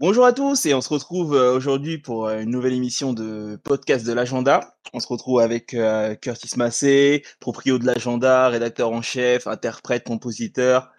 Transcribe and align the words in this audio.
Bonjour 0.00 0.24
à 0.24 0.32
tous 0.32 0.64
et 0.64 0.72
on 0.72 0.80
se 0.80 0.88
retrouve 0.88 1.34
euh, 1.34 1.54
aujourd'hui 1.54 1.98
pour 1.98 2.26
euh, 2.26 2.40
une 2.40 2.48
nouvelle 2.48 2.72
émission 2.72 3.12
de 3.12 3.60
podcast 3.62 4.06
de 4.06 4.14
l'agenda. 4.14 4.74
On 4.94 4.98
se 4.98 5.06
retrouve 5.06 5.40
avec 5.40 5.74
euh, 5.74 6.14
Curtis 6.14 6.56
Massé, 6.56 7.22
proprio 7.38 7.78
de 7.78 7.84
l'agenda, 7.84 8.48
rédacteur 8.48 8.92
en 8.92 9.02
chef, 9.02 9.46
interprète, 9.46 10.04
compositeur. 10.04 10.90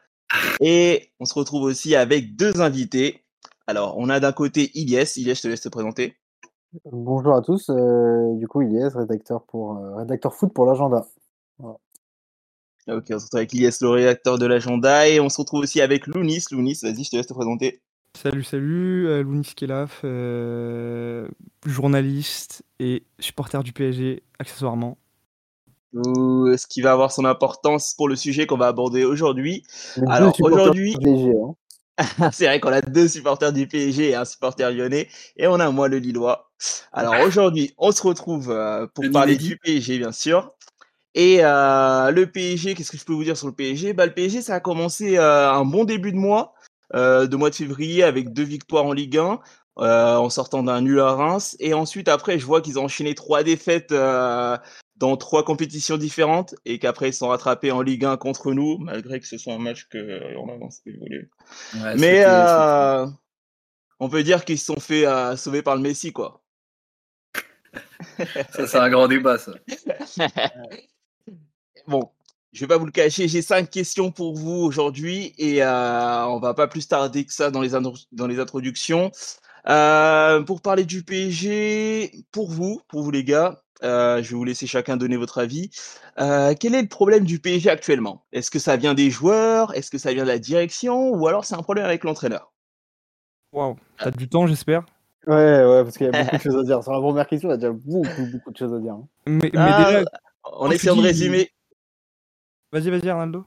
Et 0.60 1.10
on 1.20 1.26
se 1.26 1.34
retrouve 1.34 1.64
aussi 1.64 1.96
avec 1.96 2.36
deux 2.36 2.62
invités. 2.62 3.26
Alors, 3.66 3.98
on 3.98 4.08
a 4.08 4.20
d'un 4.20 4.34
côté 4.34 4.70
Ilyes. 4.76 5.18
Ilyes, 5.18 5.34
je 5.34 5.42
te 5.42 5.48
laisse 5.48 5.62
te 5.62 5.70
présenter. 5.70 6.16
Bonjour 6.92 7.34
à 7.34 7.42
tous. 7.42 7.72
euh, 7.72 8.36
du 8.36 8.48
coup, 8.48 8.62
Ilyes, 8.62 8.94
rédacteur, 8.94 9.42
pour, 9.48 9.78
euh, 9.78 9.96
rédacteur 9.96 10.36
foot 10.36 10.54
pour 10.54 10.68
l'agenda. 10.68 11.08
Voilà. 11.58 11.78
Ok, 12.88 13.06
on 13.10 13.18
se 13.18 13.26
retrouve 13.26 13.40
avec 13.40 13.54
Ilyes, 13.54 13.72
le 13.82 13.90
rédacteur 13.90 14.38
de 14.38 14.46
l'agenda. 14.46 15.08
Et 15.08 15.20
on 15.20 15.30
se 15.30 15.42
retrouve 15.42 15.62
aussi 15.62 15.82
avec 15.82 16.06
Lounis. 16.06 16.46
Lounis, 16.52 16.78
vas-y, 16.84 17.04
je 17.04 17.10
te 17.10 17.16
laisse 17.16 17.26
te 17.26 17.34
présenter. 17.34 17.82
Salut, 18.18 18.44
salut, 18.44 19.08
euh, 19.08 19.24
Lounis 19.24 19.54
Kelaf, 19.56 20.02
euh, 20.04 21.28
journaliste 21.66 22.64
et 22.80 23.04
supporter 23.20 23.64
du 23.64 23.72
PSG, 23.74 24.22
accessoirement. 24.38 24.98
Ou 25.94 26.56
ce 26.56 26.68
qui 26.68 26.82
va 26.82 26.92
avoir 26.92 27.12
son 27.12 27.26
importance 27.26 27.96
pour 27.96 28.08
le 28.08 28.16
sujet 28.16 28.46
qu'on 28.46 28.58
va 28.58 28.68
aborder 28.68 29.06
aujourd'hui. 29.06 29.64
Alors, 30.08 30.36
aujourd'hui- 30.42 30.96
hein. 31.02 31.56
C'est 32.32 32.46
vrai 32.46 32.60
qu'on 32.60 32.72
a 32.72 32.82
deux 32.82 33.08
supporters 33.08 33.54
du 33.54 33.68
PSG 33.68 34.10
et 34.10 34.16
un 34.16 34.26
supporter 34.26 34.72
lyonnais, 34.72 35.08
et 35.38 35.48
on 35.48 35.60
a 35.60 35.70
moi 35.72 35.88
le 35.88 35.98
Lillois. 35.98 36.52
Alors 36.94 37.20
aujourd'hui, 37.22 37.74
on 37.78 37.92
se 37.92 38.02
retrouve 38.04 38.52
euh, 38.52 38.88
pour 38.94 39.04
parler 39.12 39.36
du 39.36 39.58
PSG, 39.58 39.98
bien 39.98 40.12
sûr. 40.12 40.52
Et 41.14 41.40
euh, 41.44 42.12
le 42.12 42.28
PSG, 42.28 42.74
qu'est-ce 42.74 42.92
que 42.92 42.98
je 42.98 43.04
peux 43.04 43.14
vous 43.14 43.24
dire 43.24 43.36
sur 43.36 43.48
le 43.48 43.54
PSG 43.54 43.94
bah, 43.94 44.06
Le 44.06 44.14
PSG, 44.14 44.42
ça 44.42 44.56
a 44.56 44.60
commencé 44.60 45.18
euh, 45.18 45.52
un 45.52 45.66
bon 45.66 45.84
début 45.84 46.12
de 46.12 46.18
mois, 46.18 46.54
de 46.94 47.36
mois 47.36 47.50
de 47.50 47.56
février, 47.56 48.04
avec 48.04 48.34
deux 48.34 48.44
victoires 48.44 48.86
en 48.86 48.94
Ligue 48.94 49.18
1, 49.18 49.40
euh, 49.80 50.16
en 50.16 50.30
sortant 50.30 50.64
d'un 50.64 50.82
nul 50.82 51.00
à 51.00 51.14
Reims. 51.14 51.56
Et 51.60 51.74
ensuite, 51.74 52.08
après, 52.08 52.38
je 52.38 52.46
vois 52.46 52.62
qu'ils 52.62 52.78
ont 52.78 52.84
enchaîné 52.84 53.16
trois 53.16 53.44
défaites 53.44 53.92
euh, 53.92 54.58
dans 54.98 55.18
trois 55.18 55.44
compétitions 55.44 55.98
différentes, 55.98 56.56
et 56.66 56.78
qu'après, 56.78 57.10
ils 57.10 57.14
sont 57.14 57.30
rattrapés 57.30 57.72
en 57.72 57.82
Ligue 57.82 58.06
1 58.06 58.18
contre 58.18 58.54
nous, 58.54 58.78
malgré 58.78 59.20
que 59.20 59.28
ce 59.28 59.38
soit 59.38 59.54
un 59.54 59.60
match 59.60 59.88
que 59.90 59.98
euh, 59.98 60.38
on 60.38 60.50
avance. 60.50 60.82
Ouais, 60.86 61.96
Mais 61.98 62.24
euh, 62.26 63.08
on 64.00 64.10
peut 64.10 64.24
dire 64.24 64.46
qu'ils 64.46 64.60
se 64.60 64.66
sont 64.66 64.80
fait 64.80 65.08
euh, 65.08 65.36
sauver 65.38 65.62
par 65.62 65.76
le 65.76 65.82
Messi, 65.82 66.12
quoi. 66.12 66.44
Ça, 68.52 68.68
c'est 68.68 68.78
un 68.78 68.90
grand 68.90 69.08
débat, 69.08 69.38
ça. 69.38 69.54
bon, 71.88 72.12
je 72.52 72.60
vais 72.62 72.68
pas 72.68 72.78
vous 72.78 72.86
le 72.86 72.92
cacher, 72.92 73.28
j'ai 73.28 73.42
cinq 73.42 73.70
questions 73.70 74.12
pour 74.12 74.36
vous 74.36 74.52
aujourd'hui 74.52 75.34
et 75.38 75.64
euh, 75.64 76.26
on 76.28 76.40
va 76.40 76.54
pas 76.54 76.68
plus 76.68 76.88
tarder 76.88 77.26
que 77.26 77.34
ça 77.34 77.50
dans 77.52 77.62
les, 77.62 77.70
dans 78.12 78.28
les 78.28 78.40
introductions. 78.40 79.12
Euh, 79.70 80.42
pour 80.42 80.62
parler 80.62 80.86
du 80.86 81.04
PSG, 81.04 82.26
pour 82.32 82.50
vous, 82.50 82.82
pour 82.88 83.04
vous 83.04 83.12
les 83.12 83.24
gars, 83.24 83.62
euh, 83.84 84.22
je 84.22 84.32
vais 84.32 84.36
vous 84.36 84.44
laisser 84.44 84.68
chacun 84.68 84.98
donner 84.98 85.18
votre 85.18 85.38
avis. 85.40 85.70
Euh, 86.20 86.54
quel 86.60 86.76
est 86.76 86.82
le 86.82 86.88
problème 86.88 87.24
du 87.24 87.40
PSG 87.40 87.70
actuellement? 87.70 88.26
Est-ce 88.34 88.52
que 88.52 88.60
ça 88.60 88.76
vient 88.76 88.94
des 88.94 89.10
joueurs? 89.10 89.74
Est-ce 89.76 89.90
que 89.90 89.98
ça 89.98 90.14
vient 90.14 90.24
de 90.24 90.28
la 90.28 90.40
direction? 90.40 91.12
Ou 91.12 91.28
alors 91.28 91.46
c'est 91.46 91.56
un 91.56 91.64
problème 91.64 91.86
avec 91.86 92.04
l'entraîneur? 92.04 92.52
Waouh, 93.54 93.76
t'as 93.98 94.12
du 94.12 94.28
temps, 94.28 94.48
j'espère? 94.48 94.84
Ouais, 95.28 95.36
ouais, 95.36 95.84
parce 95.84 95.98
qu'il 95.98 96.08
y 96.08 96.10
a 96.10 96.12
beaucoup 96.24 96.38
de 96.38 96.42
choses 96.42 96.56
à 96.56 96.64
dire. 96.64 96.84
Sur 96.84 96.94
la 96.94 97.00
première 97.00 97.28
question, 97.28 97.50
il 97.50 97.52
y 97.52 97.56
a 97.56 97.58
déjà 97.58 97.72
beaucoup, 97.72 98.26
beaucoup 98.32 98.52
de 98.52 98.58
choses 98.58 98.74
à 98.74 98.80
dire. 98.80 98.94
hein. 98.94 99.08
Mais, 99.28 99.52
mais 99.54 99.60
Ah, 99.60 99.86
déjà, 99.86 100.04
On 100.54 100.72
essaie 100.72 100.88
de 100.88 101.00
résumer. 101.02 101.52
Vas-y, 102.72 102.90
vas-y, 102.90 103.10
Arnaldo. 103.10 103.46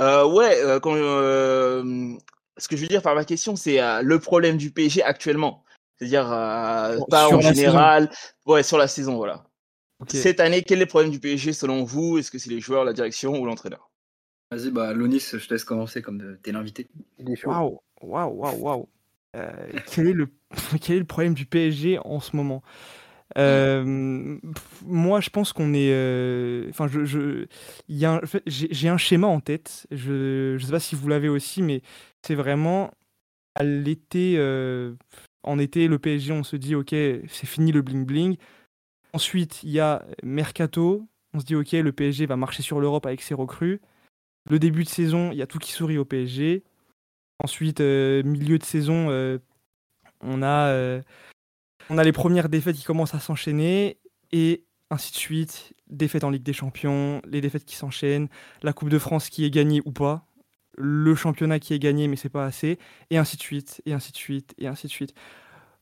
Euh, 0.00 0.26
ouais, 0.26 0.62
euh, 0.62 0.80
quand, 0.80 0.94
euh, 0.94 2.14
ce 2.56 2.68
que 2.68 2.76
je 2.76 2.82
veux 2.82 2.88
dire 2.88 3.02
par 3.02 3.14
ma 3.14 3.24
question, 3.24 3.56
c'est 3.56 3.80
euh, 3.80 4.02
le 4.02 4.18
problème 4.18 4.56
du 4.56 4.70
PSG 4.70 5.02
actuellement. 5.02 5.64
C'est-à-dire, 5.96 6.32
euh, 6.32 6.98
pas 7.10 7.28
sur 7.28 7.38
en 7.38 7.40
général, 7.40 8.10
ouais, 8.46 8.62
sur 8.62 8.78
la 8.78 8.88
saison, 8.88 9.16
voilà. 9.16 9.44
Cette 10.08 10.40
année, 10.40 10.62
quel 10.62 10.78
est 10.78 10.84
le 10.84 10.86
problème 10.86 11.10
du 11.10 11.20
PSG 11.20 11.52
selon 11.52 11.84
vous? 11.84 12.16
Est-ce 12.16 12.30
que 12.30 12.38
c'est 12.38 12.48
les 12.48 12.60
joueurs, 12.60 12.84
la 12.84 12.94
direction 12.94 13.38
ou 13.38 13.44
l'entraîneur? 13.44 13.90
Vas-y, 14.50 14.70
bah, 14.70 14.94
Lonis, 14.94 15.20
je 15.32 15.46
te 15.46 15.52
laisse 15.52 15.64
commencer 15.64 16.00
comme 16.00 16.38
t'es 16.42 16.52
l'invité. 16.52 16.88
Waouh, 17.44 17.80
waouh, 18.00 18.30
waouh, 18.30 18.58
waouh. 18.58 18.88
Quel, 19.92 20.08
est 20.08 20.12
le, 20.14 20.28
quel 20.80 20.96
est 20.96 21.00
le 21.00 21.04
problème 21.04 21.34
du 21.34 21.44
PSG 21.44 21.98
en 22.02 22.20
ce 22.20 22.34
moment? 22.34 22.62
Euh, 23.38 24.38
Moi, 24.84 25.20
je 25.20 25.30
pense 25.30 25.52
qu'on 25.52 25.72
est. 25.74 25.90
euh, 25.92 26.68
Enfin, 26.70 26.88
je, 26.88 27.04
je, 27.04 27.46
j'ai 27.88 28.88
un 28.88 28.96
schéma 28.96 29.26
en 29.26 29.40
tête. 29.40 29.86
Je 29.90 30.54
ne 30.54 30.58
sais 30.58 30.72
pas 30.72 30.80
si 30.80 30.94
vous 30.94 31.08
l'avez 31.08 31.28
aussi, 31.28 31.62
mais 31.62 31.82
c'est 32.26 32.34
vraiment 32.34 32.90
à 33.54 33.64
l'été. 33.64 34.34
euh, 34.38 34.94
en 35.42 35.58
été, 35.58 35.88
le 35.88 35.98
PSG, 35.98 36.32
on 36.32 36.42
se 36.42 36.56
dit, 36.56 36.74
ok, 36.74 36.90
c'est 36.90 37.46
fini 37.46 37.72
le 37.72 37.82
bling-bling. 37.82 38.36
Ensuite, 39.12 39.62
il 39.62 39.70
y 39.70 39.80
a 39.80 40.04
Mercato. 40.22 41.06
On 41.32 41.40
se 41.40 41.44
dit, 41.46 41.54
ok, 41.54 41.72
le 41.72 41.92
PSG 41.92 42.26
va 42.26 42.36
marcher 42.36 42.62
sur 42.62 42.80
l'Europe 42.80 43.06
avec 43.06 43.22
ses 43.22 43.34
recrues. 43.34 43.80
Le 44.50 44.58
début 44.58 44.84
de 44.84 44.88
saison, 44.88 45.30
il 45.32 45.38
y 45.38 45.42
a 45.42 45.46
tout 45.46 45.58
qui 45.58 45.72
sourit 45.72 45.98
au 45.98 46.04
PSG. 46.04 46.62
Ensuite, 47.42 47.80
euh, 47.80 48.22
milieu 48.22 48.58
de 48.58 48.64
saison, 48.64 49.08
euh, 49.10 49.38
on, 50.20 50.42
a, 50.42 50.68
euh, 50.68 51.00
on 51.90 51.98
a 51.98 52.04
les 52.04 52.12
premières 52.12 52.48
défaites 52.48 52.76
qui 52.76 52.84
commencent 52.84 53.14
à 53.14 53.20
s'enchaîner. 53.20 53.98
Et 54.32 54.64
ainsi 54.90 55.12
de 55.12 55.16
suite. 55.16 55.72
Défaites 55.88 56.24
en 56.24 56.30
Ligue 56.30 56.42
des 56.42 56.52
Champions, 56.52 57.20
les 57.26 57.40
défaites 57.40 57.64
qui 57.64 57.76
s'enchaînent, 57.76 58.28
la 58.62 58.72
Coupe 58.72 58.90
de 58.90 58.98
France 58.98 59.28
qui 59.28 59.44
est 59.44 59.50
gagnée 59.50 59.80
ou 59.84 59.92
pas, 59.92 60.26
le 60.76 61.14
championnat 61.14 61.58
qui 61.58 61.74
est 61.74 61.78
gagné 61.80 62.06
mais 62.06 62.16
c'est 62.16 62.28
pas 62.28 62.44
assez, 62.44 62.78
et 63.10 63.18
ainsi 63.18 63.36
de 63.36 63.42
suite, 63.42 63.82
et 63.86 63.92
ainsi 63.92 64.12
de 64.12 64.16
suite, 64.16 64.54
et 64.58 64.68
ainsi 64.68 64.86
de 64.86 64.92
suite. 64.92 65.14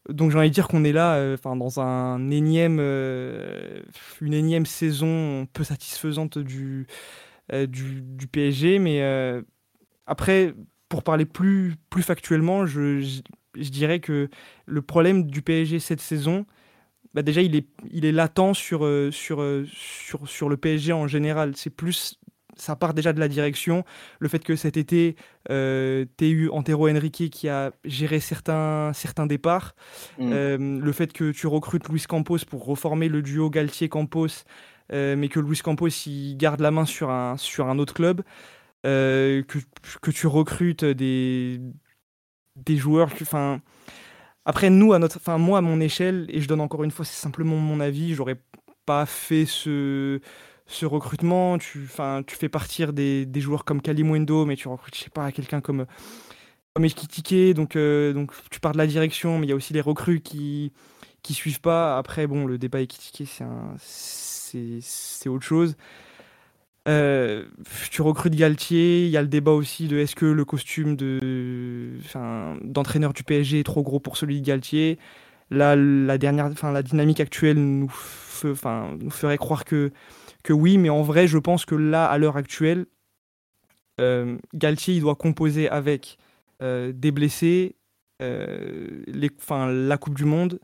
Donc 0.08 0.30
j'ai 0.30 0.38
envie 0.38 0.48
de 0.48 0.54
dire 0.54 0.68
qu'on 0.68 0.84
est 0.84 0.92
là, 0.92 1.16
euh, 1.16 1.34
enfin 1.34 1.56
dans 1.56 1.80
un 1.80 2.30
énième, 2.30 2.78
euh, 2.80 3.82
une 4.22 4.32
énième 4.32 4.64
saison 4.64 5.46
peu 5.52 5.64
satisfaisante 5.64 6.38
du, 6.38 6.86
euh, 7.52 7.66
PSG, 8.32 8.78
mais 8.78 9.02
après, 10.06 10.54
pour 10.88 11.02
parler 11.02 11.26
plus, 11.26 11.74
plus 11.90 12.02
factuellement, 12.02 12.64
je, 12.64 13.20
je 13.60 13.70
dirais 13.70 14.00
que 14.00 14.28
le 14.66 14.82
problème 14.82 15.24
du 15.24 15.42
PSG 15.42 15.80
cette 15.80 16.00
saison, 16.00 16.46
bah 17.14 17.22
déjà 17.22 17.42
il 17.42 17.56
est, 17.56 17.66
il 17.90 18.04
est 18.04 18.12
latent 18.12 18.54
sur, 18.54 18.84
euh, 18.84 19.10
sur, 19.10 19.40
euh, 19.40 19.66
sur, 19.72 20.28
sur 20.28 20.48
le 20.48 20.56
PSG 20.56 20.92
en 20.92 21.06
général. 21.06 21.52
C'est 21.56 21.70
plus 21.70 22.18
ça 22.56 22.74
part 22.74 22.92
déjà 22.92 23.12
de 23.12 23.20
la 23.20 23.28
direction. 23.28 23.84
Le 24.18 24.28
fait 24.28 24.42
que 24.42 24.56
cet 24.56 24.76
été, 24.76 25.14
euh, 25.48 26.04
tu 26.16 26.28
eu 26.28 26.50
Antero 26.50 26.88
Henrique 26.88 27.30
qui 27.30 27.48
a 27.48 27.70
géré 27.84 28.18
certains, 28.18 28.92
certains 28.94 29.26
départs. 29.26 29.76
Mm. 30.18 30.30
Euh, 30.32 30.80
le 30.80 30.92
fait 30.92 31.12
que 31.12 31.30
tu 31.30 31.46
recrutes 31.46 31.88
Luis 31.88 32.04
Campos 32.08 32.38
pour 32.48 32.64
reformer 32.64 33.08
le 33.08 33.22
duo 33.22 33.48
Galtier-Campos, 33.48 34.44
mais 34.90 35.28
que 35.28 35.38
Luis 35.38 35.58
Campos 35.58 36.06
il 36.06 36.36
garde 36.36 36.60
la 36.60 36.70
main 36.70 36.84
sur 36.84 37.10
un, 37.10 37.36
sur 37.36 37.68
un 37.68 37.78
autre 37.78 37.94
club. 37.94 38.22
Que, 38.82 39.42
que 40.00 40.10
tu 40.10 40.26
recrutes 40.26 40.84
des, 40.84 41.60
des 42.64 42.76
joueurs. 42.76 43.10
Enfin. 43.20 43.60
Après, 44.44 44.70
nous, 44.70 44.94
à 44.94 44.98
notre, 44.98 45.18
enfin, 45.18 45.36
moi, 45.38 45.58
à 45.58 45.60
mon 45.60 45.78
échelle, 45.80 46.26
et 46.30 46.40
je 46.40 46.48
donne 46.48 46.60
encore 46.62 46.82
une 46.82 46.90
fois, 46.90 47.04
c'est 47.04 47.20
simplement 47.20 47.56
mon 47.56 47.80
avis, 47.80 48.14
j'aurais 48.14 48.40
pas 48.86 49.04
fait 49.04 49.44
ce, 49.44 50.20
ce 50.66 50.86
recrutement. 50.86 51.58
Tu, 51.58 51.82
enfin, 51.84 52.22
tu 52.26 52.34
fais 52.36 52.48
partir 52.48 52.92
des, 52.94 53.26
des 53.26 53.40
joueurs 53.40 53.64
comme 53.64 53.82
Kalimundo, 53.82 54.46
mais 54.46 54.56
tu 54.56 54.68
recrutes, 54.68 54.96
je 54.96 55.04
sais 55.04 55.10
pas, 55.10 55.32
quelqu'un 55.32 55.60
comme, 55.60 55.84
comme. 56.74 56.86
Donc, 57.54 57.76
euh, 57.76 58.12
donc, 58.14 58.32
tu 58.50 58.60
pars 58.60 58.72
de 58.72 58.78
la 58.78 58.86
direction, 58.86 59.38
mais 59.38 59.46
il 59.46 59.50
y 59.50 59.52
a 59.52 59.56
aussi 59.56 59.74
les 59.74 59.82
recrues 59.82 60.20
qui 60.20 60.72
qui 61.22 61.34
suivent 61.34 61.60
pas. 61.60 61.98
Après, 61.98 62.26
bon, 62.26 62.46
le 62.46 62.58
débat 62.58 62.80
Ekitike, 62.80 63.28
c'est, 63.78 64.78
c'est 64.80 65.28
autre 65.28 65.44
chose. 65.44 65.76
Euh, 66.88 67.44
tu 67.90 68.00
recrutes 68.02 68.34
Galtier, 68.34 69.04
il 69.04 69.10
y 69.10 69.16
a 69.16 69.22
le 69.22 69.28
débat 69.28 69.52
aussi 69.52 69.88
de 69.88 69.98
est-ce 69.98 70.16
que 70.16 70.24
le 70.24 70.44
costume 70.44 70.96
d'entraîneur 72.62 73.12
du 73.12 73.24
PSG 73.24 73.60
est 73.60 73.64
trop 73.64 73.82
gros 73.82 74.00
pour 74.00 74.16
celui 74.16 74.40
de 74.40 74.46
Galtier. 74.46 74.98
Là, 75.50 75.76
la 75.76 76.18
dernière, 76.18 76.50
la 76.62 76.82
dynamique 76.82 77.20
actuelle 77.20 77.58
nous, 77.58 77.88
ferait 77.90 79.38
croire 79.38 79.64
que, 79.64 79.92
que 80.42 80.52
oui, 80.52 80.78
mais 80.78 80.90
en 80.90 81.02
vrai, 81.02 81.26
je 81.26 81.38
pense 81.38 81.64
que 81.64 81.74
là, 81.74 82.06
à 82.06 82.18
l'heure 82.18 82.36
actuelle, 82.36 82.86
euh, 84.00 84.38
Galtier, 84.54 84.94
il 84.94 85.00
doit 85.00 85.16
composer 85.16 85.68
avec 85.68 86.18
euh, 86.62 86.92
des 86.94 87.10
blessés, 87.10 87.76
euh, 88.22 89.02
les, 89.06 89.30
la 89.50 89.98
Coupe 89.98 90.14
du 90.14 90.24
Monde. 90.24 90.60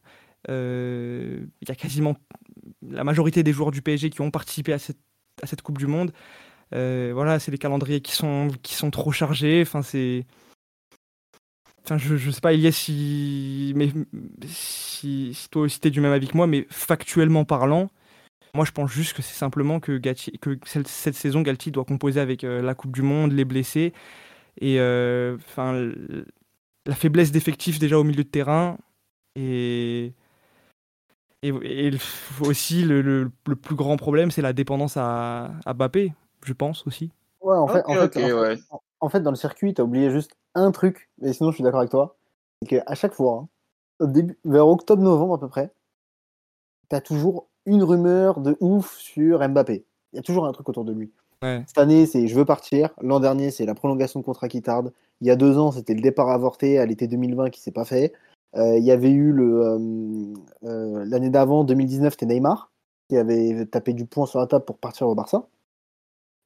Il 0.49 1.69
y 1.69 1.71
a 1.71 1.75
quasiment 1.75 2.17
la 2.83 3.05
majorité 3.05 3.43
des 3.43 3.53
joueurs 3.53 3.71
du 3.71 3.83
PSG 3.83 4.11
qui 4.11 4.21
ont 4.21 4.31
participé 4.31 4.73
à 4.73 4.79
cette, 4.79 4.99
cette 5.47 5.63
Coupe 5.63 5.79
du 5.79 5.87
Monde. 5.87 6.13
Euh, 6.75 7.13
voilà, 7.15 7.39
c'est 7.39 7.51
les 7.51 7.59
calendriers 7.59 8.01
qui 8.01 8.13
sont, 8.13 8.51
trop 8.91 9.13
chargés. 9.13 9.63
Enfin, 9.63 9.83
c'est. 9.83 10.27
Enfin, 11.85 11.99
je, 11.99 12.31
sais 12.31 12.41
pas, 12.41 12.55
Elias, 12.55 12.73
si, 12.73 13.73
mais, 13.77 13.91
si, 14.47 15.37
toi 15.51 15.63
aussi 15.63 15.81
t'es 15.81 15.91
du 15.91 16.01
même 16.01 16.13
avis 16.13 16.29
que 16.29 16.37
moi, 16.37 16.47
mais 16.47 16.67
factuellement 16.71 17.45
parlant, 17.45 17.91
moi 18.55 18.65
je 18.65 18.73
pense 18.73 18.91
juste 18.91 19.13
que 19.13 19.21
c'est 19.21 19.35
simplement 19.35 19.81
que, 19.81 20.01
cette, 20.65 21.15
saison, 21.15 21.43
Galtier 21.43 21.73
doit 21.73 21.85
composer 21.85 22.21
avec 22.21 22.43
euh, 22.43 22.63
la 22.63 22.75
Coupe 22.75 22.93
du 22.93 23.03
Monde, 23.03 23.33
les 23.33 23.45
blessés. 23.45 23.93
Et 24.61 24.81
euh, 24.81 25.37
enfin, 25.37 25.93
la 26.87 26.95
faiblesse 26.95 27.33
d'effectifs 27.33 27.79
déjà 27.79 27.99
au 27.99 28.05
milieu 28.05 28.25
de 28.25 28.29
terrain 28.29 28.79
et, 29.37 30.15
et, 31.49 31.91
aussi 32.41 32.83
le, 32.85 33.03
le- 33.03 33.31
le 33.47 33.57
plus 33.57 33.75
grand 33.75 33.97
problème, 33.97 34.31
c'est 34.31 34.43
la 34.43 34.53
dépendance 34.53 34.97
à, 34.97 35.51
à 35.67 35.75
Mbappé, 35.75 36.13
je 36.45 36.53
pense 36.53 36.87
aussi. 36.87 37.11
Ouais, 37.41 37.57
en 37.57 37.67
fait, 37.69 37.83
en 37.87 37.95
fait, 37.95 38.05
ok, 38.05 38.17
en 38.17 38.21
fait- 38.27 38.33
ouais. 38.33 38.59
en- 38.71 38.81
en 39.01 39.09
fait, 39.09 39.21
dans 39.21 39.31
le 39.31 39.37
circuit, 39.37 39.75
tu 39.75 39.81
as 39.81 39.85
oublié 39.85 40.11
juste 40.11 40.33
un 40.55 40.71
truc, 40.71 41.11
et 41.23 41.33
sinon 41.33 41.51
je 41.51 41.57
suis 41.57 41.65
d'accord 41.65 41.81
avec 41.81 41.91
toi, 41.91 42.17
c'est 42.63 42.69
qu'à 42.69 42.95
chaque 42.95 43.13
fois, 43.15 43.43
hein, 43.45 43.49
au 44.01 44.07
début, 44.07 44.39
vers 44.45 44.67
octobre-novembre 44.69 45.35
à 45.35 45.39
peu 45.41 45.49
près, 45.49 45.73
tu 46.91 46.97
as 46.97 47.01
toujours 47.01 47.49
une 47.67 47.83
rumeur 47.83 48.41
de 48.41 48.57
ouf 48.61 48.97
sur 48.97 49.47
Mbappé. 49.49 49.85
Il 50.13 50.17
y 50.17 50.19
a 50.19 50.23
toujours 50.23 50.47
un 50.47 50.53
truc 50.53 50.69
autour 50.69 50.85
de 50.85 50.93
lui. 50.93 51.11
Ouais. 51.43 51.63
Cette 51.67 51.79
année, 51.79 52.07
c'est 52.07 52.27
je 52.27 52.35
veux 52.35 52.45
partir. 52.45 52.91
L'an 53.03 53.21
dernier, 53.21 53.51
c'est 53.51 53.67
la 53.67 53.75
prolongation 53.75 54.21
de 54.21 54.25
contrat 54.25 54.49
qui 54.49 54.63
tarde. 54.63 54.93
Il 55.21 55.27
y 55.27 55.31
a 55.31 55.37
deux 55.37 55.59
ans, 55.59 55.73
c'était 55.73 55.95
le 55.95 56.01
départ 56.01 56.31
avorté 56.31 56.79
à 56.79 56.87
l'été 56.87 57.07
2020 57.07 57.51
qui 57.51 57.61
s'est 57.61 57.73
pas 57.73 57.85
fait. 57.85 58.13
Euh, 58.57 58.79
il 58.79 58.85
y 58.85 58.91
avait 58.91 59.11
eu 59.11 59.33
euh, 59.41 60.33
euh, 60.65 61.05
l'année 61.07 61.31
d'avant, 61.31 61.65
2019, 61.65 62.13
c'était 62.13 62.27
Neymar 62.27 62.71
qui 63.09 63.17
avait 63.19 63.67
tapé 63.67 63.93
du 63.93 64.07
poing 64.07 64.27
sur 64.27 64.39
la 64.39 64.47
table 64.47 64.65
pour 64.65 64.79
partir 64.79 65.07
au 65.09 65.15
Barça. 65.15 65.47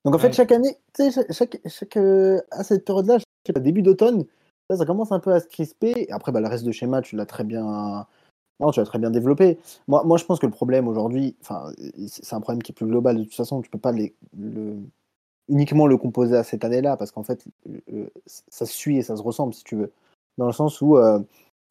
Donc 0.05 0.14
en 0.14 0.19
fait, 0.19 0.28
Ouais. 0.28 0.32
chaque 0.32 0.52
année, 0.52 0.76
chaque, 0.96 1.32
chaque, 1.32 1.60
chaque, 1.66 1.96
euh, 1.96 2.40
à 2.50 2.64
cette 2.64 2.84
période-là, 2.84 3.19
début 3.60 3.82
d'automne, 3.82 4.25
ça, 4.69 4.76
ça 4.76 4.84
commence 4.84 5.12
un 5.12 5.20
peu 5.20 5.32
à 5.32 5.40
se 5.40 5.46
crisper. 5.46 5.93
Et 5.96 6.10
après, 6.12 6.32
bah, 6.32 6.40
le 6.40 6.49
reste 6.49 6.64
de 6.64 6.72
schéma, 6.72 7.00
tu 7.02 7.14
l'as 7.16 7.26
très 7.26 7.44
bien, 7.44 8.06
non, 8.61 8.70
tu 8.70 8.81
l'as 8.81 8.87
très 8.87 8.99
bien 8.99 9.11
développé. 9.11 9.58
Moi, 9.87 10.02
moi, 10.04 10.16
je 10.19 10.25
pense 10.25 10.38
que 10.40 10.46
le 10.46 10.52
problème 10.52 10.88
aujourd'hui, 10.88 11.37
enfin, 11.43 11.72
c'est 12.06 12.34
un 12.34 12.40
problème 12.40 12.62
qui 12.62 12.72
est 12.72 12.75
plus 12.75 12.87
global. 12.87 13.16
De 13.19 13.25
toute 13.25 13.34
façon, 13.34 13.61
tu 13.62 13.70
peux 13.70 13.78
pas 13.78 13.93
les- 13.93 14.14
le, 14.37 14.76
uniquement 15.49 15.87
le 15.87 15.96
composer 15.96 16.37
à 16.37 16.44
cette 16.44 16.64
année-là, 16.64 16.96
parce 16.96 17.11
qu'en 17.11 17.22
fait, 17.22 17.44
euh, 17.93 18.08
ça 18.26 18.66
se 18.66 18.72
suit 18.72 18.99
et 18.99 19.02
ça 19.02 19.16
se 19.16 19.22
ressemble, 19.22 19.54
si 19.54 19.64
tu 19.64 19.76
veux. 19.76 19.93
Dans 20.38 20.46
le 20.46 20.52
sens 20.52 20.81
où, 20.81 20.96
euh, 20.96 21.20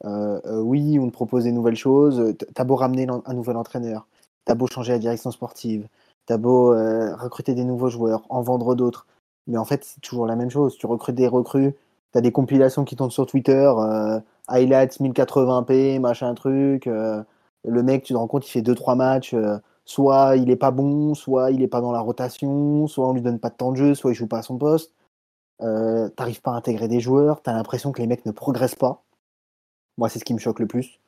oui, 0.03 0.99
on 0.99 1.07
te 1.07 1.13
propose 1.13 1.45
des 1.45 1.51
nouvelles 1.51 1.75
choses, 1.75 2.35
t'as 2.53 2.63
beau 2.63 2.75
ramener 2.75 3.07
un 3.25 3.33
nouvel 3.33 3.57
entraîneur, 3.57 4.07
t'as 4.45 4.55
beau 4.55 4.67
changer 4.67 4.93
la 4.93 4.99
direction 4.99 5.31
sportive, 5.31 5.87
t'as 6.27 6.37
beau 6.37 6.73
euh, 6.73 7.15
recruter 7.15 7.55
des 7.55 7.63
nouveaux 7.63 7.89
joueurs, 7.89 8.23
en 8.29 8.41
vendre 8.41 8.75
d'autres, 8.75 9.07
mais 9.47 9.57
en 9.57 9.65
fait, 9.65 9.83
c'est 9.85 10.01
toujours 10.01 10.27
la 10.27 10.35
même 10.35 10.51
chose. 10.51 10.77
Tu 10.77 10.85
recrutes 10.85 11.15
des 11.15 11.27
recrues, 11.27 11.73
t'as 12.11 12.21
des 12.21 12.31
compilations 12.31 12.85
qui 12.85 12.95
tournent 12.95 13.11
sur 13.11 13.25
Twitter, 13.25 13.71
euh, 13.77 14.19
highlights 14.47 14.99
1080p, 14.99 15.99
machin 15.99 16.33
truc, 16.35 16.87
euh, 16.87 17.23
le 17.65 17.83
mec, 17.83 18.03
tu 18.03 18.13
te 18.13 18.17
rends 18.17 18.27
compte, 18.27 18.47
il 18.47 18.51
fait 18.51 18.61
2-3 18.61 18.95
matchs, 18.95 19.33
euh, 19.33 19.57
soit 19.85 20.35
il 20.37 20.49
est 20.51 20.55
pas 20.57 20.71
bon, 20.71 21.15
soit 21.15 21.51
il 21.51 21.61
est 21.63 21.67
pas 21.67 21.81
dans 21.81 21.91
la 21.91 22.01
rotation, 22.01 22.87
soit 22.87 23.07
on 23.07 23.13
lui 23.13 23.21
donne 23.21 23.39
pas 23.39 23.49
de 23.49 23.55
temps 23.55 23.71
de 23.71 23.77
jeu, 23.77 23.95
soit 23.95 24.11
il 24.11 24.15
joue 24.15 24.27
pas 24.27 24.39
à 24.39 24.43
son 24.43 24.57
poste. 24.57 24.93
Euh, 25.61 26.09
T'arrives 26.09 26.41
pas 26.41 26.51
à 26.51 26.55
intégrer 26.55 26.87
des 26.87 26.99
joueurs, 26.99 27.41
t'as 27.41 27.53
l'impression 27.53 27.91
que 27.91 28.01
les 28.01 28.07
mecs 28.07 28.25
ne 28.25 28.31
progressent 28.31 28.75
pas. 28.75 29.03
Moi, 29.97 30.09
c'est 30.09 30.19
ce 30.19 30.25
qui 30.25 30.33
me 30.33 30.39
choque 30.39 30.59
le 30.59 30.67
plus. 30.67 30.99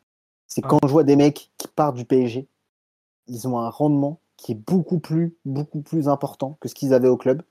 C'est 0.47 0.63
Ouais. 0.65 0.69
quand 0.69 0.79
je 0.87 0.91
vois 0.91 1.03
des 1.03 1.15
mecs 1.15 1.51
qui 1.57 1.67
partent 1.67 1.95
du 1.95 2.05
PSG, 2.05 2.47
ils 3.27 3.47
ont 3.47 3.59
un 3.59 3.69
rendement 3.69 4.19
qui 4.37 4.53
est 4.53 4.55
beaucoup 4.55 4.99
plus, 4.99 5.35
beaucoup 5.45 5.81
plus 5.81 6.07
important 6.07 6.57
que 6.59 6.69
ce 6.69 6.75
qu'ils 6.75 6.93
avaient 6.93 7.07
au 7.07 7.17
club. 7.17 7.41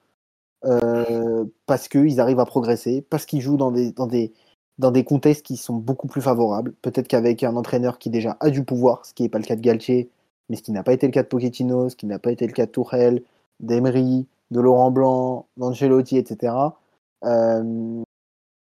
Euh, 0.64 1.44
parce 1.66 1.86
qu'ils 1.86 2.18
arrivent 2.20 2.40
à 2.40 2.44
progresser, 2.44 3.02
parce 3.02 3.26
qu'ils 3.26 3.40
jouent 3.40 3.56
dans 3.56 3.70
des, 3.70 3.92
dans, 3.92 4.08
des, 4.08 4.32
dans 4.78 4.90
des 4.90 5.04
contextes 5.04 5.46
qui 5.46 5.56
sont 5.56 5.76
beaucoup 5.76 6.08
plus 6.08 6.20
favorables. 6.20 6.74
Peut-être 6.82 7.06
qu'avec 7.06 7.44
un 7.44 7.54
entraîneur 7.54 7.98
qui 7.98 8.10
déjà 8.10 8.36
a 8.40 8.50
du 8.50 8.64
pouvoir, 8.64 9.06
ce 9.06 9.14
qui 9.14 9.22
n'est 9.22 9.28
pas 9.28 9.38
le 9.38 9.44
cas 9.44 9.54
de 9.54 9.60
Galtier, 9.60 10.10
mais 10.48 10.56
ce 10.56 10.62
qui 10.62 10.72
n'a 10.72 10.82
pas 10.82 10.92
été 10.92 11.06
le 11.06 11.12
cas 11.12 11.22
de 11.22 11.28
Pochettino, 11.28 11.88
ce 11.88 11.94
qui 11.94 12.06
n'a 12.06 12.18
pas 12.18 12.32
été 12.32 12.44
le 12.46 12.52
cas 12.52 12.66
de 12.66 12.72
Tourelle, 12.72 13.22
d'Emery, 13.60 14.26
de 14.50 14.60
Laurent 14.60 14.90
Blanc, 14.90 15.46
d'Ancelotti, 15.58 16.16
etc. 16.16 16.76
euh, 17.24 18.02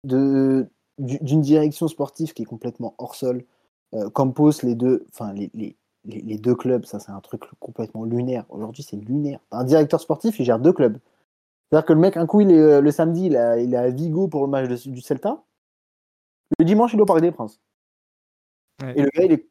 de- 0.04 0.68
d'une 0.98 1.40
direction 1.40 1.88
sportive 1.88 2.32
qui 2.32 2.42
est 2.42 2.46
complètement 2.46 2.94
hors 2.98 3.14
sol. 3.14 3.44
Euh, 3.94 4.10
Campos, 4.10 4.62
les 4.62 4.74
deux, 4.74 5.06
enfin 5.10 5.32
les, 5.32 5.50
les, 5.54 5.76
les, 6.04 6.20
les 6.20 6.38
deux 6.38 6.54
clubs, 6.54 6.84
ça 6.84 6.98
c'est 6.98 7.12
un 7.12 7.20
truc 7.20 7.42
complètement 7.58 8.04
lunaire. 8.04 8.44
Aujourd'hui, 8.48 8.82
c'est 8.82 8.96
lunaire. 8.96 9.40
Un 9.50 9.64
directeur 9.64 10.00
sportif, 10.00 10.38
il 10.38 10.44
gère 10.44 10.58
deux 10.58 10.72
clubs. 10.72 10.98
C'est-à-dire 11.70 11.86
que 11.86 11.92
le 11.92 12.00
mec, 12.00 12.16
un 12.16 12.26
coup, 12.26 12.40
il 12.40 12.50
est, 12.50 12.58
euh, 12.58 12.80
le 12.80 12.90
samedi, 12.90 13.26
il, 13.26 13.36
a, 13.36 13.58
il 13.58 13.74
est 13.74 13.76
à 13.76 13.90
Vigo 13.90 14.28
pour 14.28 14.42
le 14.42 14.50
match 14.50 14.68
de- 14.68 14.90
du 14.90 15.00
Celta. 15.00 15.42
Le 16.58 16.64
dimanche, 16.64 16.92
il 16.94 16.98
est 16.98 17.02
au 17.02 17.06
Parc 17.06 17.20
des 17.20 17.30
Princes. 17.30 17.60
Ouais. 18.82 18.98
Et 18.98 19.02
le 19.02 19.10
gars, 19.14 19.24
il 19.24 19.32
est, 19.32 19.48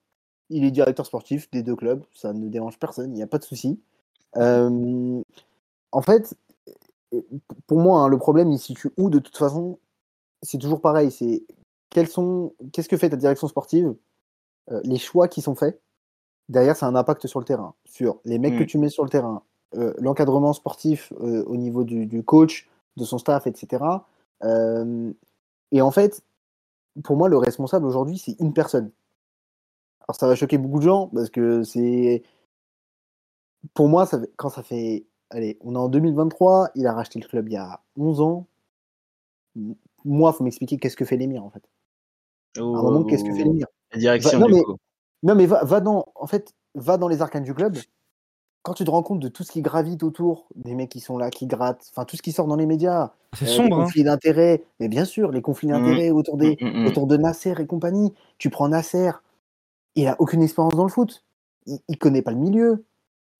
il 0.49 0.63
est 0.65 0.71
directeur 0.71 1.05
sportif 1.05 1.49
des 1.51 1.63
deux 1.63 1.75
clubs. 1.75 2.03
Ça 2.13 2.33
ne 2.33 2.47
dérange 2.47 2.79
personne, 2.79 3.11
il 3.11 3.15
n'y 3.15 3.23
a 3.23 3.27
pas 3.27 3.38
de 3.38 3.44
souci. 3.44 3.79
Euh, 4.35 5.21
en 5.91 6.01
fait, 6.01 6.35
pour 7.65 7.79
moi, 7.79 8.01
hein, 8.01 8.07
le 8.07 8.17
problème, 8.17 8.51
il 8.51 8.59
se 8.59 8.67
situe 8.67 8.91
où 8.97 9.09
de 9.09 9.19
toute 9.19 9.38
façon? 9.38 9.79
C'est 10.41 10.57
toujours 10.57 10.81
pareil. 10.81 11.11
C'est 11.11 11.43
quels 11.89 12.07
sont, 12.07 12.53
qu'est-ce 12.73 12.89
que 12.89 12.97
fait 12.97 13.09
ta 13.09 13.17
direction 13.17 13.47
sportive 13.47 13.95
Euh, 14.71 14.81
Les 14.83 14.97
choix 14.97 15.27
qui 15.27 15.41
sont 15.41 15.55
faits. 15.55 15.81
Derrière, 16.49 16.75
ça 16.75 16.85
a 16.85 16.89
un 16.89 16.95
impact 16.95 17.27
sur 17.27 17.39
le 17.39 17.45
terrain, 17.45 17.73
sur 17.85 18.19
les 18.25 18.37
mecs 18.39 18.57
que 18.57 18.63
Mm. 18.63 18.67
tu 18.67 18.77
mets 18.77 18.89
sur 18.89 19.03
le 19.03 19.09
terrain, 19.09 19.43
euh, 19.75 19.93
l'encadrement 19.97 20.53
sportif 20.53 21.11
euh, 21.21 21.43
au 21.45 21.57
niveau 21.57 21.83
du, 21.83 22.05
du 22.05 22.23
coach, 22.23 22.69
de 22.97 23.03
son 23.05 23.17
staff, 23.17 23.47
etc. 23.47 23.83
Et 25.71 25.81
en 25.81 25.91
fait, 25.91 26.21
pour 27.03 27.15
moi, 27.17 27.27
le 27.29 27.37
responsable 27.37 27.85
aujourd'hui, 27.85 28.17
c'est 28.17 28.39
une 28.39 28.53
personne. 28.53 28.91
Alors 30.07 30.15
ça 30.15 30.27
va 30.27 30.35
choquer 30.35 30.57
beaucoup 30.57 30.79
de 30.79 30.83
gens 30.85 31.07
parce 31.07 31.29
que 31.29 31.63
c'est. 31.63 32.23
Pour 33.73 33.87
moi, 33.89 34.05
ça 34.05 34.19
quand 34.37 34.49
ça 34.49 34.63
fait. 34.63 35.05
Allez, 35.29 35.57
on 35.61 35.75
est 35.75 35.77
en 35.77 35.89
2023, 35.89 36.71
il 36.75 36.87
a 36.87 36.93
racheté 36.93 37.19
le 37.19 37.27
club 37.27 37.49
il 37.49 37.53
y 37.53 37.57
a 37.57 37.81
11 37.97 38.21
ans. 38.21 38.47
Moi, 40.05 40.31
il 40.33 40.38
faut 40.38 40.44
m'expliquer 40.44 40.77
qu'est-ce 40.77 40.95
que 40.97 41.05
fait 41.05 41.17
l'émir 41.17 41.44
en 41.44 41.49
fait. 41.49 41.63
À 42.57 42.61
un 42.61 42.63
moment, 42.63 43.03
qu'est-ce 43.03 43.23
que 43.23 43.33
fait 43.33 43.44
l'émir? 43.44 43.67
La 43.91 43.99
direction, 43.99 44.31
Va- 44.31 44.39
non, 44.39 44.47
du 44.47 44.53
mais- 44.55 44.63
coup. 44.63 44.75
Non, 45.23 45.35
mais 45.35 45.45
va, 45.45 45.63
va 45.63 45.79
dans. 45.79 46.05
En 46.15 46.27
fait, 46.27 46.53
va 46.75 46.97
dans 46.97 47.07
les 47.07 47.21
arcanes 47.21 47.44
du 47.44 47.53
club. 47.53 47.77
Quand 48.63 48.73
tu 48.73 48.83
te 48.83 48.91
rends 48.91 49.03
compte 49.03 49.19
de 49.21 49.29
tout 49.29 49.44
ce 49.44 49.51
qui 49.51 49.61
gravite 49.61 50.03
autour, 50.03 50.47
des 50.55 50.75
mecs 50.75 50.89
qui 50.89 50.99
sont 50.99 51.17
là, 51.17 51.29
qui 51.29 51.47
grattent, 51.47 51.88
enfin 51.91 52.03
tout 52.05 52.17
ce 52.17 52.21
qui 52.21 52.31
sort 52.33 52.47
dans 52.47 52.55
les 52.57 52.65
médias, 52.65 53.11
C'est 53.33 53.45
euh, 53.45 53.47
les 53.47 53.53
sombre. 53.55 53.79
hein. 53.79 53.83
conflits 53.85 54.03
d'intérêts, 54.03 54.63
mais 54.79 54.88
bien 54.89 55.05
sûr, 55.05 55.31
les 55.31 55.41
conflits 55.41 55.69
Mhm. 55.69 55.73
d'intérêts 55.85 56.11
autour 56.11 56.38
des, 56.38 56.57
Mm, 56.61 56.65
mm, 56.67 56.83
mm. 56.83 56.88
autour 56.88 57.07
de 57.07 57.17
Nasser 57.17 57.53
et 57.59 57.65
compagnie. 57.65 58.13
Tu 58.38 58.49
prends 58.49 58.67
Nasser, 58.67 59.11
il 59.95 60.07
a 60.07 60.15
aucune 60.19 60.44
expérience 60.44 60.73
dans 60.75 60.83
le 60.83 60.89
foot. 60.89 61.23
Il, 61.65 61.79
il 61.88 61.97
connaît 61.97 62.21
pas 62.21 62.31
le 62.31 62.38
milieu. 62.38 62.83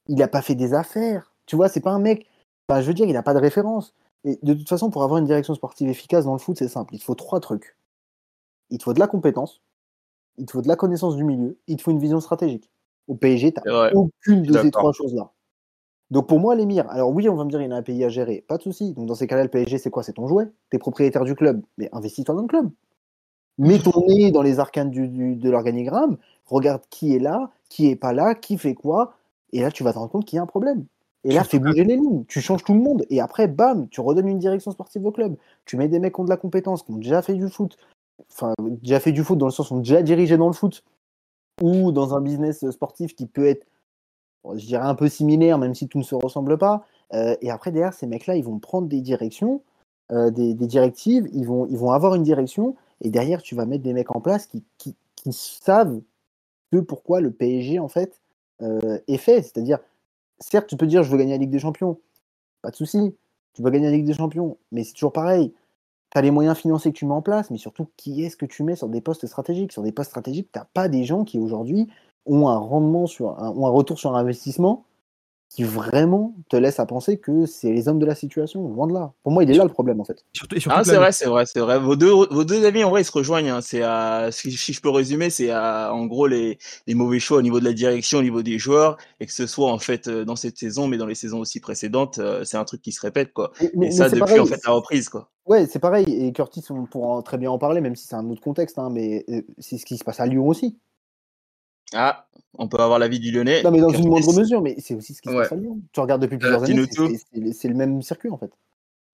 Il 0.07 0.21
a 0.24 0.27
pas 0.30 0.42
fait 0.42 0.56
des 0.56 0.74
affaires. 0.74 1.33
Tu 1.45 1.56
vois, 1.57 1.68
c'est 1.69 1.81
pas 1.81 1.92
un 1.92 2.00
mec. 2.00 2.25
Enfin, 2.69 2.81
je 2.81 2.88
veux 2.88 2.94
dire, 2.94 3.07
il 3.07 3.18
a 3.18 3.24
pas 3.24 3.33
de 3.33 3.39
référence. 3.39 3.94
Et 4.24 4.40
de 4.42 4.54
toute 4.54 4.68
façon, 4.69 4.90
pour 4.90 5.04
avoir 5.04 5.19
une 5.19 5.25
direction 5.25 5.54
sportive 5.56 5.88
efficace 5.90 6.25
dans 6.25 6.34
le 6.34 6.40
foot, 6.40 6.58
c'est 6.58 6.68
simple. 6.68 6.96
Il 6.96 7.00
te 7.00 7.04
faut 7.04 7.16
trois 7.16 7.40
trucs. 7.40 7.78
Il 8.69 8.78
te 8.78 8.84
faut 8.84 8.94
de 8.94 9.00
la 9.00 9.08
compétence. 9.08 9.62
Il 10.38 10.46
te 10.46 10.52
faut 10.52 10.62
de 10.62 10.68
la 10.68 10.75
connaissance 10.75 11.16
du 11.16 11.24
milieu. 11.24 11.58
Il 11.68 11.78
te 11.78 11.81
faut 11.81 11.92
une 11.92 12.00
vision 12.00 12.19
stratégique. 12.19 12.69
Au 13.07 13.16
PSG, 13.16 13.54
tu 13.54 13.62
vrai. 13.69 13.94
aucune 13.94 14.44
de 14.44 14.54
ces 14.64 14.71
trois 14.71 14.92
choses-là. 14.92 15.31
Donc 16.12 16.28
pour 16.28 16.40
moi, 16.40 16.56
l'émir, 16.56 16.90
alors 16.90 17.12
oui, 17.12 17.28
on 17.30 17.36
va 17.36 17.44
me 17.44 17.50
dire, 17.50 17.62
il 17.62 17.71
a 17.71 17.76
un 17.76 17.81
pays 17.81 18.04
à 18.04 18.09
gérer, 18.09 18.44
pas 18.47 18.57
de 18.57 18.64
souci. 18.64 18.94
Donc 18.94 19.07
dans 19.07 19.16
ces 19.16 19.28
cas-là, 19.28 19.44
le 19.44 19.50
PSG, 19.50 19.78
c'est 19.78 19.90
quoi? 19.90 20.04
C'est 20.04 20.14
ton 20.14 20.28
jouet. 20.28 20.50
T'es 20.69 20.78
propriétaire 20.78 21.24
du 21.26 21.36
club, 21.36 21.62
mais 21.78 21.90
investis-toi 21.94 22.36
dans 22.36 22.42
le 22.42 22.47
club. 22.47 22.69
Mets 23.57 23.80
ton 23.80 24.06
nez 24.07 24.31
dans 24.31 24.42
les 24.44 24.59
arcanes 24.59 24.92
du, 24.92 25.07
du- 25.07 25.36
de 25.36 25.50
l'organigramme, 25.50 26.18
regarde 26.45 26.83
qui 26.90 27.16
est 27.16 27.19
là, 27.19 27.50
qui 27.69 27.88
est 27.90 27.95
pas 27.95 28.14
là, 28.14 28.36
qui 28.36 28.57
fait 28.57 28.76
quoi, 28.76 29.16
et 29.52 29.62
là 29.62 29.71
tu 29.71 29.83
vas 29.83 29.94
te 29.94 29.97
rendre 30.00 30.12
compte 30.12 30.26
qu'il 30.26 30.38
y 30.38 30.40
a 30.40 30.44
un 30.44 30.47
problème. 30.47 30.86
Et 31.28 31.34
là, 31.34 31.44
fais 31.44 31.60
bouger 31.60 31.84
les 31.84 31.98
lignes, 31.98 32.24
tu 32.26 32.40
changes 32.40 32.64
tout 32.64 32.74
le 32.74 32.80
monde, 32.80 33.06
et 33.10 33.19
après, 33.19 33.50
bam, 33.50 33.90
tu 33.90 34.00
redonnes 34.00 34.30
une 34.30 34.40
direction 34.40 34.72
sportive 34.72 35.06
au 35.06 35.12
club. 35.12 35.36
Tu 35.66 35.76
mets 35.76 35.90
des 35.90 36.00
mecs 36.00 36.16
qui 36.16 36.22
ont 36.22 36.24
de 36.24 36.30
la 36.30 36.38
compétence, 36.38 36.84
qui 36.84 36.92
ont 36.92 36.98
déjà 36.98 37.22
fait 37.22 37.34
du 37.34 37.50
foot, 37.50 37.78
enfin, 38.31 38.54
déjà 38.60 39.02
fait 39.02 39.12
du 39.12 39.26
foot 39.26 39.38
dans 39.38 39.48
le 39.48 39.52
sens 39.52 39.69
où 39.69 39.76
ont 39.76 39.80
déjà 39.80 40.02
dirigé 40.02 40.38
dans 40.38 40.48
le 40.48 40.54
foot, 40.54 40.86
ou 41.62 41.92
dans 41.92 42.16
un 42.16 42.22
business 42.22 42.69
sportif 42.69 43.14
qui 43.14 43.26
peut 43.26 43.46
être 43.46 43.66
je 44.56 44.66
dirais 44.66 44.86
un 44.86 44.96
peu 44.96 45.10
similaire, 45.10 45.57
même 45.57 45.76
si 45.76 45.90
tout 45.90 45.98
ne 45.98 46.04
se 46.04 46.16
ressemble 46.16 46.57
pas. 46.57 46.86
Euh, 47.14 47.36
et 47.42 47.52
après, 47.52 47.72
derrière, 47.72 47.94
ces 47.94 48.07
mecs-là, 48.07 48.38
ils 48.38 48.44
vont 48.44 48.60
prendre 48.60 48.88
des 48.88 49.02
directions, 49.02 49.62
euh, 50.14 50.31
des, 50.31 50.54
des 50.54 50.68
directives, 50.68 51.28
ils 51.34 51.46
vont, 51.46 51.68
ils 51.68 51.78
vont 51.78 51.92
avoir 51.92 52.16
une 52.16 52.24
direction, 52.24 52.76
et 53.02 53.10
derrière, 53.10 53.42
tu 53.42 53.56
vas 53.56 53.66
mettre 53.66 53.84
des 53.84 53.94
mecs 53.94 54.16
en 54.16 54.22
place 54.22 54.48
qui, 54.48 54.64
qui, 54.78 54.96
qui 55.16 55.34
savent 55.34 56.00
que 56.72 56.78
pourquoi 56.78 57.22
le 57.22 57.31
PSG, 57.31 57.80
en 57.80 57.88
fait, 57.88 58.22
euh, 58.62 59.00
est 59.07 59.18
fait. 59.18 59.42
C'est-à-dire, 59.42 59.80
certes, 60.39 60.67
tu 60.67 60.77
peux 60.77 60.87
dire, 60.87 61.03
je 61.03 61.11
veux 61.11 61.17
gagner 61.17 61.33
la 61.33 61.37
Ligue 61.37 61.49
des 61.49 61.59
Champions, 61.59 61.99
pas 62.61 62.71
de 62.71 62.75
souci, 62.75 63.15
tu 63.53 63.61
veux 63.61 63.69
gagner 63.71 63.87
la 63.87 63.94
Ligue 63.94 64.06
des 64.06 64.13
Champions, 64.13 64.57
mais 64.71 64.83
c'est 64.83 64.94
toujours 64.94 65.13
pareil. 65.13 65.53
Tu 66.11 66.17
as 66.17 66.21
les 66.21 66.31
moyens 66.31 66.57
financiers 66.57 66.91
que 66.94 66.97
tu 66.97 67.06
mets 67.06 67.13
en 67.13 67.21
place, 67.21 67.51
mais 67.51 67.57
surtout, 67.57 67.89
qui 67.97 68.23
est-ce 68.23 68.37
que 68.37 68.45
tu 68.45 68.63
mets 68.63 68.75
sur 68.75 68.89
des 68.89 69.01
postes 69.01 69.27
stratégiques? 69.27 69.73
Sur 69.73 69.83
des 69.83 69.91
postes 69.91 70.11
stratégiques, 70.11 70.49
tu 70.53 70.59
n'as 70.59 70.65
pas 70.65 70.87
des 70.89 71.03
gens 71.03 71.25
qui, 71.25 71.39
aujourd'hui, 71.39 71.89
ont 72.25 72.47
un 72.49 72.57
rendement 72.57 73.07
sur 73.07 73.27
ont 73.27 73.67
un 73.67 73.69
retour 73.69 73.99
sur 73.99 74.15
investissement 74.15 74.85
qui 75.57 75.64
vraiment 75.64 76.35
te 76.49 76.56
laisse 76.56 76.80
à 76.80 76.85
penser 76.85 77.18
que 77.18 77.47
c'est 77.47 77.71
les 77.71 77.87
hommes 77.87 77.97
de 77.97 78.06
la 78.06 78.14
situation, 78.14 78.68
loin 78.68 78.85
de 78.85 78.94
là. 78.94 79.14
Pour 79.23 79.31
moi, 79.31 79.44
il 79.44 79.49
est 79.49 79.56
là 79.56 79.64
le 79.64 79.71
problème 79.71 79.99
en 79.99 80.04
fait. 80.04 80.23
Surtout, 80.31 80.56
et 80.56 80.59
surtout 80.59 80.78
Ah, 80.80 80.83
c'est 80.83 80.95
vrai, 80.97 81.11
c'est 81.11 81.26
vrai, 81.26 81.47
c'est 81.47 81.59
vrai. 81.61 81.80
Vos 81.80 81.95
deux, 81.95 82.11
vos 82.11 82.44
deux 82.44 82.64
amis, 82.64 82.83
en 82.83 82.92
vrai, 82.92 83.02
ils 83.02 83.06
se 83.06 83.11
rejoignent. 83.11 83.49
hein. 83.49 83.61
C'est, 83.61 83.81
euh, 83.81 84.30
si, 84.30 84.52
si 84.52 84.71
je 84.71 84.80
peux 84.81 84.92
résumer, 84.92 85.31
c'est 85.31 85.52
en 85.56 86.06
gros 86.06 86.28
les, 86.28 86.59
les 86.85 86.94
mauvais 86.94 87.18
choix 87.18 87.40
au 87.40 87.42
niveau 87.42 87.59
de 87.59 87.66
la 87.66 87.73
direction, 87.73 88.19
au 88.19 88.21
niveau 88.21 88.44
des 88.44 88.59
joueurs, 88.59 88.97
et 89.19 89.26
que 89.26 89.33
ce 89.33 89.47
soit 89.47 89.71
en 89.71 89.80
fait 89.80 90.07
euh, 90.07 90.26
dans 90.26 90.35
cette 90.35 90.59
saison, 90.59 90.85
mais 90.85 90.97
dans 90.97 91.07
les 91.07 91.16
saisons 91.16 91.40
aussi 91.40 91.59
précédentes, 91.59 92.19
euh, 92.19 92.44
c'est 92.44 92.57
un 92.57 92.64
truc 92.66 92.83
qui 92.83 92.92
se 92.92 93.02
répète, 93.02 93.33
quoi. 93.33 93.52
Mais, 93.59 93.71
mais- 93.78 93.87
Et 93.87 93.92
ça 93.92 94.04
mais 94.04 94.09
c'est 94.09 94.16
depuis 94.18 94.19
pareil, 94.28 94.40
en 94.40 94.45
fait 94.45 94.59
la 94.64 94.73
reprise, 94.73 95.09
quoi. 95.09 95.31
Ouais, 95.47 95.66
c'est 95.66 95.80
pareil. 95.80 96.06
Et 96.07 96.31
Curtis, 96.33 96.64
on 96.69 96.85
pourra 96.85 97.23
très 97.23 97.40
bien 97.40 97.49
en 97.49 97.57
parler, 97.57 97.81
même 97.81 97.95
si 97.95 98.06
c'est 98.06 98.16
un 98.16 98.30
autre 98.30 98.42
contexte. 98.42 98.78
hein, 98.78 98.90
mais 98.92 99.26
euh, 99.30 99.42
c'est 99.57 99.80
ce 99.80 99.85
qui 99.87 99.97
se 99.97 100.04
passe 100.04 100.19
à 100.19 100.28
Lyon 100.28 100.45
aussi. 100.47 100.78
Ah, 101.94 102.27
on 102.53 102.67
peut 102.67 102.77
avoir 102.79 102.99
l'avis 102.99 103.19
du 103.19 103.31
Lyonnais. 103.31 103.63
Non, 103.63 103.71
mais 103.71 103.79
dans 103.79 103.89
une 103.89 104.07
moindre 104.07 104.33
mesure. 104.33 104.61
Mais 104.61 104.75
c'est 104.79 104.94
aussi 104.95 105.13
ce 105.13 105.21
qui 105.21 105.29
se 105.29 105.33
Ouais. 105.33 105.44
passe 105.44 105.53
à 105.53 105.56
Lyon. 105.56 105.79
Tu 105.91 105.99
regardes 105.99 106.21
depuis 106.21 106.37
plusieurs 106.37 106.63
années, 106.63 106.85
c'est- 107.53 107.67
le 107.67 107.75
même 107.75 108.01
circuit 108.01 108.29
en 108.29 108.37
fait. 108.37 108.51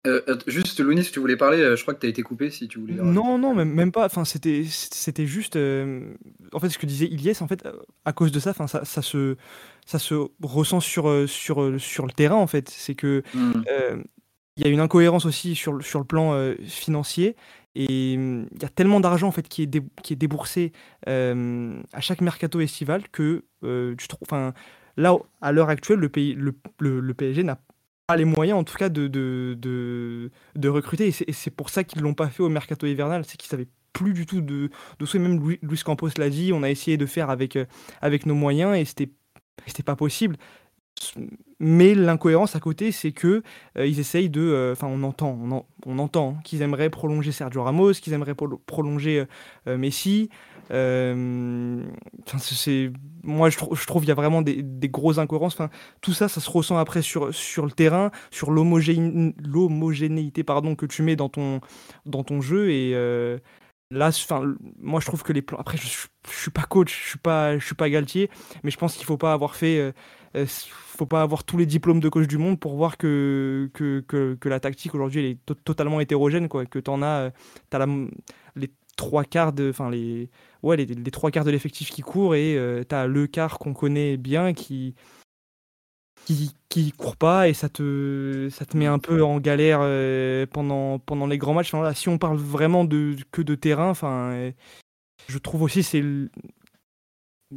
Euh, 0.06 0.22
euh, 0.28 0.38
juste, 0.48 0.82
Lounis, 0.82 1.06
si 1.06 1.14
tu 1.14 1.22
voulais 1.22 1.38
parler, 1.38 1.60
euh, 1.60 1.78
je 1.78 1.82
crois 1.82 1.94
que 1.94 2.02
tu 2.02 2.08
as 2.08 2.10
été 2.10 2.24
coupé 2.24 2.50
si 2.50 2.68
tu 2.68 2.78
voulais. 2.78 2.96
Non, 2.96 3.38
non, 3.38 3.56
même, 3.56 3.72
même 3.72 3.94
pas. 3.94 4.06
Enfin, 4.06 4.26
c'était, 4.26 4.66
c'était 4.68 5.26
juste. 5.26 5.56
euh, 5.56 6.14
en 6.52 6.60
fait, 6.60 6.68
ce 6.68 6.78
que 6.78 6.86
disait 6.86 7.06
Ilyes, 7.06 7.38
en 7.40 7.48
fait, 7.48 7.66
à 8.04 8.12
cause 8.12 8.34
de 8.34 8.40
ça, 8.42 8.50
enfin, 8.50 8.68
ça, 8.68 8.84
ça 8.84 9.02
se, 9.02 9.38
ça 9.86 10.00
se 10.00 10.16
ressent 10.42 10.82
sur, 10.82 11.30
sur, 11.30 11.80
sur 11.80 12.06
le 12.06 12.12
terrain, 12.12 12.36
en 12.36 12.48
fait. 12.48 12.70
C'est 12.70 12.96
que 12.96 13.24
Hmm. 13.34 13.62
euh, 13.72 14.04
il 14.58 14.66
y 14.66 14.68
a 14.68 14.72
une 14.72 14.82
incohérence 14.82 15.26
aussi 15.26 15.56
sur, 15.56 15.72
le- 15.72 15.82
sur 15.82 16.00
le 16.00 16.06
plan 16.06 16.34
euh, 16.34 16.56
financier. 16.68 17.38
Et 17.76 18.16
hum, 18.18 18.48
il 18.56 18.62
y 18.62 18.66
a 18.66 18.70
tellement 18.70 19.00
d'argent 19.00 19.28
en 19.28 19.32
fait 19.32 19.48
qui 19.48 19.64
est, 19.64 19.82
qui 20.04 20.14
est 20.14 20.16
déboursé 20.16 20.72
euh, 21.08 21.82
à 21.94 22.02
chaque 22.02 22.22
mercato 22.22 22.60
estival 22.62 23.10
que 23.10 23.44
euh, 23.64 23.96
tu 23.98 24.08
trouves. 24.08 24.28
Là, 24.98 25.16
à 25.42 25.52
l'heure 25.52 25.70
actuelle, 25.70 26.00
le, 26.00 26.10
pays, 26.10 26.34
le, 26.36 26.54
le, 26.80 27.14
PSG 27.14 27.44
n'a 27.44 27.58
pas 28.08 28.16
les 28.16 28.26
moyens, 28.26 28.60
en 28.60 28.64
tout 28.64 28.78
cas, 28.78 28.90
de, 28.90 29.08
de, 29.08 29.56
de, 29.60 30.30
de 30.56 30.70
recruter. 30.70 31.08
Et 31.28 31.34
c'est- 31.34 31.50
pour 31.52 31.70
ça 31.70 31.84
qu'ils 31.84 32.02
l'ont 32.02 32.14
pas 32.14 32.30
fait 32.30 32.44
au 32.44 32.50
mercato 32.50 32.86
hivernal. 32.86 33.26
C'est 33.26 33.38
qu'ils 33.38 33.50
savaient 33.50 33.68
plus 33.94 34.14
du 34.14 34.26
tout 34.28 34.42
de, 34.42 34.70
de 35.00 35.06
souhait. 35.06 35.20
Même 35.20 35.40
Luis 35.62 35.80
Campos 35.84 36.10
l'a 36.18 36.30
dit. 36.30 36.52
On 36.54 36.62
a 36.64 36.70
essayé 36.70 36.98
de 36.98 37.06
faire 37.08 37.30
avec, 37.32 37.56
euh, 37.56 37.66
avec 38.02 38.26
nos 38.28 38.36
moyens 38.36 38.76
et 38.78 38.86
c'était 38.86 39.10
c'était 39.68 39.84
pas 39.84 39.96
possible. 39.96 40.36
Mais 41.60 41.96
l'incohérence 41.96 42.56
à 42.56 42.60
côté, 42.60 42.92
c'est 42.92 43.12
que 43.12 43.44
euh, 43.78 43.86
ils 43.88 44.00
essayent 44.00 44.30
de. 44.30 44.42
euh, 44.42 44.72
Enfin, 44.74 44.88
on 44.88 45.04
entend, 45.04 45.38
on, 45.42 45.52
en- 45.52 45.66
on 45.86 46.00
entend 46.00 46.36
hein, 46.38 46.42
qu'ils 46.44 46.62
aimeraient 46.62 46.90
prolonger 46.90 47.32
Sergio 47.32 47.64
Ramos, 47.64 47.94
qu'ils 47.94 48.14
aimeraient 48.14 48.34
prolo- 48.34 48.60
prolonger 48.66 49.20
euh, 49.22 49.26
euh, 49.68 49.78
Messi. 49.78 50.30
C'est- 52.38 52.92
moi, 53.24 53.50
je, 53.50 53.58
trou- 53.58 53.76
je 53.76 53.86
trouve 53.86 54.02
qu'il 54.04 54.10
y 54.10 54.12
a 54.12 54.16
vraiment 54.16 54.42
des, 54.42 54.64
grosses 54.90 55.18
incohérences. 55.18 55.54
Enfin, 55.54 55.70
tout 56.02 56.14
ça, 56.14 56.28
ça 56.28 56.42
se 56.42 56.50
ressent 56.50 56.78
après 56.78 57.02
sur, 57.02 57.34
sur 57.34 57.66
le 57.66 57.72
terrain, 57.72 58.12
sur 58.32 58.52
l'homogéné- 58.52 59.34
l'homogénéité 59.44 60.44
pardon, 60.44 60.76
que 60.76 60.86
tu 60.86 61.02
mets 61.04 61.16
dans 61.16 61.30
ton, 61.30 61.62
dans 62.06 62.24
ton 62.24 62.42
jeu. 62.42 62.70
Et 62.72 62.94
là, 63.92 64.08
enfin, 64.10 64.56
moi, 64.80 65.00
je 65.00 65.06
trouve 65.06 65.24
que 65.24 65.34
les 65.34 65.42
plans. 65.42 65.58
Après, 65.60 65.78
je, 65.78 65.84
je 65.88 66.38
suis 66.38 66.52
pas 66.52 66.64
coach, 66.64 67.02
je 67.04 67.10
suis 67.10 67.20
pas, 67.20 67.58
je 67.58 67.66
suis 67.66 67.76
pas 67.76 67.90
Galtier, 67.90 68.30
mais 68.64 68.72
je 68.72 68.78
pense 68.78 68.96
qu'il 68.96 69.06
faut 69.06 69.18
pas 69.18 69.34
avoir 69.34 69.56
fait. 69.56 69.94
Faut 70.46 71.06
pas 71.06 71.22
avoir 71.22 71.44
tous 71.44 71.58
les 71.58 71.66
diplômes 71.66 72.00
de 72.00 72.10
coach 72.10 72.28
du 72.28 72.38
monde 72.38 72.60
pour 72.60 72.76
voir 72.76 72.98
que, 72.98 73.70
que, 73.74 74.02
que, 74.02 74.50
la 74.50 74.60
tactique 74.60 74.94
aujourd'hui 74.96 75.26
est 75.26 75.46
to- 75.46 75.56
totalement 75.56 76.00
hétérogène 76.00 76.48
quoi 76.48 76.66
que 76.66 76.80
t'en 76.80 77.02
as 77.02 77.06
euh, 77.26 77.30
la, 77.72 77.88
les 78.56 78.72
trois 78.96 79.24
quarts 79.24 79.54
de 79.54 79.70
enfin 79.70 79.90
les 79.90 80.30
ouais 80.62 80.76
les, 80.78 81.12
trois 81.12 81.32
quarts 81.32 81.46
de 81.46 81.52
l'effectif 81.52 81.90
qui 81.90 82.02
court 82.02 82.36
et 82.36 82.58
euh, 82.58 82.84
t'as 82.84 83.08
le 83.08 83.28
quart 83.28 83.60
qu'on 83.60 83.74
connaît 83.74 84.18
bien 84.18 84.54
qui 84.54 84.96
qui 86.26 86.56
qui 86.70 86.92
court 86.92 87.18
pas 87.18 87.50
et 87.50 87.54
ça 87.54 87.70
te 87.70 88.48
ça 88.52 88.66
te 88.66 88.78
met 88.78 88.86
un 88.86 89.00
peu 89.00 89.24
en 89.24 89.40
galère 89.40 89.80
euh, 89.82 90.46
pendant 90.46 91.00
pendant 91.00 91.28
les 91.28 91.38
grands 91.38 91.54
matchs. 91.54 91.74
Si 91.96 92.10
on 92.10 92.18
parle 92.18 92.38
vraiment 92.38 92.86
de 92.86 93.16
que 93.32 93.42
de 93.42 93.56
terrain 93.56 93.90
enfin 93.90 94.32
euh, 94.32 94.52
je 95.28 95.38
trouve 95.38 95.64
aussi 95.64 95.84
c'est 95.84 96.04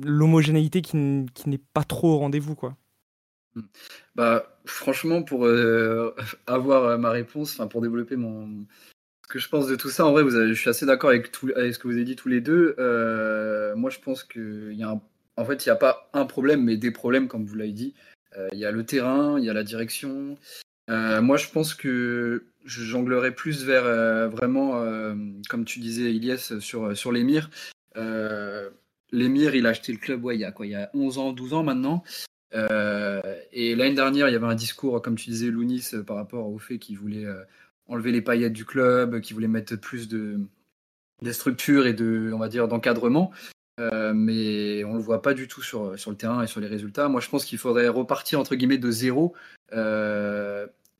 l'homogénéité 0.05 0.83
qui, 0.83 0.97
n'est 0.97 1.61
pas 1.73 1.85
trop 1.85 2.15
au 2.15 2.19
rendez-vous 2.19 2.55
quoi 2.55 2.77
Bah, 4.15 4.59
franchement, 4.65 5.23
pour 5.23 5.47
euh, 5.47 6.15
avoir 6.47 6.85
euh, 6.85 6.99
ma 6.99 7.11
réponse, 7.11 7.53
enfin 7.53 7.67
pour 7.67 7.81
développer 7.81 8.17
mon 8.17 8.67
ce 9.23 9.33
que 9.33 9.39
je 9.41 9.49
pense 9.49 9.67
de 9.67 9.75
tout 9.75 9.91
ça, 9.91 10.07
en 10.07 10.13
vrai, 10.13 10.23
vous 10.23 10.31
je 10.31 10.55
suis 10.55 10.71
assez 10.71 10.87
d'accord 10.87 11.11
avec, 11.11 11.33
tout, 11.33 11.51
avec 11.57 11.75
ce 11.75 11.81
que 11.81 11.89
vous 11.89 11.95
avez 11.95 12.05
dit 12.05 12.15
tous 12.15 12.29
les 12.29 12.41
deux. 12.41 12.77
Euh, 12.79 13.75
moi, 13.75 13.91
je 13.91 13.99
pense 13.99 14.23
qu'il 14.23 14.75
y 14.75 14.85
a 14.85 15.01
en 15.39 15.45
fait, 15.45 15.67
il 15.67 15.69
n'y 15.69 15.73
a 15.73 15.77
pas 15.77 16.09
un 16.13 16.27
problème, 16.27 16.63
mais 16.63 16.77
des 16.77 16.93
problèmes, 16.93 17.27
comme 17.27 17.45
vous 17.45 17.57
l'avez 17.57 17.73
dit. 17.73 17.95
Il 18.53 18.59
y 18.59 18.65
a 18.65 18.71
le 18.71 18.85
terrain, 18.85 19.39
il 19.39 19.45
y 19.45 19.51
a 19.51 19.53
la 19.53 19.65
direction. 19.65 20.37
Moi, 20.89 21.37
je 21.37 21.49
pense 21.51 21.75
que 21.75 22.47
je 22.65 22.85
jonglerais 22.85 23.35
plus 23.35 23.65
vers 23.65 23.85
vraiment, 24.31 24.83
comme 25.51 25.65
tu 25.65 25.81
disais, 25.81 26.13
Ilyes, 26.13 26.61
sur, 26.61 26.97
sur 26.97 27.13
l'émir. 27.13 27.51
Euh, 27.97 28.71
l'émir, 29.13 29.55
il 29.55 29.67
a 29.67 29.71
acheté 29.71 29.93
le 29.93 29.99
club, 29.99 30.25
ouais, 30.25 30.37
il 30.37 30.41
y 30.41 30.45
a 30.45 30.53
y 30.65 30.75
a 30.75 30.91
11 30.95 31.19
ans, 31.19 31.33
12 31.33 31.55
ans 31.55 31.63
maintenant. 31.63 32.03
Euh, 32.55 33.21
et 33.53 33.75
l'année 33.75 33.95
dernière, 33.95 34.29
il 34.29 34.33
y 34.33 34.37
avait 34.37 34.47
un 34.47 34.55
discours, 34.55 35.01
comme 35.03 35.17
tu 35.17 35.31
disais, 35.31 35.51
Lounis, 35.51 35.91
euh, 35.95 36.03
par 36.03 36.17
rapport 36.17 36.49
au 36.49 36.59
fait 36.59 36.79
qu'il 36.79 36.99
voulait 36.99 37.27
euh, 37.27 37.43
enlever 37.89 38.13
les 38.13 38.23
paillettes 38.23 38.53
du 38.53 38.65
club, 38.65 39.21
qu'il 39.21 39.35
voulait 39.35 39.49
mettre 39.49 39.77
plus 39.77 40.09
de, 40.09 40.39
de 41.23 41.33
structure 41.33 41.87
et 41.87 41.93
de, 41.93 42.33
on 42.33 42.67
d'encadrement. 42.67 43.33
Mais 43.79 44.85
on 44.85 44.95
le 44.95 45.01
voit 45.01 45.21
pas 45.21 45.35
du 45.35 45.49
tout 45.49 45.63
sur, 45.63 45.99
sur 45.99 46.11
le 46.11 46.17
terrain 46.17 46.43
et 46.43 46.47
sur 46.47 46.61
les 46.61 46.67
résultats. 46.67 47.09
Moi, 47.09 47.21
je 47.21 47.29
pense 47.29 47.45
qu'il 47.45 47.59
faudrait 47.59 47.89
repartir 47.89 48.41
entre 48.41 48.55
guillemets 48.55 48.79
de 48.79 48.91
zéro. 48.91 49.35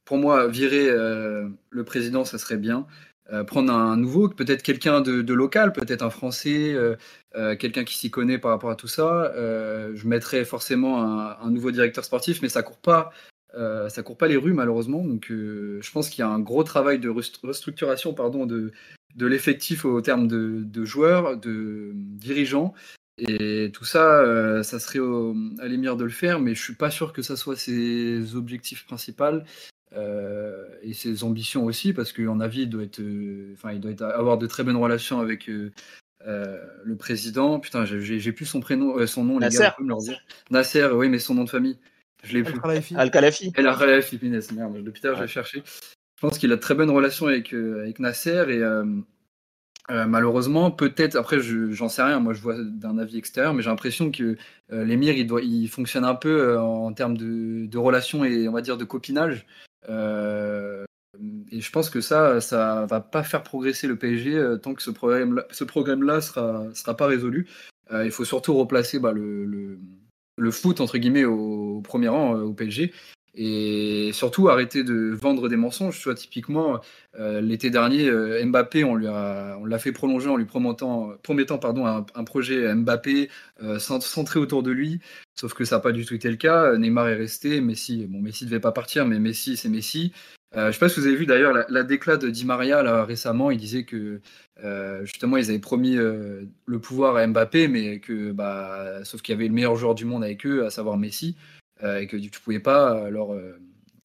Pour 0.05 0.19
moi, 0.19 0.47
virer 0.47 0.91
le 0.91 1.85
président, 1.85 2.27
ça 2.27 2.37
serait 2.37 2.59
bien. 2.59 2.87
Euh, 3.33 3.43
prendre 3.43 3.73
un 3.73 3.97
nouveau, 3.97 4.29
peut-être 4.29 4.63
quelqu'un 4.63 5.01
de, 5.01 5.33
local, 5.33 5.73
peut-être 5.73 6.03
un 6.03 6.11
Français, 6.11 6.73
euh, 6.75 6.95
euh, 7.35 7.57
quelqu'un 7.57 7.85
qui 7.85 7.97
s'y 7.97 8.11
connaît 8.11 8.39
par 8.39 8.53
rapport 8.53 8.71
à 8.71 8.77
tout 8.77 8.89
ça. 8.89 9.33
Je 9.35 10.07
mettrais 10.07 10.45
forcément 10.45 11.03
un, 11.03 11.51
nouveau 11.51 11.71
directeur 11.71 12.05
sportif, 12.05 12.41
mais 12.43 12.49
ça 12.49 12.63
court 12.63 12.79
pas, 12.79 13.11
ça 13.55 14.03
court 14.03 14.17
pas 14.17 14.29
les 14.29 14.37
rues 14.37 14.53
malheureusement. 14.53 15.05
Donc, 15.05 15.27
je 15.29 15.91
pense 15.91 16.09
qu'il 16.09 16.21
y 16.21 16.23
a 16.23 16.29
un 16.29 16.41
gros 16.41 16.63
travail 16.63 16.99
de 16.99 17.09
restru- 17.09 17.47
restructuration, 17.47 18.15
pardon, 18.15 18.47
de, 18.47 18.73
de 19.17 19.27
l'effectif 19.27 19.85
au 19.85 20.01
terme 20.01 20.29
de, 20.29 20.63
de 20.65 20.85
joueurs, 20.85 21.37
de 21.37 21.93
dirigeants. 21.95 22.75
Et 23.19 23.71
tout 23.73 23.87
ça, 23.87 24.63
ça 24.63 24.79
serait 24.79 25.01
à 25.59 25.67
l'émir 25.67 25.97
de 25.97 26.05
le 26.05 26.11
faire, 26.11 26.39
mais 26.39 26.55
je 26.55 26.63
suis 26.63 26.75
pas 26.75 26.91
sûr 26.91 27.13
que 27.13 27.23
ça 27.23 27.35
soit 27.35 27.57
ses 27.57 28.37
objectifs 28.37 28.87
principaux. 28.87 29.41
Euh, 29.97 30.65
et 30.83 30.93
ses 30.93 31.25
ambitions 31.25 31.65
aussi, 31.65 31.93
parce 31.93 32.13
qu'en 32.13 32.41
avis, 32.41 32.63
il 32.63 32.69
doit 32.71 32.83
être, 32.83 33.01
euh, 33.01 33.53
enfin, 33.55 33.73
il 33.73 33.81
doit 33.81 33.91
être- 33.93 34.03
avoir 34.03 34.39
de 34.39 34.47
très 34.47 34.63
bonnes 34.65 34.77
relations 34.77 35.21
avec 35.21 35.49
euh, 35.49 35.71
euh, 36.27 36.63
le 36.85 36.97
président. 36.97 37.61
Putain, 37.61 37.85
j'ai- 37.85 38.01
j'ai 38.01 38.19
j'ai 38.19 38.33
plus 38.33 38.47
son 38.47 38.61
prénom, 38.61 38.99
euh, 38.99 39.07
son 39.07 39.25
nom, 39.25 39.35
les 39.39 39.47
Nasser. 39.47 39.59
gars, 39.59 39.69
vous 39.71 39.75
pouvez 39.77 39.85
me 39.85 39.89
le 39.91 39.95
redire. 39.95 40.21
Nasser, 40.51 40.87
oui, 40.93 41.09
mais 41.09 41.19
son 41.19 41.35
nom 41.35 41.45
de 41.45 41.51
famille, 41.51 41.79
je 42.25 42.37
l'ai 42.37 42.43
plus. 42.43 42.59
Al-Khalafi. 42.97 43.53
Elle 43.57 43.67
a 43.67 43.75
relève 43.75 44.03
Philippines, 44.03 44.41
merde, 44.55 44.83
depuis 44.83 45.01
je 45.03 45.09
Ouais. 45.09 45.21
vais 45.21 45.27
chercher. 45.29 45.63
Je 45.65 46.21
pense 46.21 46.39
qu'il 46.39 46.51
a 46.53 46.57
de 46.57 46.61
très 46.61 46.75
bonnes 46.75 46.91
relations 46.91 47.27
avec, 47.27 47.53
euh, 47.55 47.81
avec 47.83 47.99
Nasser 48.01 48.45
et 48.49 48.59
euh, 48.63 48.85
euh, 49.91 50.07
malheureusement, 50.07 50.71
peut-être, 50.73 51.15
après, 51.15 51.39
je- 51.41 51.71
j'en 51.71 51.89
sais 51.89 52.03
rien, 52.03 52.19
moi 52.19 52.33
je 52.33 52.41
vois 52.41 52.57
d'un 52.61 52.99
avis 52.99 53.19
extérieur, 53.19 53.55
mais 53.55 53.63
j'ai 53.63 53.71
l'impression 53.71 54.11
que 54.11 54.37
euh, 54.73 54.85
l'émir, 54.85 55.17
il, 55.17 55.27
doit- 55.29 55.43
il 55.43 55.69
fonctionne 55.69 56.05
un 56.05 56.15
peu 56.17 56.41
euh, 56.41 56.61
en 56.61 56.93
termes 56.93 57.17
de, 57.17 57.67
de 57.67 57.79
relations 57.79 58.25
et 58.25 58.49
on 58.49 58.53
va 58.53 58.63
dire 58.63 58.77
de 58.79 58.85
copinage. 58.85 59.47
Euh, 59.89 60.85
et 61.51 61.61
je 61.61 61.71
pense 61.71 61.91
que 61.91 62.01
ça, 62.01 62.41
ça 62.41 62.87
va 62.87 63.01
pas 63.01 63.23
faire 63.23 63.43
progresser 63.43 63.87
le 63.87 63.97
PSG 63.97 64.35
euh, 64.35 64.57
tant 64.57 64.75
que 64.75 64.83
ce 64.83 64.91
problème-là 64.91 66.21
ce 66.21 66.33
sera, 66.75 66.97
pas 66.97 67.07
résolu. 67.07 67.49
Euh, 67.93 68.05
il 68.05 68.11
faut 68.11 68.25
surtout 68.25 68.55
replacer 68.55 68.99
bah, 68.99 69.13
le, 69.13 69.79
foot 70.51 70.81
entre 70.81 70.99
guillemets 70.99 71.25
au, 71.25 71.81
premier 71.83 72.09
rang 72.09 72.35
au 72.35 72.53
PSG 72.53 72.93
et 73.37 74.11
surtout 74.13 74.49
arrêter 74.49 74.83
de 74.83 75.11
vendre 75.15 75.49
des 75.49 75.57
mensonges. 75.57 76.03
Vois, 76.03 76.15
typiquement, 76.15 76.81
euh, 77.19 77.41
l'été 77.41 77.71
dernier, 77.71 78.09
euh, 78.09 78.45
Mbappé, 78.45 78.83
on 78.85 78.97
l'a 78.97 79.79
fait 79.79 79.93
prolonger 79.93 80.29
en 80.29 80.37
lui 80.37 80.47
promettant, 80.47 81.13
promettant 81.23 81.59
pardon, 81.59 81.87
un, 81.87 82.25
projet 82.25 82.75
Mbappé 82.75 83.29
euh, 83.63 83.79
cent- 83.79 84.01
centré 84.01 84.41
autour 84.41 84.63
de 84.63 84.71
lui. 84.71 85.01
Sauf 85.35 85.53
que 85.53 85.65
ça 85.65 85.77
n'a 85.77 85.81
pas 85.81 85.93
du 85.93 86.07
tout 86.07 86.15
été 86.15 86.31
le 86.31 86.37
cas. 86.37 86.77
Neymar 86.79 87.09
est 87.09 87.17
resté. 87.17 87.61
Messi, 87.61 88.07
bon, 88.07 88.21
Messi 88.23 88.47
devait 88.47 88.61
pas 88.61 88.73
partir, 88.73 89.07
mais 89.07 89.19
Messi, 89.19 89.57
c'est 89.57 89.69
Messi. 89.69 90.13
Je 90.55 90.73
sais 90.73 90.79
pas 90.79 90.89
si 90.89 91.01
vous 91.01 91.07
avez 91.07 91.17
vu 91.17 91.27
d'ailleurs 91.27 91.53
la, 91.53 91.67
la 91.69 91.83
déclat 91.83 92.17
de 92.17 92.31
Di 92.31 92.47
Maria 92.47 93.05
récemment. 93.05 93.51
Il 93.51 93.59
disait 93.59 93.85
que 93.85 94.23
justement 95.03 95.37
ils 95.37 95.51
avaient 95.51 95.59
promis 95.59 95.97
le 95.97 96.79
pouvoir 96.81 97.17
à 97.17 97.27
Mbappé, 97.27 97.69
mais 97.69 98.01
que 98.01 98.33
bah, 98.33 99.05
sauf 99.05 99.21
qu'il 99.21 99.35
y 99.35 99.37
avait 99.37 99.49
le 99.49 99.53
meilleur 99.53 99.77
joueur 99.77 99.95
du 99.95 100.07
monde 100.07 100.25
avec 100.25 100.47
eux, 100.47 100.65
à 100.65 100.71
savoir 100.71 100.97
Messi, 100.97 101.37
et 101.83 102.07
que 102.07 102.17
tu 102.17 102.41
pouvais 102.41 102.61
pas 102.61 103.11
leur 103.11 103.33
euh, 103.33 103.59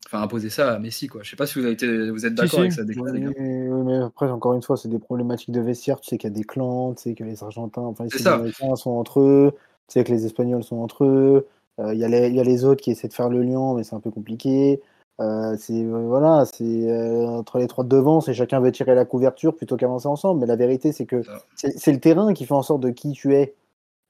enfin 0.08 0.22
imposer 0.22 0.50
ça 0.50 0.74
à 0.74 0.80
Messi 0.80 1.08
quoi. 1.08 1.22
Je 1.24 1.30
sais 1.30 1.36
pas 1.36 1.46
si 1.46 1.58
vous 1.58 1.66
avez 1.66 1.74
été, 1.74 2.10
vous 2.10 2.26
êtes 2.26 2.36
d'accord 2.36 2.50
si. 2.52 2.60
avec 2.60 2.74
ça 2.74 2.84
les 2.84 2.96
gars. 2.96 3.02
Oui, 3.38 3.84
mais 3.86 3.98
après, 3.98 4.30
encore 4.30 4.54
une 4.54 4.62
fois, 4.62 4.76
c'est 4.78 4.90
des 4.90 5.00
problématiques 5.00 5.52
de 5.52 5.62
vestiaire. 5.62 6.00
Tu 6.02 6.10
sais 6.10 6.18
qu'il 6.18 6.30
y 6.30 6.34
a 6.34 6.36
des 6.36 6.44
clans, 6.44 6.94
tu 6.94 7.04
sais 7.04 7.14
que 7.16 7.24
les 7.24 7.44
Argentins, 7.44 7.82
enfin 7.82 8.04
les 8.04 8.10
C'est 8.10 8.18
ça. 8.18 8.32
Sud-Américains 8.32 8.76
sont 8.76 8.92
entre 8.92 9.22
eux, 9.22 9.54
tu 9.88 9.94
sais 9.94 10.04
que 10.04 10.12
les 10.12 10.26
Espagnols 10.26 10.64
sont 10.64 10.78
entre 10.78 11.06
eux. 11.06 11.48
Euh, 11.80 11.94
Il 11.94 12.00
y, 12.00 12.04
a 12.04 12.10
les- 12.10 12.28
il 12.28 12.36
y 12.36 12.40
a 12.40 12.44
les 12.44 12.66
autres 12.66 12.82
qui 12.82 12.92
essaient 12.92 13.08
de 13.08 13.14
faire 13.14 13.30
le 13.30 13.42
lien, 13.42 13.74
mais 13.76 13.84
c'est 13.84 13.96
un 13.96 14.02
peu 14.02 14.12
compliqué. 14.12 14.82
Euh, 15.22 15.56
c'est 15.58 15.84
euh, 15.86 16.06
voilà, 16.08 16.46
c'est 16.46 16.64
euh, 16.90 17.28
entre 17.28 17.60
les 17.60 17.68
trois 17.68 17.84
de 17.84 17.90
devant, 17.90 18.22
c'est 18.22 18.34
chacun 18.34 18.60
veut 18.60 18.72
tirer 18.72 18.96
la 18.96 19.06
couverture 19.06 19.56
plutôt 19.56 19.78
qu'avancer 19.78 20.08
ensemble. 20.08 20.42
Mais 20.42 20.48
la 20.48 20.56
vérité, 20.56 20.92
c'est 20.92 21.06
que 21.06 21.22
Ça. 21.24 21.44
c'est 21.56 21.78
c'est 21.78 21.92
le 21.94 22.00
terrain 22.00 22.34
qui 22.34 22.46
fait 22.46 22.54
en 22.54 22.64
sorte 22.64 22.82
de 22.82 22.90
qui 22.90 23.12
tu 23.14 23.34
es, 23.36 23.54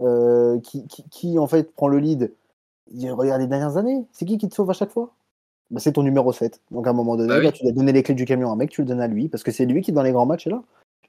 euh, 0.01 0.60
qui, 0.62 0.88
qui, 0.88 1.03
qui, 1.10 1.38
en 1.39 1.48
fait 1.48 1.72
prend 1.74 1.88
le 1.88 2.00
lead. 2.00 2.32
Regarde 2.90 3.42
les 3.42 3.48
dernières 3.48 3.78
années, 3.78 4.06
c'est 4.12 4.26
qui 4.26 4.38
qui 4.38 4.50
te 4.50 4.56
sauve 4.56 4.70
à 4.70 4.74
chaque 4.74 4.92
fois? 4.92 5.14
Bah, 5.70 5.80
c'est 5.80 5.94
ton 5.94 6.04
numéro 6.04 6.32
7. 6.34 6.62
Donc 6.72 6.88
à 6.88 6.90
un 6.90 6.94
moment 6.94 7.16
donné, 7.16 7.30
Bah 7.30 7.38
oui. 7.40 7.46
bah, 7.46 7.52
tu 7.52 7.64
dois 7.64 7.72
donner 7.72 7.92
les 7.94 8.04
clés 8.04 8.16
du 8.16 8.26
camion 8.26 8.50
à 8.50 8.54
un 8.54 8.56
mec, 8.58 8.70
tu 8.72 8.82
le 8.82 8.88
donnes 8.88 9.00
à 9.02 9.08
lui, 9.08 9.30
parce 9.30 9.44
que 9.44 9.52
c'est 9.52 9.66
lui 9.66 9.82
qui, 9.82 9.92
dans 9.92 10.04
les 10.04 10.12
grands 10.12 10.26
matchs, 10.26 10.48
est 10.48 10.52
là. 10.52 10.62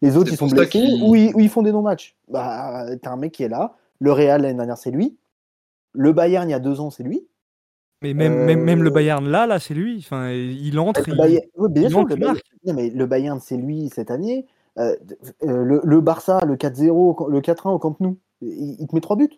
Les 0.03 0.17
autres, 0.17 0.33
ils 0.33 0.37
sont 0.37 0.47
blessés 0.49 0.85
ou 1.03 1.15
ils, 1.15 1.35
ou 1.35 1.41
ils 1.41 1.49
font 1.49 1.63
des 1.63 1.73
non-matchs. 1.73 2.17
Bah, 2.29 2.87
t'as 3.03 3.11
un 3.13 3.17
mec 3.17 3.33
qui 3.33 3.43
est 3.45 3.49
là. 3.49 3.77
Le 4.01 4.13
Real, 4.13 4.43
l'année 4.43 4.55
dernière, 4.57 4.77
c'est 4.79 4.91
lui. 4.91 5.17
Le 5.93 6.13
Bayern, 6.13 6.49
il 6.49 6.53
y 6.53 6.55
a 6.55 6.59
deux 6.61 6.81
ans, 6.81 6.91
c'est 6.91 7.03
lui. 7.03 7.27
Mais 8.03 8.15
même, 8.15 8.45
même, 8.45 8.63
même 8.63 8.83
le 8.83 8.91
Euh, 8.91 8.93
Bayern 8.93 9.25
là, 9.29 9.47
là, 9.47 9.61
c'est 9.61 9.75
lui. 9.75 9.99
Enfin, 9.99 10.31
il 10.31 10.77
entre. 10.81 11.03
Le 11.09 11.15
il- 11.15 11.17
Bayern, 11.19 11.47
bien 11.71 11.83
il 11.85 11.89
sûr, 11.91 11.99
manque, 12.01 12.11
le 12.11 12.17
Bayern, 12.17 12.35
marque. 12.35 12.47
non, 12.67 12.75
mais 12.75 12.91
le 12.91 13.07
Bayern, 13.07 13.39
c'est 13.41 13.57
lui 13.57 13.91
cette 13.95 14.11
année. 14.11 14.47
Euh, 14.79 14.97
euh, 15.45 15.63
le, 15.65 15.81
le 15.85 16.01
Barça, 16.01 16.41
le 16.45 16.57
4-0, 16.57 16.91
au 17.11 17.15
Camp- 17.15 17.27
le 17.29 17.41
4-1 17.41 17.71
au 17.71 17.79
Camp 17.79 17.95
Nou, 18.01 18.17
il, 18.41 18.77
il 18.81 18.87
te 18.89 18.95
met 18.95 19.01
3 19.01 19.15
buts. 19.17 19.29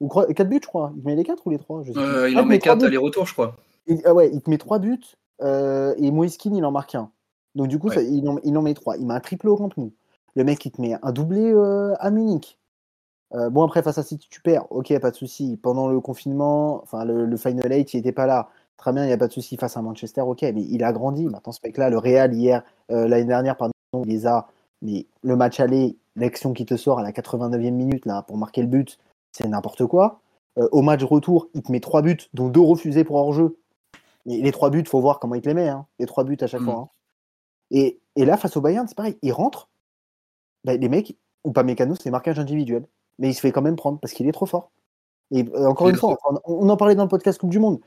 Ou 0.00 0.08
4 0.08 0.44
buts, 0.48 0.60
je 0.62 0.66
crois. 0.68 0.92
Il 0.96 1.04
met 1.04 1.14
les 1.16 1.24
4 1.24 1.46
ou 1.46 1.50
les 1.50 1.58
3 1.58 1.82
je 1.84 1.92
sais 1.92 1.98
Euh, 1.98 2.28
il 2.28 2.36
Ah, 2.36 2.40
en 2.40 2.44
te 2.44 2.48
met 2.48 2.58
trois 2.58 2.72
4 2.74 2.78
buts. 2.80 2.86
aller-retour, 2.86 3.26
je 3.26 3.32
crois. 3.32 3.56
Il- 3.86 4.02
ah 4.04 4.12
ouais, 4.14 4.30
il 4.32 4.40
te 4.42 4.50
met 4.50 4.58
3 4.58 4.78
buts 4.78 5.00
euh, 5.42 5.94
et 5.98 6.10
Moiskin, 6.10 6.52
il 6.54 6.64
en 6.64 6.70
marque 6.72 6.94
un. 6.94 7.10
Donc 7.54 7.68
du 7.68 7.78
coup, 7.78 7.88
Ouais. 7.88 7.94
ça- 7.96 8.02
il, 8.02 8.28
en, 8.28 8.36
il 8.44 8.56
en 8.58 8.62
met 8.62 8.74
3. 8.74 8.96
Il 8.98 9.06
met 9.06 9.14
un 9.14 9.20
triplé 9.20 9.48
au 9.50 9.56
Camp 9.56 9.70
Nou. 9.76 9.92
Le 10.34 10.44
mec, 10.44 10.64
il 10.66 10.70
te 10.70 10.80
met 10.82 10.96
un 11.02 11.12
doublé 11.12 11.50
euh, 11.52 11.94
à 11.98 12.10
Munich. 12.10 12.58
Bon, 13.50 13.64
après, 13.64 13.82
face 13.82 13.98
à 13.98 14.02
City, 14.02 14.28
tu 14.30 14.40
perds. 14.40 14.64
Ok, 14.70 14.98
pas 14.98 15.10
de 15.10 15.16
souci. 15.16 15.58
Pendant 15.62 15.88
le 15.88 16.00
confinement, 16.00 16.80
enfin, 16.82 17.04
le, 17.04 17.26
le 17.26 17.36
Final 17.36 17.70
8, 17.70 17.92
il 17.92 17.98
était 17.98 18.12
pas 18.12 18.24
là. 18.26 18.48
Très 18.78 18.92
bien, 18.94 19.02
il 19.04 19.08
n'y 19.08 19.12
a 19.12 19.18
pas 19.18 19.26
de 19.26 19.32
souci. 19.32 19.56
Face 19.58 19.76
à 19.76 19.82
Manchester, 19.82 20.22
ok, 20.22 20.40
mais 20.42 20.62
il 20.62 20.82
a 20.84 20.92
grandi. 20.92 21.26
Maintenant, 21.26 21.52
ce 21.52 21.58
mec-là, 21.64 21.90
le 21.90 21.98
Real, 21.98 22.32
hier, 22.32 22.62
l'année 22.88 23.24
dernière, 23.26 23.56
pardon, 23.58 23.72
il 23.94 24.08
les 24.08 24.26
a. 24.26 24.46
Mais 24.80 25.04
le 25.22 25.36
match 25.36 25.60
aller, 25.60 25.96
l'action 26.14 26.54
qui 26.54 26.64
te 26.64 26.76
sort 26.76 26.98
à 27.00 27.02
la 27.02 27.12
89e 27.12 27.74
minute, 27.74 28.06
là, 28.06 28.22
pour 28.22 28.38
marquer 28.38 28.62
le 28.62 28.68
but, 28.68 28.98
c'est 29.32 29.46
n'importe 29.48 29.86
quoi. 29.86 30.20
Euh, 30.58 30.68
au 30.72 30.82
match 30.82 31.02
retour, 31.04 31.48
il 31.54 31.62
te 31.62 31.70
met 31.72 31.80
3 31.80 32.02
buts, 32.02 32.16
dont 32.34 32.48
2 32.48 32.60
refusés 32.60 33.04
pour 33.04 33.16
hors-jeu. 33.16 33.58
Mais 34.24 34.38
les 34.38 34.52
3 34.52 34.70
buts, 34.70 34.84
faut 34.86 35.00
voir 35.00 35.18
comment 35.20 35.34
il 35.34 35.42
te 35.42 35.48
les 35.48 35.54
met. 35.54 35.68
Hein. 35.68 35.86
Les 35.98 36.06
3 36.06 36.24
buts 36.24 36.36
à 36.40 36.46
chaque 36.46 36.60
Mm. 36.62 36.64
fois. 36.64 36.74
hein. 36.74 36.88
Et, 37.70 38.00
et 38.16 38.24
là, 38.24 38.36
face 38.36 38.56
au 38.56 38.60
Bayern, 38.60 38.86
c'est 38.88 38.94
pareil. 38.96 39.18
Il 39.22 39.32
rentre. 39.32 39.68
Bah, 40.64 40.76
les 40.76 40.88
mecs, 40.88 41.16
ou 41.44 41.52
pas 41.52 41.62
mécano, 41.62 41.94
c'est 41.94 42.10
marquage 42.10 42.38
individuel. 42.38 42.86
Mais 43.18 43.28
il 43.30 43.34
se 43.34 43.40
fait 43.40 43.52
quand 43.52 43.62
même 43.62 43.76
prendre 43.76 43.98
parce 43.98 44.12
qu'il 44.12 44.26
est 44.28 44.32
trop 44.32 44.46
fort. 44.46 44.70
Et 45.30 45.44
euh, 45.54 45.66
encore 45.66 45.88
une 45.88 45.96
fois, 45.96 46.16
on, 46.28 46.40
on 46.44 46.68
en 46.68 46.76
parlait 46.76 46.94
dans 46.94 47.02
le 47.04 47.08
podcast 47.08 47.38
Coupe 47.38 47.50
du 47.50 47.58
Monde. 47.58 47.80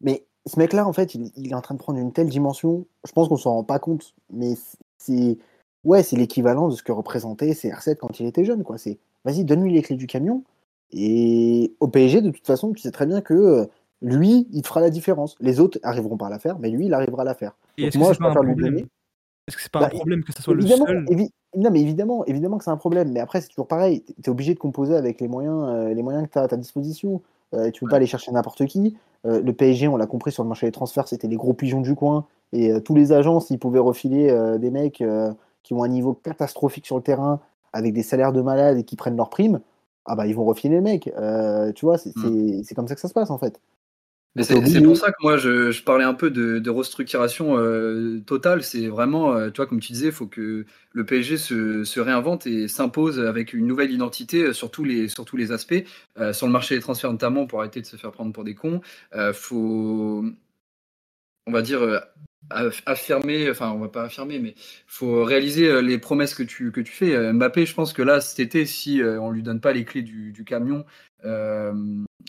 Mais 0.00 0.26
ce 0.46 0.58
mec-là, 0.58 0.86
en 0.86 0.92
fait, 0.92 1.14
il, 1.14 1.30
il 1.36 1.50
est 1.52 1.54
en 1.54 1.60
train 1.60 1.74
de 1.74 1.80
prendre 1.80 1.98
une 1.98 2.12
telle 2.12 2.28
dimension. 2.28 2.86
Je 3.06 3.12
pense 3.12 3.28
qu'on 3.28 3.36
s'en 3.36 3.54
rend 3.54 3.64
pas 3.64 3.78
compte. 3.78 4.14
Mais 4.30 4.54
c'est. 4.98 5.38
Ouais, 5.84 6.02
c'est 6.02 6.16
l'équivalent 6.16 6.68
de 6.68 6.74
ce 6.74 6.82
que 6.82 6.92
représentait 6.92 7.52
CR7 7.52 7.96
quand 7.96 8.20
il 8.20 8.26
était 8.26 8.44
jeune. 8.44 8.62
quoi. 8.64 8.76
C'est 8.78 8.98
vas-y, 9.24 9.44
donne-lui 9.44 9.72
les 9.72 9.82
clés 9.82 9.96
du 9.96 10.06
camion. 10.06 10.42
Et 10.92 11.72
au 11.80 11.88
PSG, 11.88 12.20
de 12.20 12.30
toute 12.30 12.46
façon, 12.46 12.72
tu 12.72 12.82
sais 12.82 12.90
très 12.90 13.06
bien 13.06 13.20
que 13.20 13.34
euh, 13.34 13.64
lui, 14.02 14.48
il 14.52 14.62
te 14.62 14.68
fera 14.68 14.80
la 14.80 14.90
différence. 14.90 15.36
Les 15.40 15.60
autres 15.60 15.78
arriveront 15.82 16.16
pas 16.16 16.26
à 16.26 16.30
la 16.30 16.38
faire, 16.38 16.58
mais 16.58 16.70
lui, 16.70 16.86
il 16.86 16.94
arrivera 16.94 17.22
à 17.22 17.24
la 17.24 17.34
faire. 17.34 17.56
Et 17.78 17.84
Donc 17.84 17.94
moi, 17.96 18.12
je 18.12 18.18
préfère 18.18 18.42
lui 18.42 18.52
problème 18.52 18.74
donner. 18.74 18.86
Est-ce 19.46 19.56
que 19.56 19.62
c'est 19.62 19.72
pas 19.72 19.80
Bah, 19.80 19.86
un 19.86 19.96
problème 19.96 20.22
que 20.24 20.32
ce 20.32 20.42
soit 20.42 20.54
le 20.54 20.66
seul 20.66 21.04
évi- 21.08 21.30
non, 21.56 21.70
mais 21.70 21.80
évidemment, 21.80 22.24
évidemment 22.26 22.58
que 22.58 22.64
c'est 22.64 22.70
un 22.70 22.76
problème. 22.76 23.10
Mais 23.12 23.20
après, 23.20 23.40
c'est 23.40 23.48
toujours 23.48 23.66
pareil. 23.66 24.04
Tu 24.06 24.14
es 24.24 24.28
obligé 24.28 24.54
de 24.54 24.58
composer 24.58 24.94
avec 24.94 25.20
les 25.20 25.28
moyens, 25.28 25.64
euh, 25.68 25.94
les 25.94 26.02
moyens 26.02 26.26
que 26.26 26.32
tu 26.32 26.38
as 26.38 26.42
à 26.42 26.48
ta 26.48 26.56
disposition. 26.56 27.22
Euh, 27.54 27.70
tu 27.70 27.84
peux 27.84 27.90
pas 27.90 27.96
aller 27.96 28.06
chercher 28.06 28.30
n'importe 28.32 28.64
qui. 28.66 28.96
Euh, 29.26 29.40
le 29.40 29.52
PSG, 29.52 29.88
on 29.88 29.96
l'a 29.96 30.06
compris 30.06 30.30
sur 30.32 30.42
le 30.44 30.48
marché 30.48 30.66
des 30.66 30.72
transferts, 30.72 31.08
c'était 31.08 31.26
les 31.28 31.36
gros 31.36 31.52
pigeons 31.52 31.80
du 31.80 31.94
coin. 31.94 32.26
Et 32.52 32.72
tous 32.82 32.94
les 32.94 33.12
agents, 33.12 33.38
s'ils 33.40 33.58
pouvaient 33.58 33.78
refiler 33.80 34.32
des 34.58 34.70
mecs 34.72 35.04
qui 35.62 35.74
ont 35.74 35.82
un 35.82 35.88
niveau 35.88 36.14
catastrophique 36.14 36.86
sur 36.86 36.96
le 36.96 37.02
terrain, 37.02 37.40
avec 37.72 37.92
des 37.94 38.02
salaires 38.02 38.32
de 38.32 38.40
malades 38.42 38.78
et 38.78 38.84
qui 38.84 38.96
prennent 38.96 39.16
leurs 39.16 39.30
primes, 39.30 39.60
ah 40.06 40.16
bah 40.16 40.26
ils 40.26 40.34
vont 40.34 40.44
refiler 40.44 40.76
le 40.76 40.82
mec. 40.82 41.08
Euh, 41.18 41.72
tu 41.72 41.84
vois, 41.84 41.98
c'est 41.98 42.12
c'est 42.64 42.74
comme 42.74 42.88
ça 42.88 42.94
que 42.94 43.00
ça 43.00 43.08
se 43.08 43.14
passe 43.14 43.30
en 43.30 43.38
fait. 43.38 43.60
Mais 44.36 44.44
c'est 44.44 44.82
pour 44.82 44.96
ça 44.96 45.10
que 45.10 45.16
moi 45.22 45.36
je, 45.36 45.72
je 45.72 45.82
parlais 45.82 46.04
un 46.04 46.14
peu 46.14 46.30
de, 46.30 46.60
de 46.60 46.70
restructuration 46.70 47.58
euh, 47.58 48.20
totale. 48.24 48.62
C'est 48.62 48.86
vraiment, 48.86 49.34
euh, 49.34 49.50
tu 49.50 49.56
vois, 49.56 49.66
comme 49.66 49.80
tu 49.80 49.92
disais, 49.92 50.06
il 50.06 50.12
faut 50.12 50.28
que 50.28 50.66
le 50.92 51.04
PSG 51.04 51.36
se, 51.36 51.82
se 51.82 51.98
réinvente 51.98 52.46
et 52.46 52.68
s'impose 52.68 53.18
avec 53.18 53.52
une 53.52 53.66
nouvelle 53.66 53.90
identité 53.90 54.42
euh, 54.42 54.52
sur 54.52 54.70
tous 54.70 54.84
les, 54.84 55.08
sur 55.08 55.24
tous 55.24 55.36
les 55.36 55.50
aspects. 55.50 55.82
Sur 56.32 56.46
le 56.46 56.52
marché 56.52 56.76
des 56.76 56.80
transferts 56.80 57.10
notamment, 57.10 57.46
pour 57.46 57.58
arrêter 57.60 57.80
de 57.80 57.86
se 57.86 57.96
faire 57.96 58.12
prendre 58.12 58.32
pour 58.32 58.44
des 58.44 58.54
cons. 58.54 58.80
Euh, 59.14 59.32
faut, 59.32 60.24
on 61.46 61.52
va 61.52 61.62
dire, 61.62 62.00
affirmer, 62.50 63.50
enfin 63.50 63.70
on 63.72 63.78
va 63.78 63.88
pas 63.88 64.04
affirmer, 64.04 64.38
mais 64.38 64.54
faut 64.86 65.24
réaliser 65.24 65.68
euh, 65.68 65.82
les 65.82 65.98
promesses 65.98 66.34
que 66.34 66.42
tu, 66.42 66.72
que 66.72 66.80
tu 66.80 66.92
fais. 66.92 67.14
Euh, 67.14 67.32
Mbappé, 67.32 67.66
je 67.66 67.74
pense 67.74 67.92
que 67.92 68.02
là, 68.02 68.20
cet 68.20 68.40
été, 68.40 68.66
si 68.66 69.02
euh, 69.02 69.20
on 69.20 69.30
lui 69.30 69.42
donne 69.42 69.60
pas 69.60 69.72
les 69.72 69.84
clés 69.84 70.02
du, 70.02 70.32
du 70.32 70.44
camion, 70.44 70.84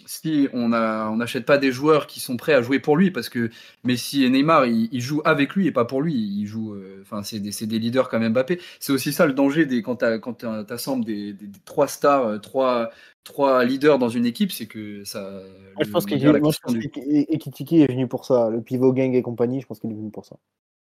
si 0.06 0.48
on 0.54 0.70
n'achète 0.70 1.46
pas 1.46 1.58
des 1.58 1.72
joueurs 1.72 2.08
qui 2.08 2.20
sont 2.20 2.38
prêts 2.38 2.54
à 2.54 2.62
jouer 2.62 2.80
pour 2.80 2.98
lui, 2.98 3.12
parce 3.12 3.30
que 3.30 3.50
Messi 3.84 4.24
et 4.24 4.30
Neymar, 4.30 4.66
ils, 4.66 4.90
ils 4.92 5.02
jouent 5.02 5.22
avec 5.26 5.56
lui 5.56 5.68
et 5.68 5.72
pas 5.72 5.86
pour 5.86 6.02
lui. 6.02 6.14
Ils 6.16 6.46
jouent, 6.48 6.74
euh, 6.74 7.00
enfin, 7.02 7.24
c'est 7.24 7.40
des, 7.40 7.80
leaders 7.80 8.10
comme 8.10 8.28
Mbappé. 8.28 8.60
C'est 8.80 8.94
aussi 8.94 9.14
ça 9.14 9.26
le 9.26 9.34
danger 9.34 9.66
des, 9.66 9.82
quand 9.82 9.98
tu 9.98 10.46
assembles 10.74 11.06
des, 11.06 11.34
des- 11.34 11.48
des 11.48 11.60
trois 11.66 11.88
stars, 11.88 12.26
euh, 12.28 12.38
trois, 12.40 12.92
trois 13.24 13.64
leaders 13.66 14.00
dans 14.00 14.10
une 14.10 14.26
équipe, 14.26 14.52
c'est 14.52 14.68
que 14.68 15.04
ça. 15.04 15.42
Moi, 15.76 15.84
je 15.86 15.90
pense 15.92 16.06
qu'Ekitiki 16.06 17.76
du- 17.76 17.82
est 17.84 17.88
venu 17.88 18.08
pour 18.08 18.26
ça. 18.26 18.50
Le 18.50 18.62
pivot 18.62 18.94
gang 18.94 19.14
et 19.14 19.22
compagnie, 19.22 19.62
je 19.62 19.68
pense 19.68 19.80
qu'il 19.80 19.92
est 19.92 19.96
venu 19.96 20.12
pour 20.12 20.26
ça. 20.26 20.38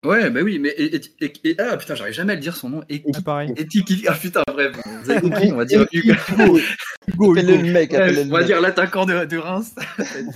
Ouais, 0.06 0.30
bah 0.30 0.40
oui, 0.44 0.60
mais 0.60 0.68
et, 0.68 0.94
et- 0.94 1.00
et- 1.24 1.32
et- 1.50 1.56
ah 1.58 1.76
putain, 1.76 1.96
j'arrive 1.96 2.14
jamais 2.14 2.32
à 2.32 2.36
le 2.36 2.40
dire 2.40 2.54
son 2.56 2.68
nom. 2.70 2.82
Et, 2.88 3.02
Ah, 3.14 3.20
pareil. 3.20 3.52
Tiki- 3.68 4.04
ah 4.06 4.14
putain, 4.14 4.42
bref, 4.46 4.76
vous 5.02 5.10
avez 5.10 5.20
compris, 5.20 5.50
on 5.52 5.56
va 5.56 5.64
dire 5.64 5.86
Hugo. 5.92 6.12
Hugo, 7.08 7.32
Appelle-le 7.32 7.54
Hugo. 7.54 7.62
le 7.66 7.72
mec, 7.72 7.92
le 7.92 7.98
on 8.22 8.28
va 8.30 8.38
mec. 8.38 8.46
dire 8.46 8.60
l'attaquant 8.60 9.06
de, 9.06 9.24
de 9.24 9.36
Reims. 9.38 9.74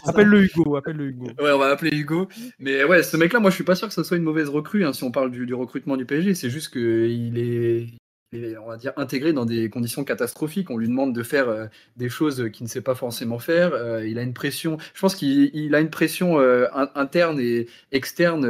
Appelle-le 0.05 0.45
Hugo, 0.47 0.75
appelle-le 0.77 1.07
Hugo. 1.11 1.27
Ouais, 1.41 1.53
on 1.53 1.59
va 1.59 1.67
appeler 1.71 1.97
Hugo. 1.97 2.29
Mais 2.59 2.83
ouais, 2.83 3.05
ce 3.05 3.17
mec-là, 3.17 3.39
moi, 3.39 3.51
je 3.51 3.55
suis 3.55 3.65
pas 3.65 3.77
sûr 3.77 3.87
que 3.87 3.95
ce 3.95 4.03
soit 4.03 4.17
une 4.17 4.25
mauvaise 4.25 4.49
recrue 4.49 4.85
hein, 4.85 4.93
si 4.93 5.05
on 5.05 5.13
parle 5.13 5.31
du, 5.31 5.47
du 5.47 5.55
recrutement 5.55 5.97
du 5.97 6.07
PSG. 6.07 6.35
C'est 6.35 6.51
juste 6.51 6.73
qu'il 6.73 7.39
est, 7.39 7.87
on 8.33 8.67
va 8.67 8.77
dire, 8.77 8.93
intégré 8.97 9.33
dans 9.33 9.45
des 9.45 9.69
conditions 9.69 10.05
catastrophiques. 10.05 10.71
On 10.71 10.79
lui 10.79 10.89
demande 10.89 11.15
de 11.15 11.23
faire 11.23 11.49
euh, 11.49 11.67
des 11.97 12.09
choses 12.09 12.51
qu'il 12.53 12.65
ne 12.65 12.69
sait 12.69 12.81
pas 12.81 12.95
forcément 12.95 13.39
faire. 13.39 13.73
Euh, 13.75 14.07
il 14.07 14.19
a 14.19 14.23
une 14.23 14.33
pression. 14.33 14.79
Je 14.95 15.01
pense 15.01 15.15
qu'il 15.15 15.51
il 15.55 15.75
a 15.75 15.81
une 15.81 15.91
pression 15.91 16.41
euh, 16.41 16.67
in- 16.73 16.91
interne 16.95 17.39
et 17.41 17.69
externe, 17.93 18.43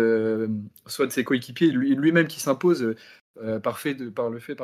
soit 0.87 1.07
de 1.07 1.13
ses 1.13 1.25
coéquipiers, 1.25 1.71
lui- 1.71 1.95
lui-même 1.95 2.27
qui 2.29 2.41
s'impose 2.41 2.95
par, 3.63 3.75
le 4.31 4.39
fait, 4.39 4.55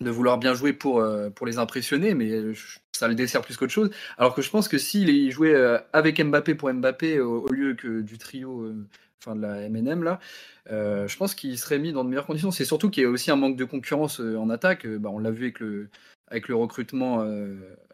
de 0.00 0.10
vouloir 0.10 0.38
bien 0.38 0.54
jouer 0.54 0.72
pour, 0.72 1.04
les 1.46 1.58
impressionner, 1.58 2.14
mais 2.14 2.30
ça 2.92 3.08
le 3.08 3.14
dessert 3.14 3.42
plus 3.42 3.56
qu'autre 3.56 3.72
chose. 3.72 3.90
Alors 4.18 4.34
que 4.34 4.42
je 4.42 4.50
pense 4.50 4.68
que 4.68 4.78
s'il 4.78 5.30
jouait 5.30 5.56
avec 5.92 6.20
Mbappé 6.22 6.54
pour 6.54 6.72
Mbappé 6.72 7.20
au, 7.20 7.42
au 7.42 7.52
lieu 7.52 7.74
que 7.74 8.00
du 8.00 8.18
trio, 8.18 8.70
enfin 9.24 9.36
de 9.36 9.42
la 9.42 9.68
MNM 9.68 10.02
là, 10.02 10.20
euh, 10.70 11.06
je 11.08 11.16
pense 11.16 11.34
qu'il 11.34 11.58
serait 11.58 11.78
mis 11.78 11.92
dans 11.92 12.04
de 12.04 12.08
meilleures 12.10 12.26
conditions. 12.26 12.50
C'est 12.50 12.64
surtout 12.64 12.90
qu'il 12.90 13.02
y 13.02 13.06
a 13.06 13.10
aussi 13.10 13.30
un 13.30 13.36
manque 13.36 13.56
de 13.56 13.64
concurrence 13.64 14.20
euh, 14.20 14.36
en 14.36 14.50
attaque. 14.50 14.86
Euh, 14.86 14.98
bah, 14.98 15.10
on 15.12 15.18
l'a 15.18 15.30
vu 15.30 15.44
avec 15.44 15.60
le, 15.60 15.88
avec 16.28 16.48
le 16.48 16.54
recrutement, 16.56 17.18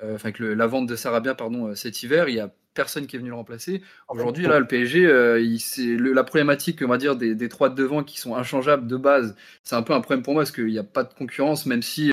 enfin 0.03 0.14
avec 0.25 0.38
le- 0.38 0.55
la 0.55 0.66
vente 0.66 0.87
de 0.87 0.97
Sarabia 0.97 1.35
pardon, 1.35 1.75
cet 1.75 2.03
hiver, 2.03 2.29
il 2.29 2.37
y 2.37 2.40
a 2.40 2.51
personne 2.75 3.07
qui 3.07 3.16
est 3.16 3.19
venu 3.19 3.31
le 3.31 3.35
remplacer. 3.35 3.83
Aujourd'hui, 4.09 4.47
là, 4.47 4.61
le 4.61 4.66
PSG, 4.66 5.40
il- 5.43 5.59
c'est 5.59 5.97
le- 5.97 6.12
la 6.12 6.23
problématique, 6.25 6.81
on 6.83 6.88
va 6.88 6.97
dire, 6.99 7.16
des, 7.16 7.35
des 7.35 7.49
trois 7.49 7.69
de 7.69 7.75
devant 7.75 8.05
qui 8.05 8.19
sont 8.21 8.37
inchangeables 8.37 8.87
de 8.87 8.97
base. 8.97 9.35
C'est 9.64 9.75
un 9.75 9.83
peu 9.83 9.93
un 9.93 10.01
problème 10.01 10.23
pour 10.23 10.35
moi 10.35 10.43
parce 10.43 10.53
qu'il 10.53 10.66
n'y 10.66 10.79
a 10.79 10.85
pas 10.85 11.03
de 11.05 11.12
concurrence, 11.12 11.66
même 11.66 11.83
si, 11.83 12.12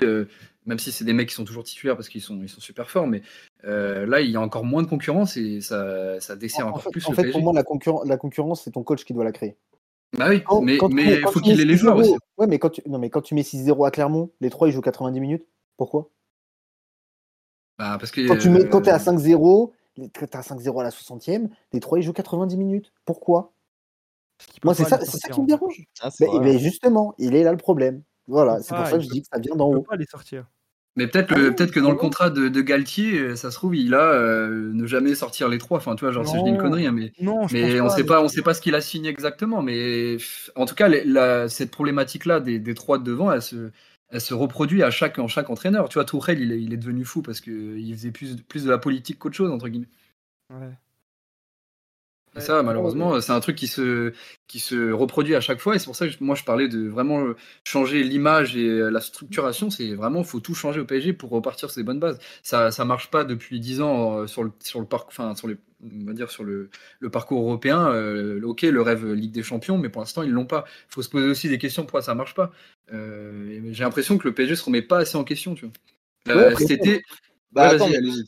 même 0.68 0.78
si 0.78 0.92
c'est 0.92 1.04
des 1.04 1.14
mecs 1.14 1.30
qui 1.30 1.34
sont 1.34 1.46
toujours 1.46 1.64
titulaires 1.64 1.96
parce 1.96 2.08
qu'ils 2.10 2.20
sont, 2.20 2.38
ils 2.42 2.48
sont 2.48 2.60
super 2.60 2.90
forts. 2.90 3.06
Mais 3.06 3.22
euh, 3.64 4.06
là, 4.06 4.20
il 4.20 4.30
y 4.30 4.36
a 4.36 4.40
encore 4.40 4.64
moins 4.64 4.82
de 4.82 4.86
concurrence 4.86 5.36
et 5.38 5.62
ça, 5.62 6.20
ça 6.20 6.36
dessert 6.36 6.66
En 6.66 6.70
encore 6.70 6.82
fait, 6.84 6.90
plus 6.90 7.06
en 7.06 7.10
le 7.10 7.16
fait, 7.16 7.22
PSG. 7.22 7.32
pour 7.32 7.42
moi, 7.42 7.52
la, 7.54 7.62
concurren- 7.62 8.06
la 8.06 8.18
concurrence, 8.18 8.62
c'est 8.62 8.70
ton 8.72 8.82
coach 8.84 9.04
qui 9.04 9.14
doit 9.14 9.24
la 9.24 9.32
créer. 9.32 9.56
Bah 10.16 10.26
oui, 10.28 10.42
Quand- 10.44 10.60
mais 10.60 10.76
quand 10.76 10.90
tu 10.90 10.94
mais 10.94 11.20
faut 11.22 11.40
qu'il 11.40 11.56
mets 11.56 11.62
ait 11.62 11.64
les 11.64 11.76
joueurs 11.76 11.96
6-0 11.96 12.12
aussi. 12.12 12.18
Ouais, 12.36 12.46
mais 12.46 12.58
quand 12.58 12.70
tu, 12.70 12.82
non, 12.86 12.98
mais 12.98 13.08
quand 13.10 13.22
tu 13.22 13.34
mets 13.34 13.42
6-0 13.42 13.84
à 13.86 13.90
Clermont, 13.90 14.30
les 14.40 14.50
trois 14.50 14.68
ils 14.68 14.72
jouent 14.72 14.82
90 14.82 15.20
minutes. 15.20 15.46
Pourquoi? 15.78 16.10
Bah, 17.78 17.96
parce 17.98 18.10
que, 18.10 18.26
Quand 18.28 18.36
tu 18.36 18.50
mets, 18.50 18.68
quand 18.68 18.78
euh, 18.78 18.82
t'es 18.82 18.90
à 18.90 18.98
5-0, 18.98 19.72
les- 19.96 20.10
quand 20.10 20.26
t'es 20.26 20.36
à 20.36 20.42
5-0 20.42 20.80
à 20.80 20.84
la 20.84 20.90
60e, 20.90 21.48
les 21.72 21.80
trois 21.80 21.98
ils 21.98 22.02
jouent 22.02 22.12
90 22.12 22.56
minutes. 22.58 22.92
Pourquoi? 23.06 23.52
Moi, 24.64 24.74
c'est 24.74 24.84
ça, 24.84 24.98
ça 25.04 25.28
qui 25.30 25.40
me 25.40 25.46
dérange. 25.46 25.82
Ah, 26.02 26.10
justement, 26.58 27.14
il 27.18 27.34
est 27.34 27.42
là 27.42 27.52
le 27.52 27.58
problème. 27.58 28.02
Voilà, 28.26 28.60
c'est 28.60 28.74
pour 28.74 28.84
pas, 28.84 28.90
ça 28.90 28.98
que 28.98 29.02
je 29.04 29.08
dis 29.08 29.22
que 29.22 29.28
ça 29.32 29.40
vient 29.40 29.56
d'en 29.56 29.68
haut. 29.70 29.82
pas 29.82 29.96
les 29.96 30.04
sortir. 30.04 30.46
Mais 30.98 31.06
peut-être 31.06 31.28
Ah 31.30 31.36
peut-être 31.36 31.70
que 31.70 31.80
dans 31.80 31.90
le 31.90 31.96
contrat 31.96 32.28
de, 32.28 32.48
de 32.48 32.60
Galtier, 32.60 33.18
euh, 33.20 33.36
ça 33.36 33.50
se 33.50 33.56
trouve, 33.56 33.74
il 33.76 33.94
a 33.94 34.02
euh, 34.12 34.70
ne 34.74 34.86
jamais 34.86 35.14
sortir 35.14 35.48
les 35.48 35.58
trois. 35.58 35.78
Enfin, 35.78 35.94
tu 35.94 36.04
vois, 36.04 36.12
genre, 36.12 36.26
si 36.26 36.36
je 36.36 36.42
dis 36.42 36.48
une 36.48 36.56
Non. 36.56 36.60
connerie, 36.60 36.86
hein, 36.86 36.92
mais 36.92 37.12
Non, 37.20 37.46
Mais 37.52 37.80
on 37.80 37.84
pas, 37.86 37.90
sait 37.96 38.04
pas, 38.04 38.22
on 38.22 38.28
sait 38.28 38.42
pas 38.42 38.52
ce 38.52 38.60
qu'il 38.60 38.74
a 38.74 38.80
signé 38.80 39.08
exactement. 39.08 39.62
Mais 39.62 40.16
en 40.56 40.66
tout 40.66 40.74
cas, 40.74 40.88
les- 40.88 41.04
la- 41.04 41.48
cette 41.48 41.70
problématique-là 41.70 42.40
des, 42.40 42.58
des 42.58 42.74
trois 42.74 42.98
de 42.98 43.04
devant, 43.04 43.30
elle 43.32 43.40
se, 43.42 43.70
elle 44.10 44.20
se 44.20 44.34
reproduit 44.34 44.82
à 44.82 44.90
chaque, 44.90 45.18
en 45.18 45.28
chaque 45.28 45.50
entraîneur. 45.50 45.88
Tu 45.88 45.94
vois, 45.94 46.04
Tourelle, 46.04 46.40
il 46.40 46.50
est, 46.52 46.60
il 46.60 46.72
est 46.74 46.78
devenu 46.78 47.04
fou 47.04 47.22
parce 47.22 47.40
qu'il 47.40 47.94
faisait 47.94 48.10
plus, 48.10 48.36
plus 48.48 48.64
de 48.64 48.70
la 48.70 48.78
politique 48.78 49.18
qu'autre 49.18 49.36
chose 49.36 49.50
entre 49.50 49.68
guillemets. 49.68 49.86
Ouais. 50.50 50.70
Ça, 52.40 52.62
malheureusement, 52.62 53.20
c'est 53.20 53.32
un 53.32 53.40
truc 53.40 53.56
qui 53.56 53.66
se, 53.66 54.12
qui 54.46 54.58
se 54.60 54.92
reproduit 54.92 55.34
à 55.34 55.40
chaque 55.40 55.60
fois. 55.60 55.76
Et 55.76 55.78
c'est 55.78 55.86
pour 55.86 55.96
ça 55.96 56.08
que 56.08 56.14
moi, 56.20 56.34
je 56.34 56.44
parlais 56.44 56.68
de 56.68 56.88
vraiment 56.88 57.24
changer 57.64 58.02
l'image 58.02 58.56
et 58.56 58.68
la 58.90 59.00
structuration. 59.00 59.70
C'est 59.70 59.94
vraiment, 59.94 60.20
il 60.20 60.24
faut 60.26 60.40
tout 60.40 60.54
changer 60.54 60.80
au 60.80 60.84
PSG 60.84 61.12
pour 61.12 61.30
repartir 61.30 61.70
sur 61.70 61.80
des 61.80 61.84
bonnes 61.84 62.00
bases. 62.00 62.18
Ça 62.42 62.70
ne 62.70 62.84
marche 62.84 63.10
pas 63.10 63.24
depuis 63.24 63.60
10 63.60 63.80
ans 63.80 64.26
sur 64.26 64.44
le, 64.44 64.52
sur 64.60 64.80
le 64.80 64.86
parc, 64.86 65.08
enfin, 65.08 65.34
sur 65.34 65.48
les, 65.48 65.56
on 65.82 66.06
va 66.06 66.12
dire 66.12 66.30
sur 66.30 66.44
le, 66.44 66.70
le 67.00 67.10
parcours 67.10 67.40
européen. 67.42 67.88
ok, 68.42 68.62
le 68.62 68.82
rêve 68.82 69.12
Ligue 69.12 69.32
des 69.32 69.42
Champions, 69.42 69.78
mais 69.78 69.88
pour 69.88 70.02
l'instant, 70.02 70.22
ils 70.22 70.30
l'ont 70.30 70.46
pas. 70.46 70.64
Il 70.90 70.94
faut 70.94 71.02
se 71.02 71.08
poser 71.08 71.28
aussi 71.28 71.48
des 71.48 71.58
questions 71.58 71.82
pourquoi 71.82 72.02
ça 72.02 72.14
marche 72.14 72.34
pas. 72.34 72.50
J'ai 72.90 73.84
l'impression 73.84 74.18
que 74.18 74.28
le 74.28 74.34
PSG 74.34 74.56
se 74.56 74.64
remet 74.64 74.82
pas 74.82 74.98
assez 74.98 75.16
en 75.16 75.24
question. 75.24 75.54
Tu 75.54 75.66
vois. 75.66 76.56
C'était. 76.56 77.02
Bah, 77.52 77.74
vas-y, 77.74 77.96
allez-y. 77.96 78.24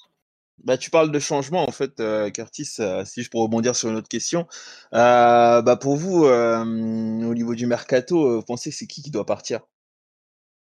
Bah, 0.65 0.77
tu 0.77 0.91
parles 0.91 1.11
de 1.11 1.19
changement, 1.19 1.67
en 1.67 1.73
fait, 1.73 2.01
euh, 2.01 2.31
Curtis, 2.31 2.77
euh, 2.81 3.05
si 3.05 3.23
je 3.23 3.31
peux 3.31 3.39
rebondir 3.39 3.75
sur 3.75 3.89
une 3.89 3.97
autre 3.97 4.09
question. 4.09 4.47
Euh, 4.93 5.63
bah, 5.63 5.77
pour 5.77 5.97
vous, 5.97 6.25
au 6.25 7.35
niveau 7.35 7.55
du 7.55 7.67
mercato, 7.67 8.37
vous 8.37 8.45
pensez 8.45 8.71
que 8.71 8.77
c'est 8.77 8.87
qui 8.87 9.03
qui 9.03 9.11
doit 9.11 9.25
partir? 9.25 9.61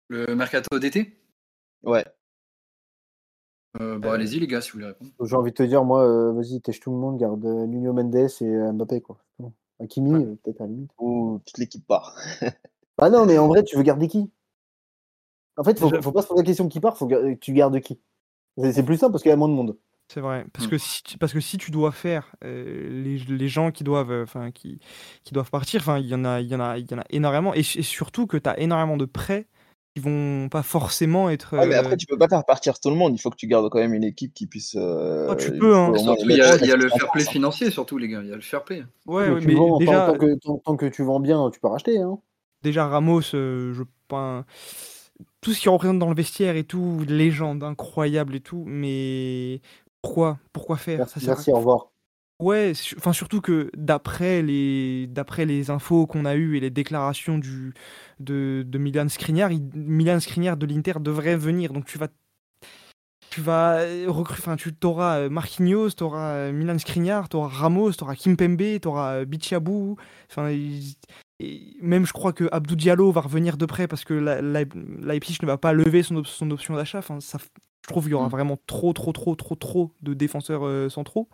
Le 0.09 0.35
mercato 0.35 0.79
d'été? 0.79 1.19
Ouais. 1.83 2.05
bah, 3.75 4.13
allez-y, 4.13 4.41
les 4.41 4.47
gars, 4.47 4.61
si 4.61 4.71
vous 4.71 4.79
voulez 4.79 4.89
répondre. 4.89 5.11
J'ai 5.23 5.37
envie 5.37 5.53
de 5.53 5.57
te 5.57 5.63
dire, 5.63 5.85
moi, 5.85 6.33
vas-y, 6.33 6.61
tèche 6.61 6.81
tout 6.81 6.91
le 6.91 6.99
monde, 6.99 7.19
garde 7.19 7.45
Nuno 7.45 7.93
Mendes 7.93 8.15
et 8.15 8.73
Mbappé, 8.73 9.01
quoi. 9.01 9.19
Hakimi, 9.81 10.37
peut-être 10.43 10.61
à 10.61 10.65
la 10.65 10.71
limite. 10.71 10.91
Ou 10.99 11.41
toute 11.47 11.59
l'équipe 11.59 11.87
part. 11.87 12.15
bah 12.99 13.09
non, 13.11 13.25
mais 13.25 13.39
en 13.39 13.47
vrai, 13.47 13.63
tu 13.63 13.77
veux 13.77 13.83
garder 13.83 14.09
qui? 14.09 14.31
En 15.57 15.65
fait, 15.65 15.79
faut, 15.79 15.91
faut 16.03 16.13
pas 16.13 16.23
se 16.23 16.27
poser 16.27 16.43
la 16.43 16.47
question 16.47 16.69
qui 16.69 16.81
part, 16.81 16.99
faut 16.99 17.07
que 17.07 17.35
tu 17.35 17.53
gardes 17.53 17.81
qui? 17.81 18.01
C'est 18.73 18.85
plus 18.85 18.97
simple 18.97 19.13
parce 19.13 19.23
qu'il 19.23 19.31
y 19.31 19.33
a 19.33 19.37
moins 19.37 19.49
de 19.49 19.55
monde. 19.55 19.77
C'est 20.09 20.21
vrai, 20.21 20.47
parce, 20.55 20.67
mm. 20.67 20.71
que 20.71 20.79
si, 20.79 21.03
parce 21.21 21.35
que 21.35 21.41
si 21.41 21.59
tu 21.59 21.71
dois 21.71 21.93
faire 21.93 22.35
euh, 22.43 22.89
les, 23.05 23.19
les, 23.19 23.49
gens 23.49 23.71
qui 23.71 23.85
doivent, 23.85 24.11
euh, 24.11 24.23
enfin 24.23 24.51
qui, 24.51 24.81
qui 25.23 25.35
doivent 25.35 25.51
partir, 25.51 25.83
enfin 25.83 25.99
il 25.99 26.07
y 26.07 26.15
en 26.15 26.25
a, 26.25 26.41
il 26.41 26.49
y 26.49 26.55
en 26.55 26.61
a, 26.61 26.79
il 26.79 26.91
y 26.91 26.95
en 26.95 26.99
a 26.99 27.05
énormément, 27.11 27.53
et, 27.53 27.63
surtout 27.63 28.27
que 28.27 28.39
tu 28.39 28.49
as 28.49 28.59
énormément 28.59 28.97
de 28.97 29.05
prêts 29.05 29.49
qui 29.95 30.01
vont 30.01 30.49
pas 30.49 30.63
forcément 30.63 31.29
être. 31.29 31.57
mais 31.57 31.75
après 31.75 31.99
tu 31.99 32.07
peux 32.07 32.17
pas 32.17 32.29
faire 32.29 32.47
partir 32.47 32.81
tout 32.81 32.89
le 32.89 32.97
monde, 32.97 33.15
il 33.15 33.19
faut 33.19 33.29
que 33.29 33.37
tu 33.37 33.47
gardes 33.47 33.69
quand 33.69 33.81
même 33.81 33.93
une 33.93 34.05
équipe 34.05 34.33
qui 34.33 34.47
puisse. 34.47 34.77
Euh, 34.77 35.29
oh, 35.29 35.35
tu 35.35 35.53
peux, 35.53 35.77
hein. 35.77 35.93
il, 35.95 36.07
y 36.31 36.41
a, 36.41 36.57
il 36.57 36.67
y 36.67 36.73
a, 36.73 36.77
le 36.77 36.89
fair 36.89 37.11
play 37.13 37.25
financier 37.25 37.71
surtout 37.71 37.99
les 37.99 38.09
gars, 38.09 38.23
il 38.23 38.31
y 38.31 38.33
a 38.33 38.37
le 38.37 38.41
fair 38.41 38.65
play. 38.65 38.85
Ouais, 39.05 39.29
mais, 39.29 39.55
déjà, 39.79 40.07
tant, 40.07 40.17
que, 40.17 40.61
tant, 40.65 40.77
que, 40.77 40.87
tu 40.87 41.03
vends 41.03 41.21
bien, 41.21 41.51
tu 41.51 41.61
peux 41.61 41.69
racheter. 41.69 41.99
Hein. 41.99 42.19
Déjà 42.63 42.89
Ramos, 42.89 43.21
je 43.21 43.83
pense 44.09 44.45
tout 45.41 45.53
ce 45.53 45.61
qu'il 45.61 45.71
représente 45.71 45.99
dans 45.99 46.09
le 46.09 46.15
vestiaire 46.15 46.57
et 46.57 46.65
tout, 46.65 47.05
légende 47.07 47.63
incroyable 47.63 48.37
et 48.37 48.41
tout, 48.41 48.65
mais 48.67 49.61
pourquoi? 50.03 50.39
Pourquoi 50.53 50.77
faire? 50.77 50.99
Merci, 50.99 51.21
ça 51.21 51.27
merci 51.33 51.51
au 51.53 51.57
revoir. 51.57 51.89
Ouais, 52.41 52.73
enfin 52.97 53.13
surtout 53.13 53.41
que 53.41 53.69
d'après 53.77 54.43
les 54.43 55.09
d'après 55.09 55.45
les 55.45 55.71
infos 55.71 56.07
qu'on 56.07 56.25
a 56.25 56.37
eues 56.37 56.57
et 56.57 56.61
les 56.61 56.71
déclarations 56.71 57.37
du 57.37 57.75
de, 58.21 58.65
de 58.65 58.79
Milan 58.79 59.09
Skriniar, 59.09 59.51
Milan 59.75 60.21
Skriniar 60.21 60.57
de 60.57 60.65
l'Inter 60.67 60.95
devrait 61.01 61.37
venir. 61.37 61.73
Donc 61.73 61.85
tu 61.87 61.99
vas 61.99 62.07
tu 63.31 63.41
vas 63.41 63.81
recruter, 64.07 64.41
enfin 64.41 64.57
tu 64.57 64.73
auras 64.85 65.19
euh, 65.19 65.29
Marquinhos, 65.29 65.91
tu 65.91 66.05
auras 66.05 66.35
euh, 66.35 66.53
Milan 66.53 66.79
Skriniar, 66.79 67.29
tu 67.29 67.37
auras 67.37 67.49
Ramos, 67.49 67.93
tu 67.93 68.05
auras 68.05 68.15
Kimpembe, 68.15 68.81
tu 68.81 68.87
auras 68.87 69.17
euh, 69.17 69.25
Bichabou. 69.25 69.97
Enfin 70.31 70.57
et 71.41 71.77
même 71.81 72.05
je 72.05 72.13
crois 72.13 72.33
que 72.33 72.49
Abdou 72.51 72.75
Diallo 72.75 73.13
va 73.13 73.21
revenir 73.21 73.57
de 73.57 73.67
près 73.67 73.87
parce 73.87 74.05
que 74.05 74.15
Leipzig 74.15 75.39
ne 75.43 75.47
va 75.47 75.57
pas 75.57 75.73
lever 75.73 76.03
son, 76.03 76.25
son 76.25 76.51
option 76.51 76.75
d'achat. 76.75 76.99
Enfin, 76.99 77.21
ça, 77.21 77.39
je 77.83 77.89
trouve 77.89 78.05
qu'il 78.05 78.13
y 78.13 78.15
aura 78.15 78.27
mm. 78.27 78.31
vraiment 78.31 78.59
trop, 78.67 78.93
trop, 78.93 79.13
trop, 79.13 79.35
trop, 79.35 79.55
trop 79.55 79.93
de 80.03 80.15
défenseurs 80.15 80.67
euh, 80.67 80.89
centraux. 80.89 81.29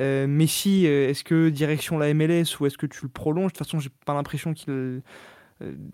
Euh, 0.00 0.26
Messi, 0.26 0.86
euh, 0.86 1.08
est-ce 1.08 1.24
que 1.24 1.48
direction 1.48 1.98
la 1.98 2.12
MLS 2.14 2.58
ou 2.60 2.66
est-ce 2.66 2.78
que 2.78 2.86
tu 2.86 3.00
le 3.02 3.08
prolonges? 3.08 3.52
De 3.52 3.58
toute 3.58 3.66
façon, 3.66 3.80
j'ai 3.80 3.90
pas 4.04 4.14
l'impression 4.14 4.54
qu'il 4.54 5.02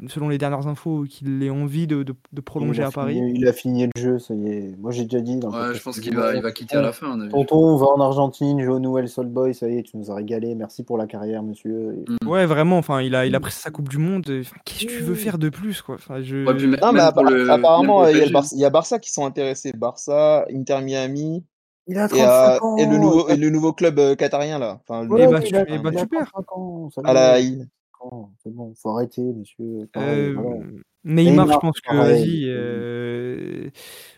selon 0.09 0.29
les 0.29 0.37
dernières 0.37 0.67
infos, 0.67 1.05
qu'il 1.09 1.43
ait 1.43 1.51
envie 1.51 1.87
de, 1.87 2.03
de, 2.03 2.41
prolonger 2.41 2.83
à 2.83 2.91
Paris. 2.91 3.19
il 3.35 3.49
a 3.49 3.53
fini 3.53 3.87
le 3.87 4.01
jeu, 4.01 4.19
ça 4.19 4.35
y 4.35 4.49
est. 4.49 4.77
Moi, 4.79 4.91
j'ai 4.91 5.05
déjà 5.05 5.23
dit. 5.23 5.37
Dans 5.37 5.51
ouais, 5.51 5.75
je 5.75 5.83
pense 5.83 6.01
qu'il 6.01 6.15
va, 6.15 6.35
il 6.35 6.43
va 6.43 6.53
quitter 6.53 6.77
à 6.77 6.83
la 6.83 6.93
fin. 6.93 7.19
Tonton, 7.29 7.77
va 7.77 7.87
en 7.87 8.01
Argentine, 8.01 8.61
joue 8.63 8.75
au 8.75 8.79
Nouvelle 8.79 9.09
Soul 9.09 9.27
Boy, 9.27 9.55
ça 9.55 9.69
y 9.69 9.79
est, 9.79 9.83
tu 9.83 9.97
nous 9.97 10.11
as 10.11 10.15
régalé. 10.15 10.55
Merci 10.55 10.85
pour 10.85 10.99
la 10.99 11.07
carrière, 11.07 11.43
monsieur. 11.43 12.05
Mm. 12.23 12.29
Ouais, 12.29 12.45
vraiment. 12.47 12.79
Enfin, 12.79 13.01
il 13.01 13.15
a, 13.15 13.27
il 13.27 13.35
a 13.35 13.41
pris 13.41 13.53
sa 13.53 13.71
Coupe 13.71 13.89
du 13.89 13.99
Monde. 13.99 14.25
Qu'est-ce 14.65 14.85
que 14.85 14.91
tu 14.91 15.03
veux 15.03 15.15
faire 15.15 15.39
de 15.39 15.49
plus, 15.49 15.81
quoi? 15.81 15.95
Enfin, 15.95 16.21
je... 16.21 16.37
Non, 16.37 16.93
mais 16.93 17.01
apparemment, 17.01 18.07
il 18.07 18.19
y, 18.19 18.23
a 18.23 18.29
Barça, 18.29 18.55
il 18.55 18.61
y, 18.61 18.65
a 18.65 18.71
Barça 18.71 18.99
qui 18.99 19.11
sont 19.11 19.25
intéressés. 19.25 19.73
Barça, 19.73 20.45
Inter 20.53 20.81
Miami. 20.83 21.45
Il 21.87 21.99
a 21.99 22.09
35 22.09 22.63
ans. 22.63 22.77
Et 22.77 22.87
le 22.87 22.99
nouveau, 22.99 23.29
et 23.29 23.37
le 23.37 23.51
nouveau 23.51 23.73
club 23.73 23.99
euh, 23.99 24.15
qatarien, 24.15 24.59
là. 24.59 24.81
Enfin, 24.87 25.07
ouais, 25.07 25.27
bah, 25.27 25.41
tu, 25.41 25.53
bah, 25.53 25.91
tu 25.91 26.07
perds. 26.07 26.33
À 27.05 27.13
la 27.13 27.41
c'est 28.43 28.55
bon, 28.55 28.75
faut 28.75 28.91
arrêter, 28.91 29.23
monsieur. 29.23 29.89
Euh, 29.97 30.83
Neymar, 31.05 31.53
je 31.53 31.59
pense 31.59 31.81
que 31.81 31.95
vas-y, 31.95 32.45
euh, 32.47 33.71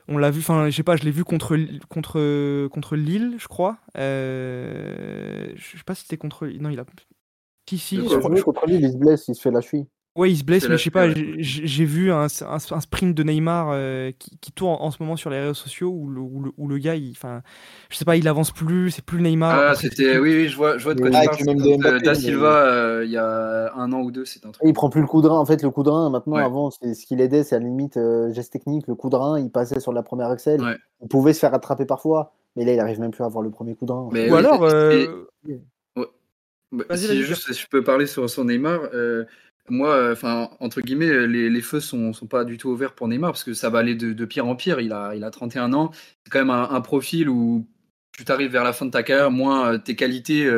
on 0.09 0.19
l'a 0.19 0.31
vu, 0.31 0.41
enfin, 0.41 0.69
je 0.69 0.77
sais 0.77 0.83
pas, 0.83 0.97
je 0.97 1.05
l'ai 1.05 1.11
vu 1.11 1.25
contre, 1.25 1.57
contre, 1.89 2.69
contre 2.69 2.97
Lille, 2.97 3.37
je 3.39 3.49
crois. 3.49 3.79
Euh, 3.97 5.53
je 5.57 5.77
sais 5.77 5.85
pas 5.85 5.95
si 5.95 6.03
c'était 6.03 6.17
contre. 6.17 6.47
Non, 6.47 6.71
il 6.71 6.79
a. 6.79 6.85
Qui, 7.65 7.79
si, 7.79 7.99
contre 8.45 8.67
Lille, 8.67 8.83
il 8.83 8.93
se 8.93 8.97
blesse, 8.97 9.29
il 9.29 9.35
se 9.35 9.41
fait 9.41 9.51
la 9.51 9.61
cheville. 9.61 9.87
Ouais, 10.17 10.31
il 10.31 10.37
se 10.39 10.45
blesse, 10.45 10.67
mais 10.67 10.79
je 10.79 10.85
sais 10.85 10.91
pas, 10.91 11.09
j'ai 11.11 11.85
vu 11.85 12.11
un, 12.11 12.27
un, 12.27 12.81
sprint 12.81 13.15
de 13.15 13.23
Neymar 13.23 13.69
euh, 13.71 14.13
qui, 14.19 14.39
qui, 14.39 14.51
tourne 14.51 14.77
en, 14.81 14.91
ce 14.91 14.97
moment 15.01 15.17
sur 15.17 15.29
les 15.29 15.41
réseaux 15.41 15.53
sociaux 15.55 15.91
où 15.91 16.09
le, 16.09 16.21
où 16.21 16.43
le, 16.43 16.53
où 16.57 16.69
le 16.69 16.79
gars, 16.79 16.95
il, 16.95 17.11
enfin, 17.11 17.43
je 17.91 17.97
sais 17.97 18.07
pas, 18.07 18.17
il 18.17 18.27
avance 18.27 18.51
plus, 18.51 18.91
c'est 18.91 19.05
plus 19.05 19.21
Neymar. 19.21 19.59
Ah, 19.59 19.75
c'était, 19.75 20.17
oui, 20.17 20.35
oui, 20.35 20.49
je 20.49 20.57
vois, 20.57 20.79
je 20.79 20.85
vois 20.85 20.95
de 20.95 21.03
quoi 21.03 21.11
tu 21.11 21.45
parles. 21.45 22.03
Da 22.03 22.15
Silva, 22.15 22.67
euh, 22.67 23.05
il 23.05 23.11
y 23.11 23.19
a 23.19 23.75
un 23.75 23.93
an 23.93 24.01
ou 24.01 24.11
deux, 24.11 24.25
c'est 24.25 24.47
un 24.47 24.53
truc. 24.53 24.67
Il 24.67 24.73
prend 24.73 24.89
plus 24.89 25.03
le 25.03 25.07
coup 25.07 25.21
de 25.21 25.29
rein. 25.29 25.39
En 25.39 25.45
fait, 25.45 25.63
le 25.63 25.69
coup 25.71 25.83
de 25.83 25.91
rein, 25.91 26.09
maintenant, 26.09 26.37
avant, 26.37 26.71
ce 26.71 27.07
qui 27.07 27.15
l'aidait, 27.15 27.45
c'est 27.45 27.57
à 27.57 27.59
la 27.59 27.67
limite 27.67 27.99
euh, 27.99 28.33
geste 28.33 28.53
technique. 28.53 28.87
Le 28.87 28.95
coup 28.95 29.11
de 29.11 29.17
rein, 29.17 29.39
il 29.39 29.51
passait 29.51 29.81
sur 29.81 29.93
la 29.93 30.03
première 30.03 30.33
Excel. 30.33 30.63
Il 31.03 31.09
pouvait 31.09 31.35
se 31.35 31.41
faire 31.41 31.53
attraper 31.53 31.85
parfois, 31.85 32.33
mais 32.57 32.65
là, 32.65 32.73
il 32.73 32.81
arrive 32.81 33.01
même 33.01 33.11
plus 33.11 33.23
à 33.23 33.27
avoir 33.27 33.43
le 33.43 33.51
premier 33.51 33.75
coup 33.75 33.85
de 33.85 33.93
rein. 33.93 34.09
ou 34.11 34.35
alors. 34.35 34.67
Bah, 36.73 36.97
si 36.97 37.23
juste, 37.23 37.55
je 37.55 37.67
peux 37.69 37.85
parler 37.85 38.07
sur, 38.07 38.29
sur 38.31 38.45
Neymar. 38.45 38.81
Moi, 39.69 39.91
euh, 39.95 40.15
entre 40.61 40.81
guillemets, 40.81 41.09
euh, 41.09 41.27
les, 41.27 41.61
feux 41.61 41.81
sont, 41.81 42.13
sont 42.13 42.27
pas 42.27 42.45
du 42.45 42.59
tout 42.59 42.69
ouverts 42.69 42.95
pour 42.95 43.09
Neymar 43.09 43.33
parce 43.33 43.45
que 43.45 43.55
ça 43.55 43.71
va 43.71 43.81
aller 43.81 43.95
de, 43.95 44.25
pire 44.25 44.47
en 44.47 44.57
pire. 44.57 44.81
Il 44.81 44.93
a, 44.93 45.15
il 45.15 45.25
a 45.25 45.31
31 45.31 45.73
ans. 45.73 45.91
C'est 46.25 46.31
quand 46.31 46.39
même 46.39 46.51
un, 46.51 46.81
profil 46.81 47.29
où 47.29 47.67
tu 48.13 48.25
t'arrives 48.25 48.51
vers 48.51 48.65
la 48.65 48.73
fin 48.73 48.87
de 48.87 48.91
ta 48.91 49.03
carrière, 49.03 49.31
moins 49.31 49.73
euh, 49.73 49.79
tes 49.79 49.97
qualités 49.97 50.51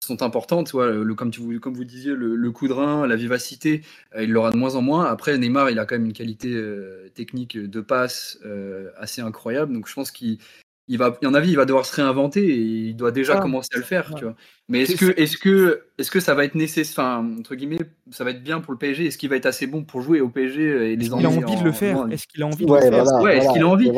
sont 0.00 0.22
importantes. 0.22 0.72
le, 0.74 1.14
comme, 1.14 1.30
tu, 1.30 1.40
vous 1.40 1.84
disiez, 1.84 2.12
le, 2.14 2.50
coup 2.50 2.68
de 2.68 2.72
rein, 2.72 3.06
la 3.06 3.16
vivacité, 3.16 3.82
il 4.18 4.30
l'aura 4.30 4.50
de 4.50 4.56
moins 4.56 4.74
en 4.74 4.82
moins. 4.82 5.04
Après, 5.06 5.36
Neymar, 5.38 5.70
il 5.70 5.78
a 5.78 5.86
quand 5.86 5.94
même 5.96 6.06
une 6.06 6.12
qualité 6.12 6.60
technique 7.14 7.58
de 7.58 7.80
passe 7.80 8.38
assez 8.96 9.20
incroyable. 9.22 9.72
Donc, 9.72 9.88
je 9.88 9.94
pense 9.94 10.10
qu'il 10.10 10.38
il 10.88 10.98
va, 10.98 11.16
il 11.20 11.28
en 11.28 11.34
a 11.34 11.40
il 11.40 11.56
va 11.56 11.64
devoir 11.64 11.84
se 11.84 11.94
réinventer 11.96 12.44
et 12.44 12.56
il 12.56 12.96
doit 12.96 13.10
déjà 13.10 13.34
ah. 13.38 13.40
commencer 13.40 13.70
à 13.74 13.78
le 13.78 13.84
faire, 13.84 14.14
tu 14.14 14.24
vois. 14.24 14.34
Mais 14.68 14.82
est-ce 14.82 14.96
que, 14.96 15.20
est-ce 15.20 15.36
que, 15.36 15.82
est-ce 15.98 16.10
que 16.10 16.20
ça 16.20 16.34
va 16.34 16.44
être 16.44 16.54
nécessaire, 16.54 17.04
entre 17.38 17.54
guillemets, 17.54 17.78
ça 18.10 18.24
va 18.24 18.30
être 18.30 18.42
bien 18.42 18.60
pour 18.60 18.72
le 18.72 18.78
PSG 18.78 19.06
Est-ce 19.06 19.18
qu'il 19.18 19.28
va 19.28 19.36
être 19.36 19.46
assez 19.46 19.66
bon 19.66 19.84
pour 19.84 20.00
jouer 20.00 20.20
au 20.20 20.28
PSG 20.28 20.62
et 20.92 20.96
les 20.96 21.06
Est-ce 21.06 21.14
qu'il 21.14 21.26
a 21.26 21.30
envie 21.30 21.56
de 21.56 21.64
le 21.64 21.72
faire? 21.72 22.06
Est-ce 22.10 22.26
qu'il 22.26 22.42
a 22.42 22.46
envie 22.46 22.66
de 22.66 22.72
le 22.72 22.80
faire? 22.80 23.22
Ouais, 23.22 23.38
est-ce 23.38 23.52
qu'il 23.52 23.62
a 23.62 23.68
envie? 23.68 23.92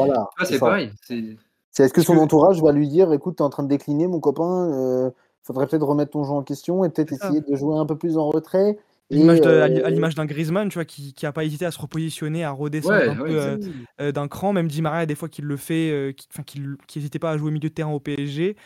C'est 0.44 0.58
pareil. 0.58 0.90
C'est 1.02 1.84
est-ce 1.84 1.92
que 1.92 2.02
son 2.02 2.16
entourage 2.16 2.60
va 2.60 2.72
lui 2.72 2.88
dire, 2.88 3.12
écoute, 3.12 3.36
t'es 3.36 3.42
en 3.42 3.50
train 3.50 3.62
de 3.62 3.68
décliner, 3.68 4.08
mon 4.08 4.18
copain, 4.18 4.72
euh, 4.72 5.10
faudrait 5.42 5.66
peut-être 5.68 5.86
remettre 5.86 6.10
ton 6.10 6.24
jeu 6.24 6.32
en 6.32 6.42
question 6.42 6.84
et 6.84 6.88
peut-être 6.88 7.12
essayer 7.12 7.40
de 7.40 7.54
jouer 7.54 7.78
un 7.78 7.86
peu 7.86 7.96
plus 7.96 8.16
en 8.16 8.28
retrait? 8.28 8.78
Euh, 9.12 9.84
à 9.84 9.90
l'image 9.90 10.14
d'un 10.14 10.26
Griezmann, 10.26 10.68
tu 10.68 10.74
vois, 10.74 10.84
qui, 10.84 11.14
qui 11.14 11.26
a 11.26 11.32
pas 11.32 11.44
hésité 11.44 11.64
à 11.64 11.70
se 11.70 11.80
repositionner, 11.80 12.44
à 12.44 12.50
redescendre 12.50 13.10
un 13.10 13.16
peu 13.16 13.40
euh, 13.40 13.56
euh, 14.00 14.12
d'un 14.12 14.28
cran. 14.28 14.52
Même 14.52 14.68
Di 14.68 14.82
Maria, 14.82 15.06
des 15.06 15.14
fois, 15.14 15.28
qu'il 15.28 15.46
le 15.46 15.56
fait, 15.56 16.14
qui 16.46 16.60
n'hésitait 16.96 17.18
pas 17.18 17.30
à 17.30 17.38
jouer 17.38 17.50
milieu 17.50 17.68
de 17.68 17.74
terrain 17.74 17.92
au 17.92 18.00
PSG. 18.00 18.56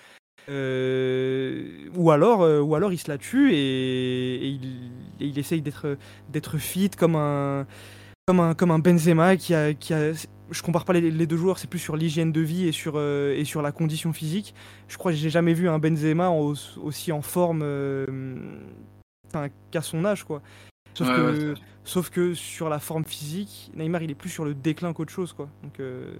ou 0.48 2.10
alors, 2.10 2.40
ou 2.64 2.74
alors 2.74 2.92
il 2.92 2.98
se 2.98 3.10
la 3.10 3.18
tue 3.18 3.52
et, 3.54 4.48
il, 4.48 4.90
il, 5.20 5.38
essaye 5.38 5.62
d'être 5.62 5.96
d'être 6.30 6.58
fit 6.58 6.90
comme 6.90 7.14
un 7.14 7.66
comme 8.26 8.40
un 8.40 8.54
comme 8.54 8.70
un 8.70 8.78
Benzema 8.78 9.36
qui 9.36 9.54
a 9.54 9.74
qui 9.74 9.94
a 9.94 10.12
je 10.50 10.62
compare 10.62 10.84
pas 10.84 10.92
les, 10.92 11.26
deux 11.26 11.36
joueurs, 11.36 11.58
c'est 11.58 11.70
plus 11.70 11.78
sur 11.78 11.96
l'hygiène 11.96 12.30
de 12.30 12.40
vie 12.40 12.66
et 12.66 12.72
sur 12.72 13.00
et 13.00 13.44
sur 13.44 13.62
la 13.62 13.70
condition 13.70 14.12
physique. 14.12 14.54
Je 14.88 14.98
crois 14.98 15.12
que 15.12 15.18
j'ai 15.18 15.30
jamais 15.30 15.54
vu 15.54 15.68
un 15.68 15.78
Benzema 15.78 16.30
aussi 16.30 17.12
en 17.12 17.22
forme 17.22 17.62
qu'à 19.70 19.82
son 19.82 20.04
âge, 20.04 20.24
quoi. 20.24 20.42
Sauf, 20.94 21.08
que, 21.08 21.54
sauf 21.84 22.10
que 22.10 22.34
sur 22.34 22.68
la 22.68 22.78
forme 22.78 23.04
physique, 23.04 23.70
Neymar 23.74 24.02
il 24.02 24.10
est 24.10 24.14
plus 24.14 24.28
sur 24.28 24.44
le 24.44 24.54
déclin 24.54 24.92
qu'autre 24.92 25.12
chose, 25.12 25.32
quoi. 25.32 25.48
Donc, 25.62 25.80
euh... 25.80 26.14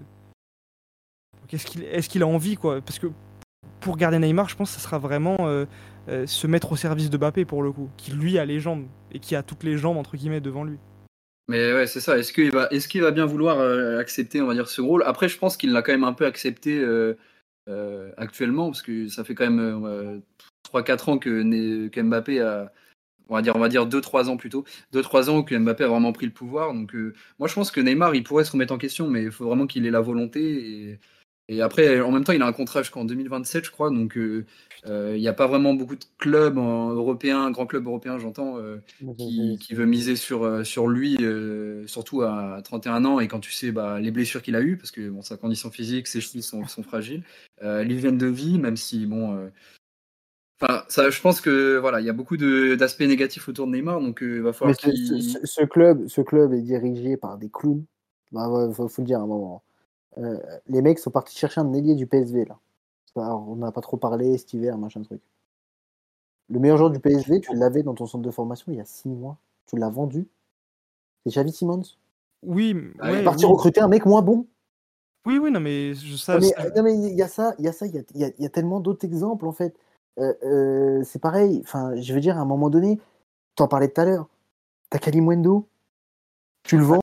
est-ce 1.51 1.65
qu'il 1.65 1.83
est 1.83 2.07
qu'il 2.07 2.23
a 2.23 2.27
envie, 2.27 2.55
quoi? 2.55 2.81
Parce 2.81 2.99
que 2.99 3.07
pour 3.79 3.97
garder 3.97 4.17
Neymar, 4.19 4.49
je 4.49 4.55
pense 4.55 4.71
que 4.71 4.79
ça 4.79 4.83
sera 4.83 4.97
vraiment 4.97 5.37
euh, 5.41 5.65
euh, 6.09 6.25
se 6.25 6.47
mettre 6.47 6.71
au 6.71 6.75
service 6.75 7.09
de 7.09 7.17
Mbappé 7.17 7.45
pour 7.45 7.61
le 7.63 7.71
coup, 7.71 7.89
qui 7.97 8.11
lui 8.11 8.39
a 8.39 8.45
les 8.45 8.59
jambes 8.59 8.87
et 9.11 9.19
qui 9.19 9.35
a 9.35 9.43
toutes 9.43 9.63
les 9.63 9.77
jambes 9.77 9.97
entre 9.97 10.17
guillemets 10.17 10.41
devant 10.41 10.63
lui. 10.63 10.77
Mais 11.49 11.73
ouais, 11.73 11.87
c'est 11.87 11.99
ça. 11.99 12.17
Est-ce 12.17 12.33
qu'il 12.33 12.51
va, 12.51 12.67
est-ce 12.71 12.87
qu'il 12.87 13.01
va 13.01 13.11
bien 13.11 13.25
vouloir 13.25 13.59
accepter, 13.99 14.41
on 14.41 14.47
va 14.47 14.53
dire, 14.53 14.69
ce 14.69 14.81
rôle? 14.81 15.03
Après, 15.05 15.27
je 15.27 15.37
pense 15.37 15.57
qu'il 15.57 15.73
l'a 15.73 15.81
quand 15.81 15.91
même 15.91 16.05
un 16.05 16.13
peu 16.13 16.25
accepté 16.25 16.81
actuellement, 18.15 18.67
parce 18.67 18.81
que 18.81 19.09
ça 19.09 19.25
fait 19.25 19.35
quand 19.35 19.49
même 19.49 20.21
3-4 20.73 21.09
ans 21.09 21.17
que, 21.17 21.89
que 21.89 22.01
Mbappé 22.01 22.39
a, 22.39 22.71
on 23.29 23.35
va 23.35 23.41
dire, 23.41 23.55
on 23.55 23.59
va 23.59 23.69
dire 23.69 23.87
2-3 23.87 24.29
ans 24.29 24.37
plutôt, 24.37 24.65
2-3 24.93 25.29
ans 25.29 25.43
que 25.43 25.55
Mbappé 25.55 25.83
a 25.83 25.87
vraiment 25.87 26.13
pris 26.13 26.25
le 26.25 26.31
pouvoir. 26.31 26.73
Donc, 26.73 26.93
euh, 26.95 27.13
moi, 27.39 27.47
je 27.47 27.53
pense 27.53 27.71
que 27.71 27.81
Neymar, 27.81 28.15
il 28.15 28.23
pourrait 28.23 28.43
se 28.43 28.51
remettre 28.51 28.73
en 28.73 28.77
question, 28.77 29.07
mais 29.07 29.23
il 29.23 29.31
faut 29.31 29.45
vraiment 29.45 29.67
qu'il 29.67 29.85
ait 29.85 29.91
la 29.91 30.01
volonté. 30.01 30.89
Et, 30.89 30.99
et, 31.49 31.61
après, 31.61 32.01
en 32.01 32.11
même 32.11 32.23
temps, 32.23 32.33
il 32.33 32.41
a 32.41 32.45
un 32.45 32.53
contrat 32.53 32.81
jusqu'en 32.81 33.05
2027, 33.05 33.65
je 33.65 33.71
crois. 33.71 33.89
Donc, 33.89 34.17
euh, 34.17 34.45
euh, 34.87 35.13
il 35.15 35.21
n'y 35.21 35.27
a 35.27 35.33
pas 35.33 35.47
vraiment 35.47 35.73
beaucoup 35.73 35.95
de 35.95 36.03
clubs 36.17 36.57
européens, 36.57 37.49
grands 37.51 37.65
clubs 37.65 37.85
européens, 37.85 38.19
j'entends, 38.19 38.57
qui, 39.17 39.57
qui, 39.59 39.73
veut 39.73 39.85
miser 39.85 40.15
sur, 40.15 40.65
sur 40.65 40.87
lui, 40.87 41.17
surtout 41.87 42.21
à 42.21 42.59
31 42.63 43.05
ans. 43.05 43.19
Et 43.19 43.27
quand 43.27 43.39
tu 43.39 43.51
sais 43.51 43.71
bah, 43.71 43.99
les 43.99 44.11
blessures 44.11 44.41
qu'il 44.41 44.55
a 44.55 44.61
eues, 44.61 44.77
parce 44.77 44.91
que 44.91 45.09
bon, 45.09 45.21
sa 45.21 45.37
condition 45.37 45.71
physique, 45.71 46.07
ses 46.07 46.19
chevilles 46.19 46.43
sont, 46.43 46.67
sont 46.67 46.83
fragiles, 46.83 47.23
l'hygiène 47.61 48.17
de 48.17 48.27
vie, 48.27 48.59
même 48.59 48.75
si, 48.75 49.05
bon 49.05 49.49
ça, 50.89 51.09
je 51.09 51.21
pense 51.21 51.41
que 51.41 51.77
voilà, 51.77 51.99
il 51.99 52.05
y 52.05 52.09
a 52.09 52.13
beaucoup 52.13 52.37
d'aspects 52.37 53.01
négatifs 53.01 53.47
autour 53.49 53.67
de 53.67 53.71
Neymar, 53.71 54.01
donc 54.01 54.19
il 54.21 54.41
va 54.41 54.53
falloir. 54.53 54.77
Ce, 54.79 54.91
ce, 54.91 55.39
ce, 55.43 55.63
club, 55.63 56.07
ce 56.07 56.21
club 56.21 56.53
est 56.53 56.61
dirigé 56.61 57.17
par 57.17 57.37
des 57.37 57.49
clowns. 57.49 57.85
Bah, 58.31 58.49
faut, 58.73 58.87
faut, 58.87 59.01
le 59.01 59.05
dire 59.05 59.19
à 59.19 59.23
un 59.23 59.27
moment. 59.27 59.63
Euh, 60.17 60.37
les 60.67 60.81
mecs 60.81 60.99
sont 60.99 61.11
partis 61.11 61.37
chercher 61.37 61.61
un 61.61 61.73
ailier 61.73 61.95
du 61.95 62.07
PSV 62.07 62.45
là. 62.45 62.59
Alors, 63.15 63.47
on 63.47 63.55
n'a 63.55 63.71
pas 63.71 63.81
trop 63.81 63.97
parlé 63.97 64.37
cet 64.37 64.53
hiver, 64.53 64.77
machin 64.77 65.01
truc. 65.03 65.21
Le 66.49 66.59
meilleur 66.59 66.77
joueur 66.77 66.89
du 66.89 66.99
PSV, 66.99 67.41
tu 67.41 67.55
l'avais 67.55 67.83
dans 67.83 67.93
ton 67.93 68.05
centre 68.05 68.23
de 68.23 68.31
formation 68.31 68.71
il 68.71 68.77
y 68.77 68.81
a 68.81 68.85
six 68.85 69.09
mois. 69.09 69.37
Tu 69.67 69.77
l'as 69.77 69.89
vendu. 69.89 70.27
C'est 71.23 71.31
Xavi 71.31 71.51
Simons. 71.51 71.83
Oui, 72.41 72.75
ah, 72.99 73.11
ouais, 73.11 73.23
parti 73.23 73.45
recruter 73.45 73.81
un 73.81 73.87
mec 73.87 74.05
moins 74.05 74.21
bon. 74.21 74.47
Oui, 75.25 75.37
oui, 75.37 75.51
non, 75.51 75.61
mais 75.61 75.93
je 75.93 76.17
sais. 76.17 76.37
Non, 76.75 76.83
mais 76.83 76.95
il 76.95 77.15
y 77.15 77.21
a 77.21 77.27
ça, 77.29 77.55
il 77.59 77.65
y 77.65 77.67
a 77.67 77.71
ça, 77.71 77.85
il 77.85 77.95
y 77.95 78.19
y, 78.19 78.33
y 78.39 78.45
a, 78.45 78.49
tellement 78.49 78.81
d'autres 78.81 79.05
exemples 79.05 79.47
en 79.47 79.53
fait. 79.53 79.77
Euh, 80.19 80.33
euh, 80.43 81.03
c'est 81.03 81.19
pareil. 81.19 81.61
Enfin, 81.63 81.95
je 81.99 82.13
veux 82.13 82.19
dire, 82.19 82.37
à 82.37 82.41
un 82.41 82.45
moment 82.45 82.69
donné, 82.69 82.99
t'en 83.55 83.67
parlais 83.67 83.87
tout 83.87 84.01
à 84.01 84.05
l'heure. 84.05 84.27
T'as 84.89 84.99
Kalimwendo, 84.99 85.67
tu 86.63 86.77
le 86.77 86.83
vends, 86.83 87.01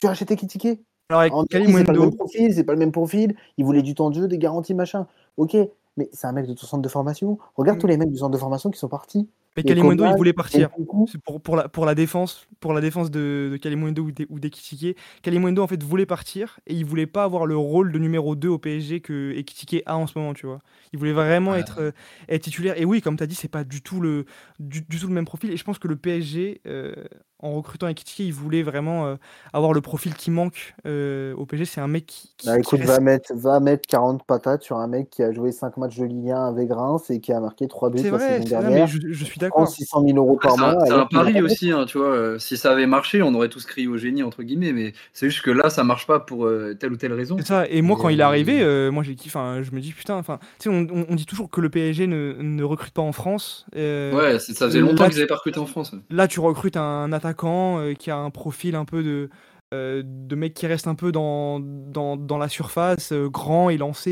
tu 0.00 0.06
rachètes 0.06 0.30
Ekitike. 0.30 0.80
Alors 1.10 1.20
avec 1.20 1.32
Kalimwendo, 1.50 2.10
c'est 2.28 2.64
pas 2.64 2.72
le 2.72 2.78
même 2.78 2.92
profil. 2.92 3.36
Il 3.56 3.64
voulait 3.64 3.82
du 3.82 3.94
temps 3.94 4.10
de 4.10 4.16
jeu, 4.16 4.28
des 4.28 4.38
garanties, 4.38 4.74
machin. 4.74 5.06
Ok, 5.36 5.56
mais 5.96 6.08
c'est 6.12 6.26
un 6.26 6.32
mec 6.32 6.46
de 6.46 6.54
ton 6.54 6.66
centre 6.66 6.82
de 6.82 6.88
formation. 6.88 7.38
Regarde 7.56 7.78
mm. 7.78 7.80
tous 7.80 7.86
les 7.86 7.96
mecs 7.96 8.10
du 8.10 8.18
centre 8.18 8.32
de 8.32 8.38
formation 8.38 8.70
qui 8.70 8.78
sont 8.78 8.88
partis. 8.88 9.28
Mais 9.56 9.62
Kalimundo, 9.62 10.04
il 10.06 10.16
voulait 10.16 10.32
partir. 10.32 10.70
C'est 11.10 11.20
pour, 11.20 11.40
pour, 11.40 11.56
la, 11.56 11.68
pour 11.68 11.86
la 11.86 11.94
défense, 11.94 12.48
pour 12.60 12.72
la 12.72 12.80
défense 12.80 13.10
de, 13.10 13.50
de 13.52 13.56
Kalimundo 13.56 14.02
ou, 14.02 14.12
de, 14.12 14.26
ou 14.28 14.40
d'Ekitike. 14.40 14.96
Kalimundo, 15.22 15.62
en 15.62 15.66
fait, 15.66 15.82
voulait 15.82 16.06
partir 16.06 16.58
et 16.66 16.74
il 16.74 16.84
voulait 16.84 17.06
pas 17.06 17.24
avoir 17.24 17.46
le 17.46 17.56
rôle 17.56 17.92
de 17.92 17.98
numéro 17.98 18.34
2 18.34 18.48
au 18.48 18.58
PSG 18.58 19.00
que 19.00 19.32
Ekitike 19.36 19.82
a 19.86 19.96
en 19.96 20.06
ce 20.06 20.18
moment, 20.18 20.34
tu 20.34 20.46
vois. 20.46 20.60
Il 20.92 20.98
voulait 20.98 21.12
vraiment 21.12 21.54
être, 21.54 21.80
euh, 21.80 21.90
être 22.28 22.42
titulaire. 22.42 22.78
Et 22.78 22.84
oui, 22.84 23.00
comme 23.00 23.16
tu 23.16 23.22
as 23.22 23.26
dit, 23.26 23.34
c'est 23.34 23.48
pas 23.48 23.64
du 23.64 23.82
tout, 23.82 24.00
le, 24.00 24.26
du, 24.58 24.82
du, 24.82 24.98
tout 24.98 25.06
le 25.06 25.14
même 25.14 25.26
profil. 25.26 25.50
Et 25.50 25.56
je 25.56 25.64
pense 25.64 25.78
que 25.78 25.88
le 25.88 25.96
PSG, 25.96 26.60
euh, 26.66 26.94
en 27.40 27.52
recrutant 27.52 27.88
Ekitike, 27.88 28.20
il 28.20 28.32
voulait 28.32 28.62
vraiment 28.62 29.06
euh, 29.06 29.16
avoir 29.52 29.72
le 29.72 29.80
profil 29.80 30.14
qui 30.14 30.30
manque 30.30 30.74
euh, 30.86 31.34
au 31.34 31.46
PSG. 31.46 31.64
C'est 31.66 31.80
un 31.80 31.88
mec 31.88 32.06
qui. 32.06 32.30
bah, 32.46 32.58
écoute, 32.58 32.80
va, 32.80 33.00
mettre, 33.00 33.34
va 33.34 33.60
mettre 33.60 33.86
40 33.88 34.24
patates 34.24 34.62
sur 34.62 34.78
un 34.78 34.86
mec 34.86 35.10
qui 35.10 35.22
a 35.22 35.32
joué 35.32 35.52
5 35.52 35.76
matchs 35.76 35.96
de 35.96 36.04
Ligue 36.04 36.30
1 36.30 36.46
avec 36.46 36.72
Reims 36.72 37.10
et 37.10 37.20
qui 37.20 37.32
a 37.32 37.40
marqué 37.40 37.68
3 37.68 37.90
buts 37.90 38.02
la 38.02 38.18
saison 38.18 38.44
dernière. 38.44 38.86
Vrai, 38.86 38.86
je, 38.86 38.98
je, 39.12 39.24
suis 39.24 39.38
d'accord. 39.38 39.68
600 39.68 40.04
000 40.06 40.16
euros 40.16 40.38
par 40.40 40.56
mois. 40.56 40.76
C'est 40.86 40.92
un, 40.92 41.06
pari 41.06 41.42
aussi, 41.42 41.70
hein, 41.70 41.84
tu 41.86 41.98
vois. 41.98 42.38
Si 42.38 42.56
ça 42.56 42.72
avait 42.72 42.86
marché, 42.86 43.22
on 43.22 43.34
aurait 43.34 43.48
tous 43.48 43.64
crié 43.66 43.88
au 43.88 43.96
génie, 43.96 44.22
entre 44.22 44.42
guillemets. 44.42 44.72
Mais 44.72 44.92
c'est 45.12 45.28
juste 45.28 45.42
que 45.42 45.50
là, 45.50 45.70
ça 45.70 45.84
marche 45.84 46.06
pas 46.06 46.20
pour 46.20 46.46
euh, 46.46 46.74
telle 46.74 46.92
ou 46.92 46.96
telle 46.96 47.12
raison. 47.12 47.36
C'est 47.38 47.46
ça. 47.46 47.66
Et 47.68 47.82
moi, 47.82 47.96
quand 48.00 48.08
il 48.08 48.20
est 48.20 48.24
arrivé, 48.24 48.62
euh, 48.62 48.90
moi, 48.90 49.02
j'ai 49.02 49.14
kiffé. 49.14 49.38
Je 49.62 49.74
me 49.74 49.80
dis, 49.80 49.92
putain, 49.92 50.16
enfin, 50.16 50.38
tu 50.58 50.64
sais, 50.64 50.68
on, 50.70 51.06
on, 51.08 51.14
dit 51.14 51.26
toujours 51.26 51.50
que 51.50 51.60
le 51.60 51.68
PSG 51.68 52.06
ne, 52.06 52.36
ne 52.40 52.62
recrute 52.62 52.92
pas 52.92 53.02
en 53.02 53.12
France. 53.12 53.66
Euh, 53.76 54.12
ouais, 54.14 54.38
ça 54.38 54.66
faisait 54.66 54.80
longtemps 54.80 55.06
qu'ils 55.06 55.16
n'avaient 55.16 55.26
pas 55.26 55.36
recruté 55.36 55.58
en 55.58 55.66
France. 55.66 55.92
Là, 56.10 56.28
tu 56.28 56.40
recrutes 56.40 56.76
un 56.76 57.12
attaquant 57.24 57.94
qui 57.98 58.10
a 58.10 58.18
un 58.18 58.30
profil 58.30 58.74
un 58.74 58.84
peu 58.84 59.02
de, 59.02 59.30
euh, 59.72 60.02
de 60.04 60.36
mec 60.36 60.54
qui 60.54 60.66
reste 60.66 60.86
un 60.86 60.94
peu 60.94 61.10
dans, 61.10 61.58
dans, 61.60 62.16
dans 62.16 62.38
la 62.38 62.48
surface, 62.48 63.12
euh, 63.12 63.28
grand 63.28 63.70
et 63.70 63.76
lancé. 63.76 64.10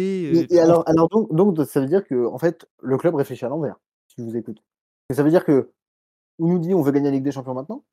Et, 0.50 0.54
et 0.54 0.60
alors, 0.60 0.82
alors 0.88 1.08
donc, 1.08 1.32
donc, 1.34 1.66
ça 1.66 1.80
veut 1.80 1.86
dire 1.86 2.04
que 2.04 2.26
en 2.26 2.38
fait, 2.38 2.66
le 2.80 2.96
club 2.96 3.14
réfléchit 3.14 3.44
à 3.44 3.48
l'envers, 3.48 3.76
si 4.08 4.16
je 4.18 4.22
vous 4.22 4.36
écoute. 4.36 4.62
Et 5.10 5.14
ça 5.14 5.22
veut 5.22 5.30
dire 5.30 5.44
que 5.44 5.70
on 6.38 6.48
nous 6.48 6.58
dit 6.58 6.74
on 6.74 6.82
veut 6.82 6.92
gagner 6.92 7.06
la 7.06 7.12
Ligue 7.12 7.24
des 7.24 7.32
Champions 7.32 7.54
maintenant? 7.54 7.84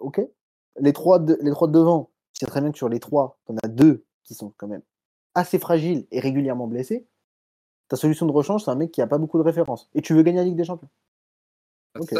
Ok. 0.00 0.20
Les 0.80 0.92
trois, 0.92 1.18
de, 1.18 1.38
les 1.42 1.50
trois 1.50 1.68
de 1.68 1.72
devant, 1.72 2.10
c'est 2.32 2.46
très 2.46 2.60
bien 2.60 2.70
que 2.72 2.78
sur 2.78 2.88
les 2.88 3.00
trois, 3.00 3.38
on 3.48 3.56
a 3.58 3.68
deux 3.68 4.04
qui 4.22 4.34
sont 4.34 4.52
quand 4.56 4.68
même 4.68 4.82
assez 5.34 5.58
fragiles 5.58 6.06
et 6.10 6.20
régulièrement 6.20 6.66
blessés. 6.66 7.06
Ta 7.88 7.96
solution 7.96 8.26
de 8.26 8.32
rechange, 8.32 8.64
c'est 8.64 8.70
un 8.70 8.76
mec 8.76 8.92
qui 8.92 9.02
a 9.02 9.06
pas 9.06 9.18
beaucoup 9.18 9.38
de 9.38 9.42
références. 9.42 9.88
Et 9.94 10.02
tu 10.02 10.14
veux 10.14 10.22
gagner 10.22 10.38
la 10.38 10.44
Ligue 10.44 10.56
des 10.56 10.64
Champions? 10.64 10.88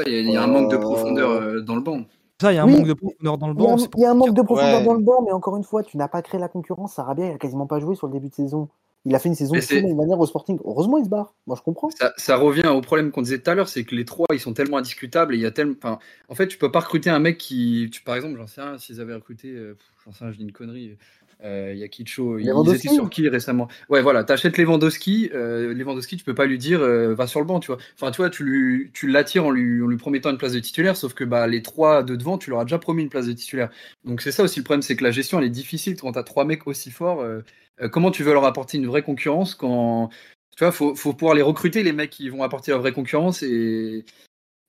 Il 0.06 0.12
y, 0.12 0.32
y, 0.32 0.36
a 0.36 0.42
un 0.42 0.46
manque 0.46 0.70
de 0.70 0.76
profondeur 0.76 1.30
euh, 1.30 1.60
dans 1.60 1.76
le 1.76 1.82
banc. 1.82 2.04
Ça, 2.40 2.52
il 2.52 2.56
y 2.56 2.58
a 2.58 2.62
un 2.62 2.66
oui, 2.66 2.76
manque 2.76 2.86
de 2.86 2.94
profondeur 2.94 3.38
dans 3.38 3.48
le 3.48 3.54
banc. 3.54 3.76
Il 3.96 4.00
y 4.00 4.04
a 4.04 4.10
un, 4.10 4.14
manque 4.14 4.34
de 4.34 4.42
profondeur 4.42 4.78
ouais. 4.78 4.84
dans 4.84 4.94
le 4.94 5.00
banc, 5.00 5.22
mais 5.24 5.32
encore 5.32 5.56
une 5.56 5.64
fois, 5.64 5.82
tu 5.82 5.96
n'as 5.96 6.08
pas 6.08 6.22
créé 6.22 6.40
la 6.40 6.48
concurrence. 6.48 6.94
Sarabia, 6.94 7.26
il 7.26 7.32
a 7.32 7.38
quasiment 7.38 7.66
pas 7.66 7.80
joué 7.80 7.96
sur 7.96 8.06
le 8.06 8.12
début 8.12 8.28
de 8.28 8.34
saison. 8.34 8.68
Il 9.04 9.14
a 9.14 9.18
fait 9.18 9.28
une 9.28 9.34
saison 9.34 9.54
de 9.54 9.94
manière 9.94 10.18
au 10.18 10.26
Sporting. 10.26 10.58
Heureusement, 10.64 10.98
il 10.98 11.04
se 11.04 11.08
barre. 11.08 11.34
Moi, 11.46 11.56
je 11.56 11.62
comprends. 11.62 11.90
Ça, 11.90 12.12
ça 12.16 12.36
revient 12.36 12.66
au 12.66 12.80
problème 12.80 13.10
qu'on 13.10 13.22
disait 13.22 13.38
tout 13.38 13.50
à 13.50 13.54
l'heure, 13.54 13.68
c'est 13.68 13.84
que 13.84 13.94
les 13.94 14.04
trois, 14.04 14.26
ils 14.32 14.40
sont 14.40 14.52
tellement 14.52 14.76
indiscutables. 14.76 15.34
Et 15.34 15.38
il 15.38 15.42
y 15.42 15.46
a 15.46 15.50
tellement. 15.50 15.74
Enfin, 15.82 15.98
en 16.28 16.34
fait, 16.34 16.46
tu 16.46 16.58
peux 16.58 16.70
pas 16.70 16.80
recruter 16.80 17.10
un 17.10 17.18
mec 17.18 17.38
qui. 17.38 17.88
Tu, 17.90 18.02
par 18.02 18.16
exemple, 18.16 18.36
j'en 18.36 18.46
sais 18.46 18.60
rien, 18.60 18.78
s'ils 18.78 19.00
avaient 19.00 19.14
recruté. 19.14 19.48
Euh, 19.48 19.76
j'en 20.04 20.12
sais 20.12 20.24
rien, 20.24 20.32
je 20.32 20.38
dis 20.38 20.44
une 20.44 20.52
connerie. 20.52 20.96
Euh, 21.44 21.70
il 21.72 21.78
y 21.78 21.84
a 21.84 21.88
Kicho, 21.88 22.38
ils 22.38 22.48
étaient 22.74 22.88
sur 22.88 23.08
qui 23.08 23.28
récemment? 23.28 23.68
Ouais, 23.88 24.02
voilà, 24.02 24.24
t'achètes 24.24 24.58
Lewandowski, 24.58 25.30
euh, 25.34 25.72
Lewandowski, 25.72 26.16
tu 26.16 26.24
peux 26.24 26.34
pas 26.34 26.46
lui 26.46 26.58
dire 26.58 26.80
euh, 26.80 27.14
va 27.14 27.28
sur 27.28 27.38
le 27.38 27.46
banc, 27.46 27.60
tu 27.60 27.68
vois. 27.68 27.78
Enfin, 27.94 28.10
tu 28.10 28.16
vois, 28.16 28.28
tu, 28.28 28.42
lui, 28.42 28.90
tu 28.92 29.06
l'attires 29.06 29.46
en 29.46 29.50
lui, 29.50 29.80
en 29.80 29.86
lui 29.86 29.96
promettant 29.96 30.30
une 30.30 30.38
place 30.38 30.52
de 30.52 30.58
titulaire, 30.58 30.96
sauf 30.96 31.14
que 31.14 31.22
bah, 31.22 31.46
les 31.46 31.62
trois 31.62 32.02
de 32.02 32.16
devant, 32.16 32.38
tu 32.38 32.50
leur 32.50 32.58
as 32.60 32.64
déjà 32.64 32.78
promis 32.78 33.04
une 33.04 33.08
place 33.08 33.26
de 33.26 33.32
titulaire. 33.32 33.70
Donc 34.04 34.20
c'est 34.20 34.32
ça 34.32 34.42
aussi 34.42 34.58
le 34.58 34.64
problème, 34.64 34.82
c'est 34.82 34.96
que 34.96 35.04
la 35.04 35.12
gestion 35.12 35.38
elle 35.38 35.46
est 35.46 35.50
difficile 35.50 35.96
quand 35.96 36.12
t'as 36.12 36.24
trois 36.24 36.44
mecs 36.44 36.66
aussi 36.66 36.90
forts. 36.90 37.20
Euh, 37.20 37.42
euh, 37.80 37.88
comment 37.88 38.10
tu 38.10 38.24
veux 38.24 38.32
leur 38.32 38.44
apporter 38.44 38.76
une 38.76 38.86
vraie 38.86 39.02
concurrence 39.02 39.54
quand 39.54 40.10
tu 40.56 40.64
vois, 40.64 40.72
faut, 40.72 40.96
faut 40.96 41.12
pouvoir 41.12 41.36
les 41.36 41.42
recruter 41.42 41.84
les 41.84 41.92
mecs 41.92 42.10
qui 42.10 42.28
vont 42.30 42.42
apporter 42.42 42.72
la 42.72 42.78
vraie 42.78 42.92
concurrence 42.92 43.44
et 43.44 44.04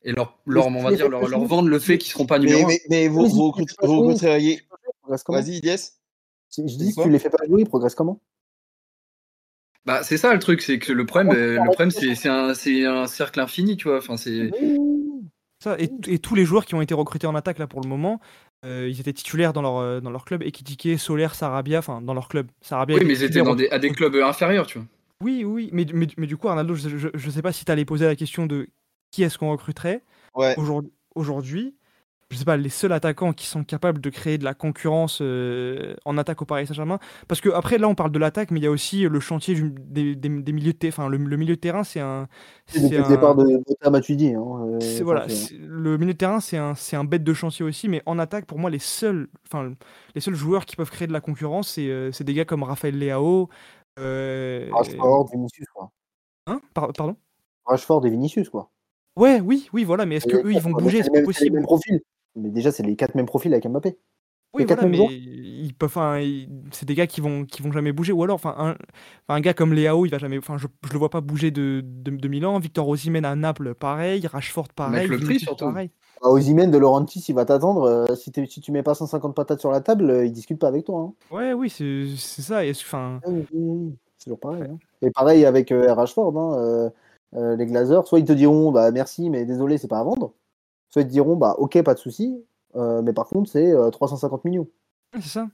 et 0.03 0.13
leur, 0.13 0.39
leur 0.45 0.67
on 0.67 0.81
va 0.81 0.93
dire 0.93 1.09
leur, 1.09 1.27
leur, 1.27 1.43
vendre 1.43 1.67
le 1.67 1.79
fait 1.79 1.97
qu'ils 1.97 2.11
seront 2.11 2.25
pas 2.25 2.39
numéro 2.39 2.65
mais, 2.67 2.79
mais, 2.89 3.01
mais 3.01 3.07
vous, 3.09 3.27
vous, 3.27 3.51
vous 3.81 4.01
recruteriez. 4.01 4.61
Vas-y, 5.27 5.59
Je 6.57 6.61
dis 6.63 6.93
que 6.95 7.03
tu 7.03 7.09
les 7.09 7.19
fais 7.19 7.29
pas 7.29 7.45
jouer, 7.47 7.61
ils 7.61 7.67
progressent 7.67 7.95
comment? 7.95 8.19
Bah, 9.85 10.03
c'est 10.03 10.17
ça 10.17 10.33
le 10.33 10.39
truc, 10.39 10.61
c'est 10.61 10.77
que 10.77 10.91
le 10.91 11.05
problème, 11.05 11.35
euh, 11.35 11.63
le 11.63 11.65
problème 11.65 11.91
c'est, 11.91 12.27
un, 12.27 12.49
un, 12.49 13.07
cercle 13.07 13.39
infini, 13.39 13.77
tu 13.77 13.87
vois. 13.87 13.97
Enfin, 13.97 14.17
c'est... 14.17 14.51
Ça, 15.61 15.77
et, 15.79 15.89
et, 16.07 16.19
tous 16.19 16.35
les 16.35 16.45
joueurs 16.45 16.65
qui 16.65 16.75
ont 16.75 16.81
été 16.81 16.93
recrutés 16.93 17.27
en 17.27 17.35
attaque 17.35 17.59
là 17.59 17.67
pour 17.67 17.81
le 17.81 17.89
moment, 17.89 18.21
euh, 18.65 18.87
ils 18.89 18.99
étaient 18.99 19.13
titulaires 19.13 19.51
dans 19.51 19.61
leur, 19.61 19.77
euh, 19.77 19.99
dans 19.99 20.09
leur 20.09 20.25
club, 20.25 20.43
Ekitike, 20.43 20.97
Solaire, 20.99 21.35
Sarabia, 21.35 21.79
enfin 21.79 22.01
dans 22.01 22.13
leur 22.13 22.29
club. 22.29 22.47
Sarabia 22.61 22.97
oui, 22.97 23.03
mais 23.05 23.13
ils 23.13 23.23
étaient 23.23 23.41
dans 23.41 23.55
des, 23.55 23.69
à 23.69 23.79
des 23.79 23.89
clubs 23.89 24.15
inférieurs, 24.15 24.67
tu 24.67 24.77
vois. 24.77 24.87
Oui, 25.21 25.43
oui, 25.43 25.69
mais, 25.73 25.85
mais, 25.93 26.07
mais 26.17 26.27
du 26.27 26.37
coup, 26.37 26.47
Arnaldo, 26.47 26.75
je, 26.75 26.97
je, 26.97 27.09
je 27.13 27.29
sais 27.29 27.41
pas 27.41 27.51
si 27.51 27.65
tu 27.65 27.71
allais 27.71 27.83
poser 27.83 28.05
la 28.05 28.15
question 28.15 28.45
de 28.45 28.69
qui 29.11 29.23
est-ce 29.23 29.37
qu'on 29.37 29.51
recruterait 29.51 30.03
ouais. 30.35 30.55
aujourd'hui 31.15 31.75
je 32.31 32.37
sais 32.37 32.45
pas, 32.45 32.57
les 32.57 32.69
seuls 32.69 32.91
attaquants 32.91 33.33
qui 33.33 33.47
sont 33.47 33.63
capables 33.63 33.99
de 33.99 34.09
créer 34.11 34.37
de 34.37 34.43
la 34.43 34.53
concurrence 34.53 35.17
euh, 35.21 35.95
en 36.05 36.15
attaque 36.17 36.43
au 36.43 36.45
Paris 36.45 36.67
Saint-Germain. 36.67 36.99
Parce 37.27 37.41
que 37.41 37.49
après, 37.49 37.79
là, 37.79 37.87
on 37.87 37.95
parle 37.95 38.11
de 38.11 38.19
l'attaque, 38.19 38.51
mais 38.51 38.59
il 38.59 38.63
y 38.63 38.67
a 38.67 38.71
aussi 38.71 39.01
le 39.01 39.19
chantier 39.19 39.55
du, 39.55 39.71
des, 39.71 40.15
des, 40.15 40.29
des, 40.29 40.51
milieux 40.51 40.73
de 40.73 40.77
terrain. 40.77 41.05
Enfin, 41.05 41.09
le, 41.09 41.17
le, 41.17 41.37
milieu 41.37 41.55
de 41.55 41.59
terrain, 41.59 41.83
c'est 41.83 41.99
un. 41.99 42.27
C'est 42.67 42.95
un... 42.95 43.01
le 43.01 43.07
départ 43.07 43.35
de, 43.35 43.45
de 43.45 43.89
Matuidi. 43.89 44.35
Hein, 44.35 44.43
euh, 44.43 44.79
voilà, 45.01 45.25
le 45.59 45.97
milieu 45.97 46.13
de 46.13 46.17
terrain, 46.17 46.39
c'est 46.39 46.57
un, 46.57 46.73
un 46.93 47.03
bête 47.03 47.23
de 47.23 47.33
chantier 47.33 47.65
aussi, 47.65 47.89
mais 47.89 48.03
en 48.05 48.19
attaque, 48.19 48.45
pour 48.45 48.59
moi, 48.59 48.69
les 48.69 48.79
seuls, 48.79 49.27
enfin, 49.47 49.73
les 50.13 50.21
seuls 50.21 50.35
joueurs 50.35 50.67
qui 50.67 50.75
peuvent 50.75 50.91
créer 50.91 51.07
de 51.07 51.13
la 51.13 51.21
concurrence, 51.21 51.69
c'est 51.69 51.89
euh, 51.89 52.11
des 52.19 52.33
gars 52.35 52.45
comme 52.45 52.61
Raphaël 52.61 52.97
Leao. 52.97 53.49
Euh, 53.97 54.69
Rashford 54.71 55.29
et 55.33 55.35
Vinicius, 55.35 55.67
quoi. 55.73 55.91
Hein 56.45 56.61
Pardon 56.75 57.15
Rashford 57.65 58.05
et 58.05 58.11
Vinicius, 58.11 58.49
quoi. 58.49 58.69
Ouais, 59.15 59.41
oui, 59.41 59.67
oui, 59.73 59.83
voilà, 59.83 60.05
mais 60.05 60.15
est-ce 60.15 60.27
qu'eux, 60.27 60.51
ils 60.51 60.61
vont 60.61 60.71
bouger 60.71 61.03
C'est 61.03 61.11
pas 61.11 61.23
possible. 61.23 61.61
Mais 62.35 62.49
déjà, 62.49 62.71
c'est 62.71 62.83
les 62.83 62.95
quatre 62.95 63.15
mêmes 63.15 63.25
profils 63.25 63.53
avec 63.53 63.67
Mbappé. 63.67 63.97
Oui, 64.53 64.65
voilà, 64.65 64.87
mais 64.87 64.97
ils 64.97 65.75
peuvent, 65.77 65.89
enfin, 65.89 66.19
c'est 66.71 66.87
des 66.87 66.95
gars 66.95 67.05
qui 67.05 67.21
vont, 67.21 67.45
qui 67.45 67.61
vont 67.61 67.71
jamais 67.71 67.91
bouger. 67.91 68.13
Ou 68.13 68.23
alors, 68.23 68.35
enfin, 68.35 68.55
un, 68.57 68.75
un 69.27 69.39
gars 69.41 69.53
comme 69.53 69.73
Léao, 69.73 70.07
il 70.07 70.09
va 70.09 70.17
jamais, 70.17 70.39
enfin, 70.39 70.57
je, 70.57 70.65
je 70.87 70.91
le 70.91 70.97
vois 70.97 71.11
pas 71.11 71.21
bouger 71.21 71.51
de, 71.51 71.83
de, 71.85 72.09
de 72.09 72.27
Milan. 72.27 72.57
Victor 72.57 72.87
Osimhen 72.87 73.25
à 73.25 73.35
Naples, 73.35 73.75
pareil. 73.75 74.25
Rashford, 74.25 74.69
pareil. 74.75 75.07
le 75.07 75.19
prix 75.19 75.39
surtout. 75.39 75.65
Pareil. 75.65 75.91
Bah, 76.21 76.29
Osimhen 76.29 76.71
de 76.71 76.79
Laurentis, 76.79 77.23
il 77.29 77.35
va 77.35 77.45
t'attendre. 77.45 77.83
Euh, 77.83 78.15
si, 78.15 78.31
si, 78.47 78.59
tu 78.59 78.71
mets 78.71 78.81
pas 78.81 78.95
150 78.95 79.35
patates 79.35 79.59
sur 79.59 79.69
la 79.69 79.81
table, 79.81 80.09
euh, 80.09 80.25
il 80.25 80.31
discute 80.31 80.57
pas 80.57 80.67
avec 80.67 80.85
toi. 80.85 81.01
Hein. 81.01 81.35
Ouais, 81.35 81.53
oui, 81.53 81.69
c'est 81.69 82.07
ça. 82.17 82.61
Enfin. 82.67 83.21
Ah, 83.23 83.29
c'est 83.29 84.23
toujours 84.23 84.39
pareil. 84.39 84.63
Hein. 84.63 84.79
Et 85.03 85.11
pareil 85.11 85.45
avec 85.45 85.71
euh, 85.71 85.93
Rashford, 85.93 86.35
hein, 86.37 86.91
euh, 87.35 87.55
les 87.55 87.65
Glazers. 87.67 88.07
Soit 88.07 88.19
ils 88.19 88.25
te 88.25 88.33
diront, 88.33 88.71
bah 88.71 88.89
merci, 88.91 89.29
mais 89.29 89.45
désolé, 89.45 89.77
c'est 89.77 89.87
pas 89.87 89.99
à 89.99 90.03
vendre. 90.03 90.33
Soit 90.89 91.03
ils 91.03 91.07
te 91.07 91.11
diront, 91.11 91.35
bah 91.35 91.55
ok, 91.57 91.81
pas 91.83 91.93
de 91.93 91.99
souci. 91.99 92.43
Euh, 92.75 93.01
mais 93.01 93.13
par 93.13 93.27
contre, 93.27 93.49
c'est 93.49 93.71
euh, 93.71 93.89
350 93.89 94.45
millions. 94.45 94.67
C'est 95.13 95.21
ça. 95.29 95.47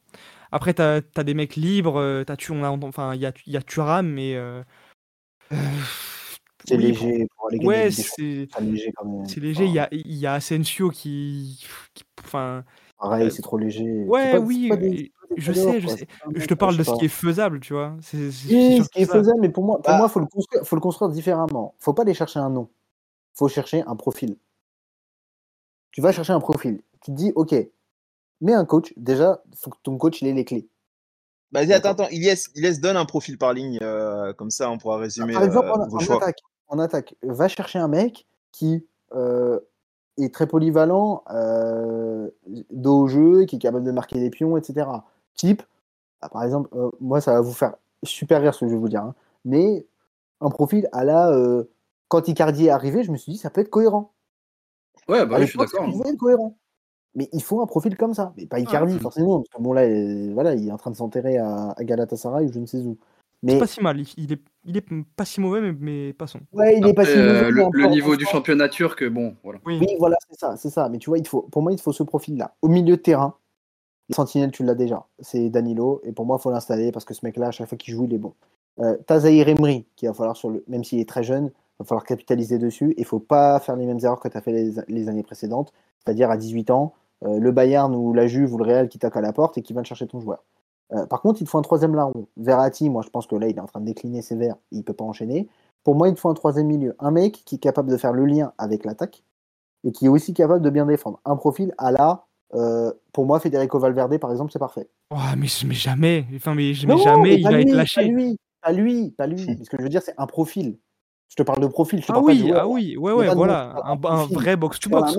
Après, 0.52 0.74
tu 0.74 0.82
as, 0.82 1.02
des 1.24 1.34
mecs 1.34 1.56
libres, 1.56 2.24
as, 2.28 2.38
tu, 2.38 2.52
on 2.52 2.64
a, 2.64 2.70
enfin, 2.70 3.14
il 3.16 3.22
y 3.22 3.26
a, 3.26 3.32
y 3.48 3.58
a 3.58 3.62
Thuram, 3.62 4.08
mais. 4.08 4.36
Euh, 4.36 4.64
C'est 6.66 6.78
Oui, 6.78 6.84
léger 6.84 7.28
pour 7.36 7.48
aller 7.48 7.66
Ouais, 7.66 7.92
c'est 7.92 8.48
léger 8.62 8.92
quand 8.96 9.06
même. 9.06 9.26
c'est 9.28 9.40
léger. 9.40 9.66
Il 9.66 9.74
y 9.74 9.80
a, 9.80 9.88
il 9.92 10.16
y 10.16 10.26
a 10.26 10.34
Asensio 10.34 10.90
qui, 10.90 11.64
enfin, 12.24 12.64
pareil, 13.00 13.28
euh, 13.28 13.30
c'est 13.30 13.42
trop 13.42 13.58
léger. 13.58 14.06
Ouais, 14.06 14.32
pas, 14.32 14.40
oui, 14.40 14.70
des, 14.78 15.12
je 15.38 15.54
sais, 15.54 15.80
je 15.80 15.88
quoi. 15.88 15.98
sais. 15.98 16.08
Je 16.36 16.46
te 16.46 16.54
euh, 16.54 16.58
parle 16.58 16.74
je 16.74 16.80
de 16.80 16.84
ce 16.84 16.94
qui 16.94 17.06
est 17.06 17.10
faisable, 17.10 17.60
tu 17.60 17.74
vois. 17.74 17.96
C'est 18.02 18.18
Oui, 18.18 18.82
ce 18.84 18.90
qui 18.90 19.02
est 19.02 19.06
faisable, 19.06 19.40
mais 19.42 19.50
pour 19.50 19.64
moi, 19.64 19.78
pour 19.78 19.94
Bah, 19.94 19.98
moi, 20.00 20.10
faut 20.10 20.20
le 20.20 20.28
construire, 20.28 20.66
faut 20.66 20.76
le 20.76 20.82
construire 20.82 21.12
différemment. 21.12 21.76
Faut 21.80 21.94
pas 21.94 22.04
aller 22.04 22.14
chercher 22.14 22.40
un 22.40 22.50
nom. 22.50 22.70
Faut 23.34 23.48
chercher 23.48 23.84
un 23.86 23.96
profil. 23.96 24.38
Tu 25.96 26.02
vas 26.02 26.12
chercher 26.12 26.34
un 26.34 26.42
profil. 26.42 26.82
Tu 27.00 27.12
te 27.12 27.16
dis, 27.16 27.32
ok, 27.36 27.56
mets 28.42 28.54
un 28.54 28.66
coach. 28.66 28.92
Déjà, 28.98 29.42
faut 29.56 29.70
que 29.70 29.78
ton 29.82 29.98
coach 29.98 30.22
il 30.22 30.28
ait 30.28 30.34
les 30.34 30.44
clés. 30.44 30.68
Vas-y, 31.54 31.72
attends, 31.72 31.92
attends. 31.92 32.10
Ilyes, 32.10 32.50
Ilyes 32.56 32.82
donne 32.82 32.98
un 32.98 33.06
profil 33.06 33.38
par 33.38 33.54
ligne, 33.54 33.80
euh, 33.82 34.34
comme 34.34 34.52
ça 34.52 34.70
on 34.70 34.78
pourra 34.78 34.98
résumer 34.98 35.32
Par 35.32 35.44
exemple, 35.44 35.70
euh, 35.70 35.74
en, 35.74 35.88
vos 35.88 35.96
en 35.96 36.00
choix. 36.02 36.18
attaque, 36.18 36.40
en 36.68 36.80
attaque, 36.80 37.16
va 37.24 37.48
chercher 37.48 37.80
un 37.80 37.88
mec 37.88 38.28
qui 38.52 38.86
euh, 39.14 39.58
est 40.18 40.34
très 40.34 40.48
polyvalent, 40.48 41.24
dos 42.72 43.04
au 43.04 43.08
jeu, 43.08 43.46
qui 43.46 43.56
est 43.56 43.60
capable 43.60 43.86
de 43.86 43.92
marquer 43.92 44.20
des 44.20 44.30
pions, 44.30 44.58
etc. 44.58 44.88
Type, 45.34 45.64
ah, 46.20 46.28
par 46.28 46.44
exemple, 46.44 46.70
moi 47.00 47.22
ça 47.22 47.32
va 47.36 47.40
vous 47.40 47.54
faire 47.54 47.76
super 48.04 48.42
rire 48.42 48.54
ce 48.54 48.60
que 48.60 48.68
je 48.68 48.74
vais 48.74 48.80
vous 48.80 48.90
dire, 48.90 49.04
hein, 49.04 49.16
mais 49.46 49.86
un 50.42 50.50
profil 50.50 50.90
à 50.92 51.06
la 51.06 51.34
quand 52.10 52.28
Icardi 52.28 52.66
est 52.66 52.70
arrivé, 52.70 53.04
je 53.04 53.14
me 53.14 53.18
suis 53.18 53.32
dit 53.32 53.38
ça 53.38 53.50
peut 53.50 53.62
être 53.62 53.70
cohérent. 53.70 54.12
Ouais, 55.08 55.26
bah 55.26 55.36
À 55.36 55.40
oui, 55.40 55.46
je 55.46 55.52
suis 55.52 55.60
d'accord. 55.60 55.88
être 55.88 56.18
cohérent. 56.18 56.58
Mais 57.16 57.30
il 57.32 57.42
faut 57.42 57.62
un 57.62 57.66
profil 57.66 57.96
comme 57.96 58.14
ça, 58.14 58.34
mais 58.36 58.46
pas 58.46 58.60
Icardi 58.60 58.94
Ouais. 58.96 59.00
forcément, 59.00 59.38
parce 59.38 59.50
que 59.50 59.62
bon 59.62 59.72
là, 59.72 59.84
euh, 59.84 60.32
voilà, 60.34 60.54
il 60.54 60.68
est 60.68 60.72
en 60.72 60.78
train 60.78 60.92
de 60.92 60.98
s'enterrer 60.98 61.38
à, 61.38 61.74
à 61.78 61.84
Galatasaray 61.84 62.46
ou 62.48 62.52
je 62.54 62.60
ne 62.60 62.66
sais 62.66 62.80
où. 62.80 62.98
C'est 63.48 63.54
Mais 63.54 63.60
pas 63.60 63.68
si 63.68 63.82
mal. 63.82 64.02
Il, 64.18 64.34
est, 64.34 64.42
il 64.66 64.76
est 64.76 64.86
pas 65.16 65.24
si 65.24 65.40
mauvais, 65.40 65.62
mais, 65.62 65.74
mais 65.80 66.14
passons. 66.14 66.40
ouais, 66.52 66.78
il 66.78 66.88
est 66.88 66.94
pas 66.94 67.06
si 67.06 67.16
mauvais, 67.16 67.44
euh, 67.44 67.52
le, 67.52 67.88
niveau 67.88 68.16
du 68.18 68.26
championnat 68.26 68.68
turc, 68.70 69.08
bon, 69.08 69.36
voilà. 69.44 69.60
Oui. 69.66 69.78
Oui, 69.80 69.88
voilà, 70.00 70.18
c'est 70.30 70.40
ça, 70.40 70.58
c'est 70.58 70.70
ça. 70.70 70.90
Mais 70.90 70.98
tu 70.98 71.10
vois, 71.10 71.20
il 71.20 71.28
faut, 71.28 71.44
pour 71.44 71.62
moi, 71.62 71.72
il 71.72 71.80
faut 71.80 71.94
ce 71.94 72.04
profil-là. 72.04 72.54
Au 72.62 72.68
milieu 72.68 72.98
de 72.98 73.02
terrain, 73.02 73.36
Sentinelle, 74.10 74.52
tu 74.52 74.64
l'as 74.64 74.76
déjà. 74.76 75.06
C'est 75.20 75.50
Danilo. 75.50 76.02
Et 76.04 76.12
pour 76.12 76.26
moi, 76.26 76.38
il 76.40 76.42
faut 76.44 76.52
l'installer 76.52 76.92
parce 76.92 77.06
que 77.06 77.14
ce 77.14 77.26
mec-là, 77.26 77.48
à 77.48 77.52
chaque 77.52 77.70
fois 77.70 77.78
qu'il 77.78 77.94
joue, 77.94 78.06
il 78.06 78.14
est 78.14 78.20
bon. 78.20 78.34
Euh, 78.80 78.98
T'as 79.08 79.20
Zahir 79.20 79.48
Emery, 79.48 79.86
qui 79.96 80.06
va 80.08 80.14
falloir, 80.14 80.36
sur 80.36 80.50
le... 80.50 80.64
même 80.68 80.84
s'il 80.84 81.00
est 81.00 81.08
très 81.08 81.24
jeune, 81.24 81.52
il 81.80 81.84
va 81.84 81.86
falloir 81.86 82.04
capitaliser 82.06 82.58
dessus. 82.58 82.94
Il 82.98 83.06
faut 83.06 83.20
pas 83.20 83.60
faire 83.60 83.76
les 83.76 83.86
mêmes 83.86 84.00
erreurs 84.04 84.20
que 84.20 84.28
tu 84.28 84.38
as 84.38 84.42
fait 84.42 84.52
les, 84.52 84.74
les 84.88 85.10
années 85.10 85.24
précédentes. 85.24 85.74
C'est-à-dire 86.04 86.30
à 86.32 86.38
18 86.38 86.70
ans, 86.72 86.94
euh, 87.24 87.40
le 87.40 87.52
Bayern 87.52 87.94
ou 87.96 88.14
la 88.14 88.28
Juve 88.28 88.54
ou 88.54 88.58
le 88.58 88.66
Real 88.66 88.90
qui 88.90 89.00
tape 89.00 89.16
à 89.18 89.22
la 89.22 89.34
porte 89.34 89.58
et 89.58 89.62
qui 89.62 89.74
va 89.74 89.82
te 89.82 89.88
chercher 89.88 90.08
ton 90.08 90.20
joueur. 90.20 90.44
Euh, 90.94 91.06
par 91.06 91.22
contre, 91.22 91.42
il 91.42 91.46
te 91.46 91.50
faut 91.50 91.58
un 91.58 91.64
troisième 91.64 91.96
larron. 91.96 92.28
Verratti, 92.38 92.90
moi, 92.90 93.02
je 93.04 93.10
pense 93.10 93.28
que 93.28 93.36
là, 93.36 93.48
il 93.48 93.58
est 93.58 93.62
en 93.62 93.66
train 93.66 93.82
de 93.82 93.86
décliner 93.86 94.22
sévère. 94.22 94.56
Il 94.72 94.84
peut 94.84 94.94
pas 94.94 95.04
enchaîner. 95.04 95.50
Pour 95.84 95.96
moi, 95.96 96.10
il 96.10 96.16
te 96.16 96.20
faut 96.20 96.30
un 96.30 96.34
troisième 96.34 96.68
milieu. 96.68 96.96
Un 97.00 97.12
mec 97.12 97.44
qui 97.46 97.56
est 97.56 97.60
capable 97.60 97.90
de 97.92 97.98
faire 97.98 98.14
le 98.14 98.26
lien 98.26 98.54
avec 98.58 98.86
l'attaque 98.86 99.24
et 99.84 99.92
qui 99.92 100.06
est 100.06 100.10
aussi 100.10 100.34
capable 100.34 100.62
de 100.62 100.70
bien 100.70 100.86
défendre. 100.86 101.20
Un 101.26 101.36
profil 101.36 101.74
à 101.78 101.92
la, 101.92 102.26
euh, 102.54 102.92
pour 103.12 103.26
moi, 103.26 103.40
Federico 103.40 103.80
Valverde, 103.80 104.18
par 104.20 104.32
exemple, 104.32 104.52
c'est 104.52 104.60
parfait. 104.60 104.88
Oh, 105.12 105.18
mais, 105.38 105.48
mais 105.66 105.74
jamais. 105.74 106.26
Enfin, 106.36 106.56
mais, 106.56 106.74
mais 106.88 106.94
Non, 106.94 106.98
jamais 106.98 107.22
mais 107.24 107.36
il 107.36 107.44
pas 107.44 107.52
va 107.52 107.58
lui, 107.58 107.64
être 107.64 107.72
Pas 107.72 107.78
lâché. 107.78 108.04
lui, 108.06 108.38
pas 108.62 108.72
lui, 108.72 109.12
pas 109.12 109.28
lui. 109.28 109.40
Ce 109.64 109.70
que 109.70 109.78
je 109.78 109.84
veux 109.84 109.90
dire, 109.90 110.02
c'est 110.02 110.16
un 110.18 110.28
profil. 110.28 110.78
Je 111.30 111.36
te 111.36 111.44
parle 111.44 111.62
de 111.62 111.68
profil, 111.68 112.02
je 112.02 112.08
te 112.08 112.12
Ah 112.12 112.16
parle 112.16 112.26
pas 112.28 112.34
de 112.34 112.38
oui, 112.38 112.48
joueur. 112.48 112.62
ah 112.62 112.68
oui, 112.68 112.98
ouais, 112.98 113.14
ouais, 113.14 113.34
voilà. 113.34 113.76
Un, 113.84 114.26
vrai 114.26 114.56
box-to-box, 114.56 115.18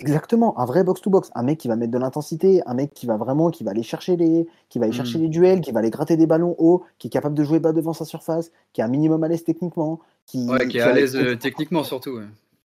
Exactement, 0.00 0.56
un 0.60 0.64
vrai 0.64 0.84
box-to-box, 0.84 1.30
un 1.34 1.42
mec 1.42 1.58
qui 1.58 1.66
va 1.66 1.74
mettre 1.74 1.90
de 1.90 1.98
l'intensité, 1.98 2.62
un 2.66 2.74
mec 2.74 2.94
qui 2.94 3.06
va 3.06 3.16
vraiment, 3.16 3.50
qui 3.50 3.64
va 3.64 3.72
aller 3.72 3.82
chercher 3.82 4.16
les, 4.16 4.46
qui 4.68 4.78
va 4.78 4.84
aller 4.84 4.92
Mm. 4.92 4.96
chercher 4.96 5.18
les 5.18 5.28
duels, 5.28 5.60
qui 5.60 5.72
va 5.72 5.80
aller 5.80 5.90
gratter 5.90 6.16
des 6.16 6.28
ballons 6.28 6.54
hauts, 6.58 6.84
qui 6.98 7.08
est 7.08 7.10
capable 7.10 7.34
de 7.34 7.42
jouer 7.42 7.58
bas 7.58 7.72
devant 7.72 7.92
sa 7.92 8.04
surface, 8.04 8.52
qui 8.72 8.80
est 8.80 8.84
un 8.84 8.88
minimum 8.88 9.24
à 9.24 9.28
l'aise 9.28 9.42
techniquement, 9.42 9.98
qui, 10.24 10.46
Ouais, 10.46 10.68
qui 10.68 10.78
est 10.78 10.82
à 10.82 10.92
l'aise 10.92 11.16
euh, 11.16 11.34
techniquement 11.34 11.82
surtout. 11.82 12.10
ouais. 12.10 12.26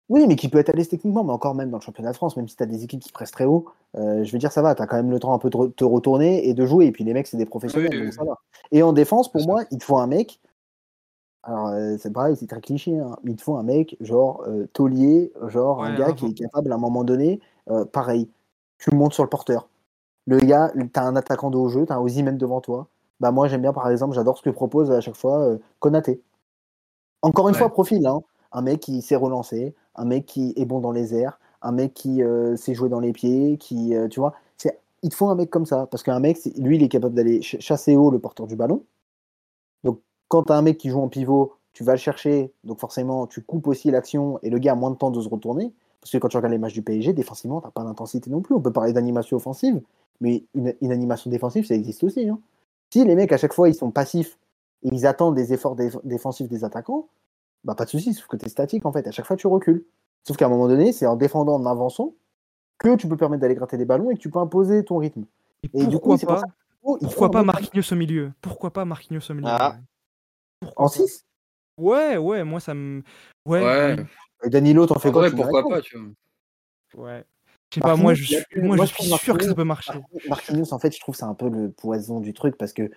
Oui, 0.08 0.24
mais 0.26 0.34
qui 0.34 0.48
peut 0.48 0.58
être 0.58 0.70
à 0.70 0.72
l'aise 0.72 0.88
techniquement, 0.88 1.22
mais 1.22 1.32
encore 1.32 1.54
même 1.54 1.70
dans 1.70 1.76
le 1.76 1.82
championnat 1.82 2.10
de 2.12 2.16
France, 2.16 2.38
même 2.38 2.48
si 2.48 2.56
tu 2.56 2.62
as 2.62 2.66
des 2.66 2.84
équipes 2.84 3.00
qui 3.00 3.12
pressent 3.12 3.30
très 3.30 3.44
haut, 3.44 3.66
euh, 3.96 4.24
je 4.24 4.32
veux 4.32 4.38
dire, 4.38 4.50
ça 4.50 4.62
va, 4.62 4.74
tu 4.74 4.80
as 4.82 4.86
quand 4.86 4.96
même 4.96 5.10
le 5.10 5.20
temps 5.20 5.34
un 5.34 5.38
peu 5.38 5.50
de 5.50 5.66
te 5.68 5.84
retourner 5.84 6.48
et 6.48 6.54
de 6.54 6.64
jouer. 6.64 6.86
Et 6.86 6.92
puis 6.92 7.04
les 7.04 7.12
mecs, 7.12 7.26
c'est 7.26 7.36
des 7.36 7.44
professionnels, 7.44 7.90
Oui, 7.92 7.98
donc 7.98 8.06
oui, 8.08 8.12
ça 8.14 8.24
va. 8.24 8.38
Et 8.72 8.82
en 8.82 8.92
défense, 8.94 9.30
pour 9.30 9.46
moi, 9.46 9.64
il 9.70 9.78
te 9.78 9.84
faut 9.84 9.98
un 9.98 10.06
mec. 10.06 10.40
Alors, 11.42 11.68
euh, 11.68 11.96
c'est 11.98 12.12
pareil, 12.12 12.36
c'est 12.36 12.46
très 12.46 12.60
cliché, 12.60 12.98
hein, 12.98 13.16
il 13.24 13.34
te 13.36 13.42
faut 13.42 13.56
un 13.56 13.62
mec, 13.62 13.96
genre 14.00 14.42
euh, 14.46 14.66
taulier, 14.74 15.32
genre 15.48 15.82
un 15.82 15.94
gars 15.94 16.12
qui 16.12 16.26
est 16.26 16.34
capable 16.34 16.70
à 16.72 16.74
un 16.74 16.78
moment 16.78 17.02
donné, 17.02 17.40
euh, 17.70 17.84
pareil, 17.86 18.28
tu 18.78 18.94
montes 18.94 19.14
sur 19.14 19.22
le 19.24 19.30
porteur. 19.30 19.68
Le 20.26 20.38
gars, 20.38 20.72
tu 20.74 20.90
as 21.00 21.04
un 21.04 21.16
attaquant 21.16 21.50
de 21.50 21.56
haut 21.56 21.68
jeu, 21.68 21.86
tu 21.86 21.92
as 21.92 21.96
un 21.96 22.00
Ozymen 22.00 22.36
devant 22.38 22.60
toi. 22.60 22.88
Bah, 23.20 23.32
moi, 23.32 23.48
j'aime 23.48 23.62
bien, 23.62 23.72
par 23.72 23.90
exemple, 23.90 24.14
j'adore 24.14 24.38
ce 24.38 24.42
que 24.42 24.50
propose 24.50 24.90
à 24.92 25.00
chaque 25.00 25.16
fois 25.16 25.56
Konaté. 25.80 26.22
Encore 27.22 27.48
une 27.48 27.54
Ouais. 27.54 27.58
fois, 27.58 27.70
profil, 27.70 28.06
hein, 28.06 28.20
un 28.52 28.62
mec 28.62 28.80
qui 28.80 29.02
sait 29.02 29.16
relancer, 29.16 29.74
un 29.96 30.04
mec 30.04 30.26
qui 30.26 30.52
est 30.56 30.64
bon 30.64 30.80
dans 30.80 30.92
les 30.92 31.14
airs, 31.14 31.38
un 31.62 31.72
mec 31.72 31.94
qui 31.94 32.22
sait 32.56 32.74
jouer 32.74 32.88
dans 32.88 33.00
les 33.00 33.12
pieds, 33.12 33.56
qui, 33.58 33.94
tu 34.10 34.20
vois, 34.20 34.34
c'est, 34.56 34.78
il 35.02 35.10
te 35.10 35.14
faut 35.14 35.28
un 35.28 35.34
mec 35.34 35.50
comme 35.50 35.66
ça, 35.66 35.86
parce 35.90 36.02
qu'un 36.02 36.20
mec, 36.20 36.38
lui, 36.58 36.76
il 36.76 36.82
est 36.82 36.88
capable 36.88 37.14
d'aller 37.14 37.42
ch- 37.42 37.60
chasser 37.60 37.96
haut 37.96 38.10
le 38.10 38.18
porteur 38.18 38.46
du 38.46 38.56
ballon. 38.56 38.82
Quand 40.30 40.44
tu 40.44 40.52
as 40.52 40.56
un 40.56 40.62
mec 40.62 40.78
qui 40.78 40.88
joue 40.90 41.00
en 41.00 41.08
pivot, 41.08 41.56
tu 41.72 41.82
vas 41.84 41.92
le 41.92 41.98
chercher, 41.98 42.52
donc 42.64 42.78
forcément, 42.80 43.26
tu 43.26 43.42
coupes 43.42 43.66
aussi 43.66 43.90
l'action 43.90 44.38
et 44.42 44.48
le 44.50 44.58
gars 44.58 44.72
a 44.72 44.74
moins 44.76 44.90
de 44.92 44.96
temps 44.96 45.10
de 45.10 45.20
se 45.20 45.28
retourner. 45.28 45.72
Parce 46.00 46.12
que 46.12 46.18
quand 46.18 46.28
tu 46.28 46.36
regardes 46.38 46.52
les 46.52 46.58
matchs 46.58 46.72
du 46.72 46.82
PSG, 46.82 47.12
défensivement, 47.12 47.60
t'as 47.60 47.70
pas 47.70 47.82
d'intensité 47.84 48.30
non 48.30 48.40
plus. 48.40 48.54
On 48.54 48.60
peut 48.60 48.72
parler 48.72 48.92
d'animation 48.92 49.36
offensive, 49.36 49.82
mais 50.20 50.44
une, 50.54 50.72
une 50.80 50.92
animation 50.92 51.30
défensive, 51.30 51.66
ça 51.66 51.74
existe 51.74 52.04
aussi. 52.04 52.28
hein. 52.28 52.38
Si 52.92 53.04
les 53.04 53.14
mecs, 53.16 53.32
à 53.32 53.36
chaque 53.36 53.52
fois, 53.52 53.68
ils 53.68 53.74
sont 53.74 53.90
passifs 53.90 54.38
et 54.84 54.88
ils 54.92 55.04
attendent 55.04 55.34
des 55.34 55.52
efforts 55.52 55.76
déf- 55.76 56.00
défensifs 56.04 56.48
des 56.48 56.64
attaquants, 56.64 57.08
bah 57.64 57.74
pas 57.74 57.84
de 57.84 57.90
souci, 57.90 58.14
sauf 58.14 58.26
que 58.28 58.36
tu 58.36 58.46
es 58.46 58.48
statique 58.48 58.86
en 58.86 58.92
fait. 58.92 59.06
À 59.06 59.10
chaque 59.10 59.26
fois, 59.26 59.36
tu 59.36 59.46
recules. 59.46 59.84
Sauf 60.26 60.36
qu'à 60.36 60.46
un 60.46 60.48
moment 60.48 60.68
donné, 60.68 60.92
c'est 60.92 61.06
en 61.06 61.16
défendant, 61.16 61.56
en 61.56 61.66
avançant, 61.66 62.14
que 62.78 62.94
tu 62.96 63.08
peux 63.08 63.16
permettre 63.16 63.42
d'aller 63.42 63.54
gratter 63.56 63.76
des 63.76 63.84
ballons 63.84 64.10
et 64.10 64.14
que 64.14 64.20
tu 64.20 64.30
peux 64.30 64.38
imposer 64.38 64.84
ton 64.84 64.96
rythme. 64.98 65.24
Et 65.74 65.82
Et 65.82 65.86
du 65.86 65.92
pourquoi 65.98 66.14
coup, 66.14 66.20
c'est 66.20 66.26
pour 66.26 66.36
pas 66.36 66.40
ça 66.40 66.46
Oh, 66.82 66.96
Pourquoi 67.02 67.30
pas 67.30 67.42
Marquinhos 67.42 67.82
au 67.92 67.96
milieu? 67.96 68.32
Pourquoi 68.40 68.70
pas 68.72 68.86
Marquinhos 68.86 69.20
au 69.28 69.34
milieu? 69.34 69.48
Ah. 69.50 69.76
Pourquoi 70.60 70.86
en 70.86 70.88
pas 70.88 70.94
6 70.94 71.24
Ouais, 71.78 72.16
ouais, 72.18 72.44
moi 72.44 72.60
ça 72.60 72.74
me. 72.74 73.02
Ouais, 73.46 73.62
Ouais, 73.62 73.96
oui, 74.44 74.50
Danilo, 74.50 74.86
t'en 74.86 74.98
fais 74.98 75.10
quoi? 75.10 75.22
Me 75.22 75.34
pourquoi 75.34 75.66
pas, 75.68 75.80
tu 75.80 75.98
vois? 75.98 76.08
ouais. 76.94 77.24
Je 77.70 77.76
sais 77.76 77.80
pas, 77.80 77.96
moi 77.96 78.14
je 78.14 78.24
suis, 78.24 78.44
moi, 78.56 78.76
moi, 78.76 78.84
je 78.84 78.92
suis 78.94 79.08
sûr 79.18 79.38
que 79.38 79.44
ça 79.44 79.54
peut 79.54 79.64
marcher. 79.64 79.92
Marquinhos, 80.28 80.72
en 80.74 80.78
fait, 80.78 80.94
je 80.94 81.00
trouve 81.00 81.14
c'est 81.14 81.24
un 81.24 81.34
peu 81.34 81.48
le 81.48 81.70
poison 81.70 82.20
du 82.20 82.34
truc 82.34 82.58
parce 82.58 82.72
que, 82.72 82.90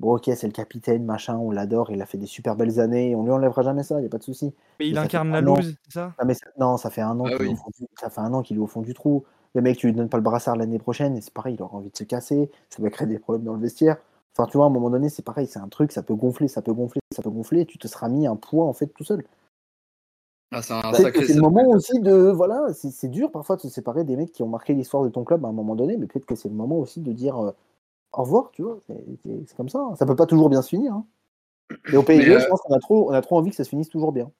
bon, 0.00 0.16
ok, 0.16 0.24
c'est 0.34 0.46
le 0.46 0.52
capitaine, 0.52 1.04
machin, 1.04 1.36
on 1.36 1.50
l'adore, 1.50 1.90
il 1.90 2.00
a 2.02 2.06
fait 2.06 2.18
des 2.18 2.26
super 2.26 2.56
belles 2.56 2.80
années, 2.80 3.14
on 3.14 3.22
lui 3.22 3.30
enlèvera 3.30 3.62
jamais 3.62 3.82
ça, 3.82 4.00
il 4.00 4.06
a 4.06 4.08
pas 4.08 4.18
de 4.18 4.22
souci. 4.24 4.54
Mais 4.80 4.88
il 4.88 4.98
incarne 4.98 5.30
la 5.30 5.42
loose, 5.42 5.76
c'est 5.84 5.92
ça? 5.92 6.14
Ah, 6.18 6.24
mais 6.24 6.34
ça- 6.34 6.46
non, 6.58 6.78
ça 6.78 6.90
fait 6.90 7.02
un 7.02 7.20
an 7.20 7.26
Ah 7.30 7.36
qu'il 7.36 7.46
est 7.46 7.48
oui. 7.50 7.52
au 7.52 7.56
fond 7.56 7.70
du- 7.78 7.86
ça 8.00 8.10
fait 8.10 8.20
un 8.20 8.32
an 8.32 8.42
qu'il 8.42 8.56
est 8.56 8.60
au 8.60 8.66
fond 8.66 8.80
du 8.80 8.94
trou. 8.94 9.24
Le 9.54 9.60
mec, 9.62 9.76
tu 9.76 9.86
lui 9.86 9.94
donnes 9.94 10.08
pas 10.08 10.16
le 10.16 10.22
brassard 10.22 10.56
l'année 10.56 10.78
prochaine, 10.78 11.16
et 11.16 11.20
c'est 11.20 11.32
pareil, 11.32 11.54
il 11.54 11.62
aura 11.62 11.76
envie 11.76 11.90
de 11.90 11.96
se 11.96 12.04
casser, 12.04 12.50
ça 12.70 12.82
va 12.82 12.90
créer 12.90 13.06
des 13.06 13.18
problèmes 13.18 13.44
dans 13.44 13.54
le 13.54 13.60
vestiaire. 13.60 13.98
Enfin, 14.38 14.48
tu 14.48 14.56
vois, 14.56 14.66
à 14.66 14.68
un 14.68 14.72
moment 14.72 14.90
donné, 14.90 15.08
c'est 15.08 15.24
pareil, 15.24 15.48
c'est 15.48 15.58
un 15.58 15.68
truc, 15.68 15.90
ça 15.90 16.02
peut 16.02 16.14
gonfler, 16.14 16.46
ça 16.46 16.62
peut 16.62 16.72
gonfler, 16.72 17.00
ça 17.12 17.22
peut 17.22 17.30
gonfler, 17.30 17.62
et 17.62 17.66
tu 17.66 17.76
te 17.76 17.88
seras 17.88 18.08
mis 18.08 18.26
un 18.26 18.36
poids 18.36 18.66
en 18.66 18.72
fait 18.72 18.86
tout 18.86 19.02
seul. 19.02 19.24
Ah, 20.52 20.62
c'est 21.26 21.34
le 21.34 21.40
moment 21.40 21.68
aussi 21.68 21.98
de. 22.00 22.30
Voilà, 22.30 22.72
c'est 22.72 23.08
dur 23.08 23.30
parfois 23.30 23.56
de 23.56 23.60
se 23.62 23.68
séparer 23.68 24.04
des 24.04 24.16
mecs 24.16 24.32
qui 24.32 24.42
ont 24.42 24.48
marqué 24.48 24.74
l'histoire 24.74 25.02
de 25.02 25.08
ton 25.08 25.24
club 25.24 25.44
à 25.44 25.48
un 25.48 25.52
moment 25.52 25.74
donné, 25.74 25.96
mais 25.96 26.06
peut-être 26.06 26.24
que 26.24 26.36
c'est 26.36 26.48
le 26.48 26.54
moment 26.54 26.78
aussi 26.78 27.00
de 27.00 27.12
dire 27.12 27.36
euh, 27.36 27.50
au 28.12 28.22
revoir, 28.22 28.50
tu 28.52 28.62
vois. 28.62 28.78
C'est 28.88 29.56
comme 29.56 29.68
ça. 29.68 29.80
hein. 29.80 29.96
Ça 29.96 30.06
peut 30.06 30.16
pas 30.16 30.26
toujours 30.26 30.48
bien 30.48 30.62
se 30.62 30.68
finir. 30.70 30.92
hein. 30.94 31.04
Et 31.92 31.96
au 31.96 32.02
PSG, 32.02 32.32
euh, 32.32 32.38
je 32.40 32.46
pense 32.46 32.60
qu'on 32.62 32.74
a 32.74 32.78
trop, 32.78 33.10
on 33.10 33.12
a 33.12 33.20
trop 33.20 33.36
envie 33.36 33.50
que 33.50 33.56
ça 33.56 33.64
se 33.64 33.68
finisse 33.70 33.90
toujours 33.90 34.12
bien. 34.12 34.30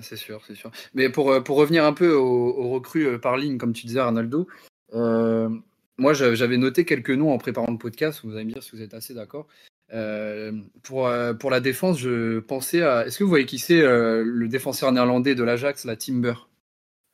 C'est 0.00 0.16
sûr, 0.16 0.42
c'est 0.46 0.54
sûr. 0.54 0.70
Mais 0.94 1.10
pour, 1.10 1.30
euh, 1.30 1.40
pour 1.40 1.56
revenir 1.56 1.84
un 1.84 1.92
peu 1.92 2.14
aux, 2.14 2.48
aux 2.56 2.70
recrues 2.70 3.06
euh, 3.06 3.18
par 3.18 3.36
ligne, 3.36 3.58
comme 3.58 3.72
tu 3.72 3.86
disais, 3.86 4.00
Arnaldo, 4.00 4.46
euh, 4.94 5.50
moi 6.00 6.12
j'a- 6.14 6.34
j'avais 6.34 6.56
noté 6.56 6.84
quelques 6.84 7.10
noms 7.10 7.32
en 7.32 7.38
préparant 7.38 7.70
le 7.70 7.78
podcast, 7.78 8.20
vous 8.24 8.34
allez 8.34 8.44
me 8.44 8.52
dire 8.52 8.62
si 8.62 8.72
vous 8.72 8.82
êtes 8.82 8.94
assez 8.94 9.14
d'accord. 9.14 9.46
Euh, 9.92 10.52
pour, 10.82 11.08
euh, 11.08 11.34
pour 11.34 11.50
la 11.50 11.60
défense, 11.60 11.98
je 11.98 12.38
pensais 12.38 12.82
à. 12.82 13.06
Est-ce 13.06 13.18
que 13.18 13.24
vous 13.24 13.30
voyez 13.30 13.46
qui 13.46 13.58
c'est 13.58 13.82
euh, 13.82 14.22
le 14.24 14.46
défenseur 14.48 14.92
néerlandais 14.92 15.34
de 15.34 15.42
l'Ajax, 15.42 15.84
la 15.84 15.96
Timber 15.96 16.34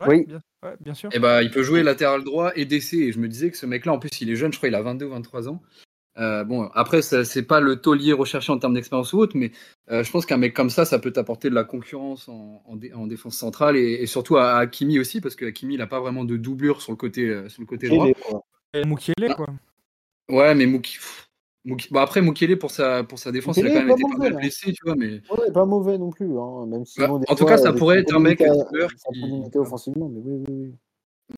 Ouais, 0.00 0.08
Oui. 0.08 0.24
Bien, 0.26 0.42
ouais, 0.62 0.74
bien 0.80 0.92
sûr. 0.92 1.08
Eh 1.14 1.18
ben, 1.18 1.40
il 1.40 1.50
peut 1.50 1.62
jouer 1.62 1.82
latéral 1.82 2.22
droit 2.22 2.52
et 2.54 2.66
DC. 2.66 2.94
Et 2.94 3.12
je 3.12 3.18
me 3.18 3.28
disais 3.28 3.50
que 3.50 3.56
ce 3.56 3.64
mec-là, 3.64 3.92
en 3.94 3.98
plus, 3.98 4.10
il 4.20 4.28
est 4.30 4.36
jeune, 4.36 4.52
je 4.52 4.58
crois, 4.58 4.68
il 4.68 4.74
a 4.74 4.82
22 4.82 5.06
ou 5.06 5.10
23 5.10 5.48
ans. 5.48 5.62
Euh, 6.18 6.44
bon, 6.44 6.68
après, 6.74 7.00
c'est 7.02 7.42
pas 7.42 7.60
le 7.60 7.76
taulier 7.76 8.12
recherché 8.12 8.50
en 8.52 8.58
termes 8.58 8.74
d'expérience 8.74 9.12
ou 9.14 9.18
autre, 9.18 9.36
mais 9.36 9.52
euh, 9.90 10.02
je 10.04 10.10
pense 10.10 10.24
qu'un 10.26 10.36
mec 10.38 10.52
comme 10.54 10.70
ça, 10.70 10.84
ça 10.84 10.98
peut 10.98 11.12
t'apporter 11.12 11.48
de 11.50 11.54
la 11.54 11.64
concurrence 11.64 12.28
en, 12.28 12.62
en 12.66 12.76
dé- 12.76 12.92
en 12.94 13.06
défense 13.06 13.36
centrale 13.36 13.76
et, 13.76 14.02
et 14.02 14.06
surtout 14.06 14.36
à, 14.38 14.52
à 14.52 14.58
Hakimi 14.60 14.98
aussi, 14.98 15.20
parce 15.22 15.34
que 15.36 15.44
Hakimi, 15.46 15.74
il 15.74 15.80
a 15.82 15.86
pas 15.86 16.00
vraiment 16.00 16.24
de 16.24 16.36
doublure 16.38 16.80
sur 16.82 16.92
le 16.92 16.96
côté, 16.96 17.28
euh, 17.28 17.48
sur 17.50 17.60
le 17.62 17.66
côté 17.66 17.88
droit. 17.88 18.06
Mukiele, 18.74 19.34
quoi. 19.34 19.46
Ouais, 20.28 20.54
mais 20.54 20.66
Mouki. 20.66 20.96
pff, 20.96 21.28
Mouki- 21.64 21.88
bon, 21.90 22.00
après, 22.00 22.20
Mukiele, 22.22 22.58
pour 22.58 22.70
sa, 22.70 23.04
pour 23.04 23.18
sa 23.18 23.32
défense, 23.32 23.56
il 23.56 23.66
a 23.66 23.70
quand 23.70 23.76
même 23.80 23.90
été 23.90 24.02
pas 24.02 24.08
mauvais, 24.08 24.24
mal 24.30 24.34
hein. 24.34 24.40
blessé, 24.40 24.72
tu 24.72 24.84
vois, 24.84 24.94
mais. 24.96 25.20
Ouais, 25.30 25.50
pas 25.52 25.64
mauvais 25.64 25.98
non 25.98 26.10
plus, 26.10 26.38
hein, 26.38 26.66
même 26.66 26.84
si 26.84 27.00
Bah, 27.00 27.10
en 27.10 27.34
tout 27.34 27.44
cas, 27.44 27.58
ça 27.58 27.72
pourrait 27.72 27.98
être 28.00 28.14
un 28.14 28.20
mec 28.20 28.38
qui- 28.38 28.44
limité 29.14 29.58
offensivement, 29.58 30.08
mais 30.08 30.20
oui, 30.20 30.44
oui, 30.48 30.54
oui. 30.54 30.74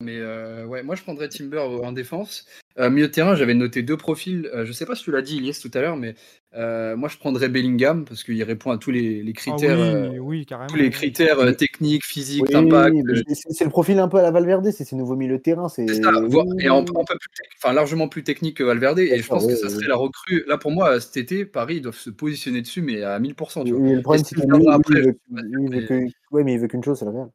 Mais 0.01 0.17
euh, 0.17 0.65
ouais, 0.65 0.81
moi 0.83 0.95
je 0.95 1.03
prendrais 1.03 1.27
Timber 1.29 1.59
en 1.59 1.91
défense. 1.91 2.45
Euh, 2.77 2.89
milieu 2.89 3.07
de 3.07 3.11
terrain, 3.11 3.35
j'avais 3.35 3.53
noté 3.55 3.81
deux 3.83 3.97
profils. 3.97 4.49
Euh, 4.53 4.65
je 4.65 4.71
sais 4.71 4.85
pas 4.85 4.95
si 4.95 5.03
tu 5.03 5.11
l'as 5.11 5.21
dit, 5.21 5.37
Ilyes, 5.37 5.59
tout 5.61 5.71
à 5.73 5.81
l'heure, 5.81 5.97
mais 5.97 6.15
euh, 6.55 6.95
moi 6.95 7.09
je 7.09 7.17
prendrais 7.17 7.49
Bellingham 7.49 8.05
parce 8.05 8.23
qu'il 8.23 8.41
répond 8.43 8.71
à 8.71 8.77
tous 8.77 8.91
les, 8.91 9.21
les 9.21 9.31
Ah 9.35 9.39
critères, 9.39 9.79
euh, 9.79 10.09
oui, 10.11 10.19
oui, 10.19 10.45
carrément. 10.45 10.67
tous 10.69 10.77
les 10.77 10.89
critères 10.89 11.55
techniques, 11.57 12.05
physiques, 12.05 12.43
Oui, 12.47 12.53
d'impact. 12.53 12.95
c'est 13.27 13.65
le 13.65 13.69
profil 13.69 13.99
un 13.99 14.07
peu 14.07 14.17
à 14.17 14.21
la 14.21 14.31
Valverde, 14.31 14.71
c'est 14.71 14.85
ses 14.85 14.95
nouveaux 14.95 15.17
milieux 15.17 15.37
de 15.37 15.41
terrain. 15.41 15.67
C'est 15.67 15.87
ça, 15.87 16.11
et 16.11 16.15
en, 16.15 16.23
oui, 16.25 16.69
en 16.69 16.83
peu 16.85 16.93
plus, 16.93 17.29
tec- 17.35 17.49
enfin, 17.61 17.73
largement 17.73 18.07
plus 18.07 18.23
technique 18.23 18.55
que 18.57 18.63
Valverde. 18.63 18.99
Et 18.99 19.19
je 19.21 19.27
pense 19.27 19.45
que 19.45 19.51
oui, 19.51 19.57
ça 19.57 19.67
oui. 19.67 19.73
serait 19.73 19.87
la 19.87 19.95
recrue. 19.97 20.45
Là, 20.47 20.57
pour 20.57 20.71
moi, 20.71 21.01
cet 21.01 21.17
été, 21.17 21.45
Paris, 21.45 21.77
ils 21.77 21.81
doivent 21.81 21.97
se 21.97 22.09
positionner 22.09 22.61
dessus, 22.61 22.81
mais 22.81 23.03
à 23.03 23.19
1000%. 23.19 23.65
Tu 23.65 23.71
vois. 23.71 23.81
oui, 23.81 23.95
le 23.95 24.01
problème, 24.01 24.23
c'est 24.23 24.35
qu'il 24.35 24.45
veut 26.57 26.67
qu'une 26.67 26.83
chose, 26.83 26.99
c'est 26.99 27.05
la 27.05 27.11
Real. 27.11 27.29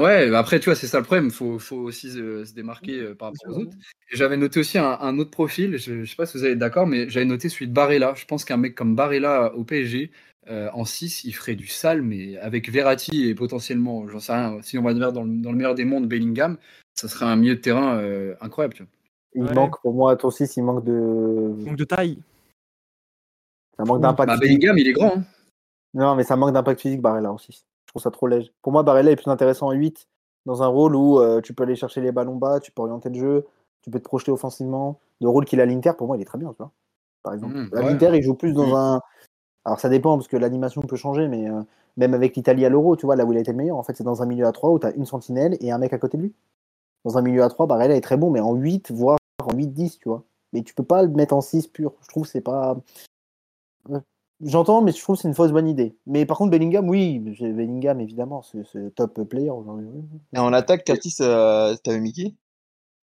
Ouais, 0.00 0.30
bah 0.30 0.38
après, 0.38 0.58
tu 0.60 0.66
vois, 0.70 0.74
c'est 0.74 0.86
ça 0.86 0.98
le 0.98 1.04
problème. 1.04 1.26
Il 1.26 1.30
faut, 1.30 1.58
faut 1.58 1.76
aussi 1.76 2.10
se, 2.10 2.44
se 2.44 2.54
démarquer 2.54 3.00
euh, 3.00 3.14
par 3.14 3.28
rapport 3.28 3.54
aux 3.56 3.60
autres. 3.60 3.76
J'avais 4.10 4.36
noté 4.38 4.60
aussi 4.60 4.78
un, 4.78 4.98
un 5.00 5.18
autre 5.18 5.30
profil. 5.30 5.76
Je 5.76 5.92
ne 5.92 6.04
sais 6.06 6.16
pas 6.16 6.24
si 6.26 6.38
vous 6.38 6.44
êtes 6.46 6.58
d'accord, 6.58 6.86
mais 6.86 7.08
j'avais 7.10 7.26
noté 7.26 7.48
celui 7.50 7.68
de 7.68 7.72
Barella. 7.74 8.14
Je 8.16 8.24
pense 8.24 8.44
qu'un 8.44 8.56
mec 8.56 8.74
comme 8.74 8.96
Barella 8.96 9.54
au 9.54 9.62
PSG, 9.64 10.10
euh, 10.48 10.70
en 10.72 10.84
6, 10.86 11.24
il 11.24 11.32
ferait 11.32 11.54
du 11.54 11.66
sale, 11.66 12.00
mais 12.02 12.38
avec 12.38 12.70
Verratti 12.70 13.28
et 13.28 13.34
potentiellement, 13.34 14.08
j'en 14.08 14.20
sais 14.20 14.32
rien, 14.32 14.62
si 14.62 14.78
on 14.78 14.82
va 14.82 14.94
dire 14.94 15.12
dans 15.12 15.22
le, 15.24 15.30
dans 15.42 15.50
le 15.52 15.56
meilleur 15.58 15.74
des 15.74 15.84
mondes, 15.84 16.08
Bellingham, 16.08 16.56
ça 16.94 17.06
serait 17.06 17.26
un 17.26 17.36
milieu 17.36 17.56
de 17.56 17.60
terrain 17.60 17.98
euh, 17.98 18.34
incroyable. 18.40 18.74
Tu 18.74 18.82
vois. 18.82 18.90
Il 19.34 19.42
Ouais. 19.44 19.54
manque, 19.54 19.80
pour 19.82 19.92
moi, 19.92 20.12
à 20.12 20.16
ton 20.16 20.30
6, 20.30 20.56
il 20.56 20.62
manque 20.64 20.82
de. 20.84 21.52
Donc 21.64 21.76
de 21.76 21.84
taille. 21.84 22.18
Ça 23.76 23.84
manque 23.84 24.00
d'impact 24.00 24.28
Bah, 24.28 24.38
physique. 24.38 24.60
Bellingham, 24.60 24.78
il 24.78 24.88
est 24.88 24.92
grand. 24.92 25.16
hein. 25.18 25.24
Non, 25.94 26.14
mais 26.16 26.24
ça 26.24 26.36
manque 26.36 26.52
d'impact 26.54 26.80
physique, 26.80 27.00
Barella 27.00 27.32
en 27.32 27.38
6. 27.38 27.66
Je 27.90 27.92
trouve 27.94 28.02
ça 28.02 28.12
trop 28.12 28.28
léger. 28.28 28.52
Pour 28.62 28.72
moi, 28.72 28.84
Barella 28.84 29.10
est 29.10 29.16
plus 29.16 29.28
intéressant 29.32 29.66
en 29.66 29.72
8, 29.72 30.06
dans 30.46 30.62
un 30.62 30.68
rôle 30.68 30.94
où 30.94 31.18
euh, 31.18 31.40
tu 31.40 31.54
peux 31.54 31.64
aller 31.64 31.74
chercher 31.74 32.00
les 32.00 32.12
ballons 32.12 32.36
bas, 32.36 32.60
tu 32.60 32.70
peux 32.70 32.82
orienter 32.82 33.08
le 33.08 33.18
jeu, 33.18 33.46
tu 33.82 33.90
peux 33.90 33.98
te 33.98 34.04
projeter 34.04 34.30
offensivement. 34.30 35.00
Le 35.20 35.28
rôle 35.28 35.44
qu'il 35.44 35.58
a 35.58 35.64
à 35.64 35.66
l'Inter, 35.66 35.94
pour 35.98 36.06
moi, 36.06 36.16
il 36.16 36.22
est 36.22 36.24
très 36.24 36.38
bien, 36.38 36.50
tu 36.50 36.58
vois. 36.58 36.70
Par 37.24 37.34
exemple. 37.34 37.54
Mmh, 37.54 37.70
à 37.72 37.76
ouais. 37.80 37.82
l'Inter, 37.86 38.10
il 38.14 38.22
joue 38.22 38.34
plus 38.36 38.52
dans 38.52 38.68
Mmh. 38.68 38.74
un. 38.74 39.00
Alors 39.64 39.80
ça 39.80 39.88
dépend, 39.88 40.16
parce 40.16 40.28
que 40.28 40.36
l'animation 40.36 40.82
peut 40.82 40.94
changer, 40.94 41.26
mais 41.26 41.50
euh, 41.50 41.62
même 41.96 42.14
avec 42.14 42.36
l'Italie 42.36 42.64
à 42.64 42.68
l'Euro, 42.68 42.94
tu 42.94 43.06
vois, 43.06 43.16
là 43.16 43.24
où 43.24 43.32
il 43.32 43.38
a 43.38 43.40
été 43.40 43.50
le 43.50 43.56
meilleur, 43.56 43.76
en 43.76 43.82
fait, 43.82 43.96
c'est 43.96 44.04
dans 44.04 44.22
un 44.22 44.26
milieu 44.26 44.46
à 44.46 44.52
3 44.52 44.70
où 44.70 44.78
tu 44.78 44.86
as 44.86 44.94
une 44.94 45.04
sentinelle 45.04 45.56
et 45.60 45.72
un 45.72 45.78
mec 45.78 45.92
à 45.92 45.98
côté 45.98 46.16
de 46.16 46.22
lui. 46.22 46.32
Dans 47.04 47.18
un 47.18 47.22
milieu 47.22 47.42
à 47.42 47.48
3, 47.48 47.66
Barella 47.66 47.96
est 47.96 48.00
très 48.00 48.16
bon, 48.16 48.30
mais 48.30 48.40
en 48.40 48.54
8, 48.54 48.92
voire 48.92 49.18
en 49.42 49.52
8-10, 49.52 49.98
tu 49.98 50.08
vois. 50.08 50.22
Mais 50.52 50.62
tu 50.62 50.74
peux 50.74 50.84
pas 50.84 51.02
le 51.02 51.08
mettre 51.08 51.34
en 51.34 51.40
6 51.40 51.66
pur. 51.66 51.92
Je 52.02 52.08
trouve 52.08 52.22
que 52.22 52.28
c'est 52.28 52.40
pas. 52.40 52.76
Ouais. 53.88 54.00
J'entends, 54.42 54.80
mais 54.82 54.92
je 54.92 55.00
trouve 55.00 55.16
que 55.16 55.22
c'est 55.22 55.28
une 55.28 55.34
fausse 55.34 55.52
bonne 55.52 55.68
idée. 55.68 55.94
Mais 56.06 56.24
par 56.24 56.38
contre, 56.38 56.50
Bellingham, 56.50 56.88
oui, 56.88 57.18
Bellingham, 57.40 58.00
évidemment, 58.00 58.42
c'est 58.42 58.94
top 58.94 59.22
player 59.28 59.50
aujourd'hui. 59.50 59.88
Et 60.34 60.38
en 60.38 60.52
attaque, 60.52 60.84
Curtis, 60.84 61.16
euh, 61.20 61.74
t'avais 61.84 62.00
mis 62.00 62.12
qui? 62.12 62.36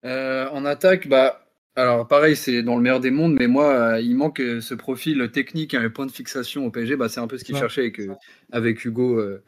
Euh, 0.04 0.48
en 0.50 0.64
attaque, 0.64 1.08
bah, 1.08 1.44
alors 1.76 2.06
pareil, 2.06 2.36
c'est 2.36 2.62
dans 2.62 2.76
le 2.76 2.82
meilleur 2.82 3.00
des 3.00 3.10
mondes, 3.10 3.32
mais 3.32 3.48
moi, 3.48 3.64
euh, 3.94 4.00
il 4.00 4.14
manque 4.14 4.40
euh, 4.40 4.60
ce 4.60 4.74
profil 4.74 5.30
technique, 5.32 5.74
un 5.74 5.90
point 5.90 6.06
de 6.06 6.12
fixation 6.12 6.66
au 6.66 6.70
PSG. 6.70 6.96
Bah, 6.96 7.08
c'est 7.08 7.20
un 7.20 7.26
peu 7.26 7.36
ce 7.38 7.44
qu'il 7.44 7.54
Ouais. 7.54 7.60
cherchait 7.60 7.80
avec, 7.80 7.98
euh, 8.00 8.14
avec 8.52 8.84
Hugo. 8.84 9.18
Euh, 9.18 9.42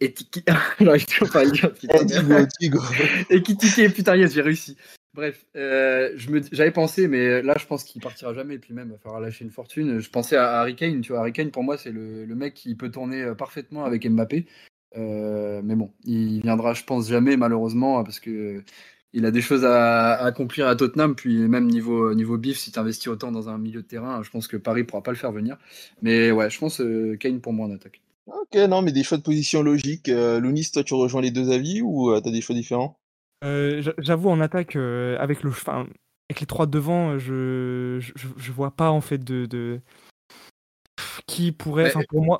Etiki- 0.00 0.44
J'arrive 0.80 1.06
toujours 1.06 1.30
pas 1.30 1.40
à 1.40 1.44
le 1.44 1.50
dire, 1.52 1.72
putain. 1.72 2.04
Tigo, 2.04 2.34
Tigo. 2.58 2.80
Ekitike, 3.30 3.94
putain, 3.94 4.16
yes, 4.16 4.34
j'ai 4.34 4.42
réussi. 4.42 4.76
Bref, 5.14 5.46
euh, 5.54 6.10
j'avais 6.50 6.72
pensé, 6.72 7.06
mais 7.06 7.40
là, 7.40 7.54
je 7.56 7.66
pense 7.66 7.84
qu'il 7.84 8.02
partira 8.02 8.34
jamais. 8.34 8.54
Et 8.54 8.58
puis 8.58 8.74
même, 8.74 8.88
il 8.88 8.92
va 8.92 8.98
falloir 8.98 9.20
lâcher 9.20 9.44
une 9.44 9.52
fortune. 9.52 10.00
Je 10.00 10.10
pensais 10.10 10.36
à 10.36 10.60
Harry 10.60 10.74
Kane. 10.74 11.00
Tu 11.02 11.12
vois, 11.12 11.20
Harry 11.20 11.32
Kane, 11.32 11.52
pour 11.52 11.62
moi, 11.62 11.78
c'est 11.78 11.92
le, 11.92 12.26
mec 12.34 12.54
qui 12.54 12.74
peut 12.74 12.90
tourner 12.90 13.22
euh, 13.22 13.34
parfaitement 13.34 13.84
avec 13.84 14.08
Mbappé. 14.08 14.46
Euh, 14.96 15.60
mais 15.62 15.76
bon, 15.76 15.92
il 16.04 16.40
viendra, 16.42 16.74
je 16.74 16.82
pense, 16.82 17.08
jamais, 17.08 17.36
malheureusement, 17.36 18.02
parce 18.02 18.18
que 18.18 18.62
il 19.12 19.24
a 19.26 19.30
des 19.30 19.40
choses 19.40 19.64
à, 19.64 20.14
accomplir 20.14 20.66
à 20.66 20.74
Tottenham. 20.74 21.14
Puis 21.14 21.38
même 21.48 21.68
niveau, 21.68 22.12
niveau 22.14 22.36
bif, 22.36 22.58
si 22.58 22.72
tu 22.72 22.78
investis 22.80 23.06
autant 23.06 23.30
dans 23.30 23.48
un 23.48 23.58
milieu 23.58 23.82
de 23.82 23.86
terrain, 23.86 24.20
je 24.24 24.30
pense 24.30 24.48
que 24.48 24.56
Paris 24.56 24.82
pourra 24.82 25.04
pas 25.04 25.12
le 25.12 25.16
faire 25.16 25.30
venir. 25.30 25.58
Mais 26.02 26.32
ouais, 26.32 26.50
je 26.50 26.58
pense 26.58 26.82
Kane 27.20 27.40
pour 27.40 27.52
moi 27.52 27.68
en 27.68 27.70
attaque. 27.72 28.00
Ok, 28.26 28.56
non, 28.68 28.82
mais 28.82 28.90
des 28.90 29.04
choix 29.04 29.18
de 29.18 29.22
position 29.22 29.62
logiques. 29.62 30.08
Lounis, 30.08 30.70
toi, 30.72 30.82
tu 30.82 30.94
rejoins 30.94 31.20
les 31.22 31.30
deux 31.30 31.50
avis 31.50 31.82
ou 31.82 32.10
euh, 32.10 32.20
t'as 32.20 32.32
des 32.32 32.40
choix 32.40 32.56
différents? 32.56 32.98
Euh, 33.42 33.82
j'a- 33.82 33.94
J'avoue, 33.98 34.30
en 34.30 34.40
attaque, 34.40 34.76
euh, 34.76 35.16
avec, 35.18 35.42
le, 35.42 35.50
enfin, 35.50 35.86
avec 36.30 36.40
les 36.40 36.46
trois 36.46 36.66
devant, 36.66 37.18
je, 37.18 37.98
je, 38.00 38.28
je 38.36 38.52
vois 38.52 38.70
pas 38.70 38.90
en 38.90 39.00
fait 39.00 39.18
de. 39.22 39.46
de... 39.46 39.80
Qui 41.26 41.52
pourrait. 41.52 41.84
Mais- 41.84 41.88
Enfin, 41.90 42.00
pour 42.08 42.22
moi. 42.22 42.38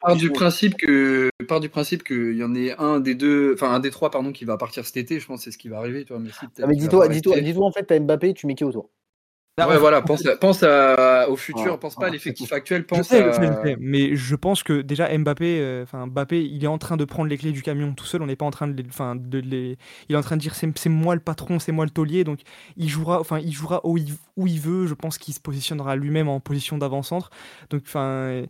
Part- 0.00 0.16
du 0.16 0.30
principe 0.30 0.76
que 0.76 1.30
part 1.46 1.60
du 1.60 1.68
principe 1.68 2.02
qu'il 2.02 2.34
y 2.36 2.42
en 2.42 2.54
ait 2.54 2.74
un 2.78 2.98
des 3.00 3.14
deux, 3.14 3.54
enfin 3.54 3.72
un 3.72 3.80
des 3.80 3.90
trois 3.90 4.10
pardon 4.10 4.32
qui 4.32 4.44
va 4.44 4.56
partir 4.56 4.84
cet 4.84 4.96
été. 4.96 5.20
Je 5.20 5.26
pense 5.26 5.40
que 5.40 5.44
c'est 5.44 5.50
ce 5.52 5.58
qui 5.58 5.68
va 5.68 5.78
arriver. 5.78 6.04
Vois, 6.08 6.18
Messi, 6.18 6.40
peut-être 6.40 6.60
Ah, 6.64 6.66
mais 6.66 6.74
dis-toi, 6.76 7.08
dis-toi, 7.08 7.40
dis-toi, 7.40 7.66
en 7.66 7.72
fait, 7.72 7.84
t'as 7.84 7.98
Mbappé, 8.00 8.34
tu 8.34 8.46
mets 8.46 8.54
qui 8.54 8.64
autour 8.64 8.90
Ah, 9.58 9.68
ouais, 9.68 9.78
voilà, 9.78 10.02
pense, 10.02 10.22
pense 10.40 10.62
à- 10.62 11.28
au 11.28 11.36
futur, 11.36 11.72
Ah, 11.74 11.78
pense 11.78 11.94
pas 11.96 12.06
à 12.06 12.10
l'effectif 12.10 12.52
actuel, 12.52 12.82
Je 12.82 12.86
pense 12.86 13.08
sais, 13.08 13.22
à. 13.22 13.32
je 13.32 13.36
sais, 13.36 13.46
je 13.46 13.68
sais, 13.68 13.76
mais 13.80 14.14
je 14.16 14.34
pense 14.36 14.62
que 14.62 14.80
déjà 14.82 15.16
Mbappé, 15.16 15.58
euh, 15.60 15.82
enfin 15.82 16.06
Mbappé, 16.06 16.44
il 16.44 16.62
est 16.62 16.68
en 16.68 16.78
train 16.78 16.96
de 16.96 17.04
prendre 17.04 17.28
les 17.28 17.36
clés 17.38 17.52
du 17.52 17.62
camion 17.62 17.92
tout 17.94 18.04
seul. 18.06 18.22
On 18.22 18.26
n'est 18.26 18.36
pas 18.36 18.44
en 18.46 18.50
train 18.50 18.68
de, 18.68 18.80
les, 18.82 18.88
enfin 18.88 19.16
de 19.16 19.38
les, 19.38 19.76
il 20.08 20.14
est 20.14 20.18
en 20.18 20.22
train 20.22 20.36
de 20.36 20.40
dire 20.40 20.54
c'est 20.54 20.68
c'est 20.78 20.88
moi 20.88 21.14
le 21.14 21.20
patron, 21.20 21.58
c'est 21.58 21.72
moi 21.72 21.84
le 21.84 21.90
taulier. 21.90 22.24
Donc 22.24 22.40
il 22.76 22.88
jouera, 22.88 23.20
enfin 23.20 23.38
il 23.38 23.52
jouera 23.52 23.80
où 23.84 23.98
il, 23.98 24.12
où 24.36 24.46
il 24.46 24.60
veut. 24.60 24.86
Je 24.86 24.94
pense 24.94 25.18
qu'il 25.18 25.34
se 25.34 25.40
positionnera 25.40 25.96
lui-même 25.96 26.28
en 26.28 26.40
position 26.40 26.78
d'avant-centre. 26.78 27.30
Donc 27.70 27.82
enfin 27.86 28.04
euh, 28.04 28.46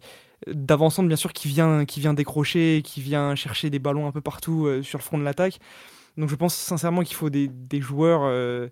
d'avant-centre 0.46 1.09
bien 1.09 1.16
sûr 1.16 1.32
qui 1.32 1.48
vient, 1.48 1.84
qui 1.84 2.00
vient 2.00 2.14
décrocher, 2.14 2.82
qui 2.84 3.00
vient 3.00 3.34
chercher 3.34 3.70
des 3.70 3.78
ballons 3.78 4.06
un 4.06 4.12
peu 4.12 4.20
partout 4.20 4.66
euh, 4.66 4.82
sur 4.82 4.98
le 4.98 5.02
front 5.02 5.18
de 5.18 5.24
l'attaque. 5.24 5.59
Donc 6.16 6.28
je 6.28 6.34
pense 6.34 6.54
sincèrement 6.54 7.02
qu'il 7.02 7.16
faut 7.16 7.30
des, 7.30 7.48
des 7.48 7.80
joueurs. 7.80 8.22
euh, 8.24 8.68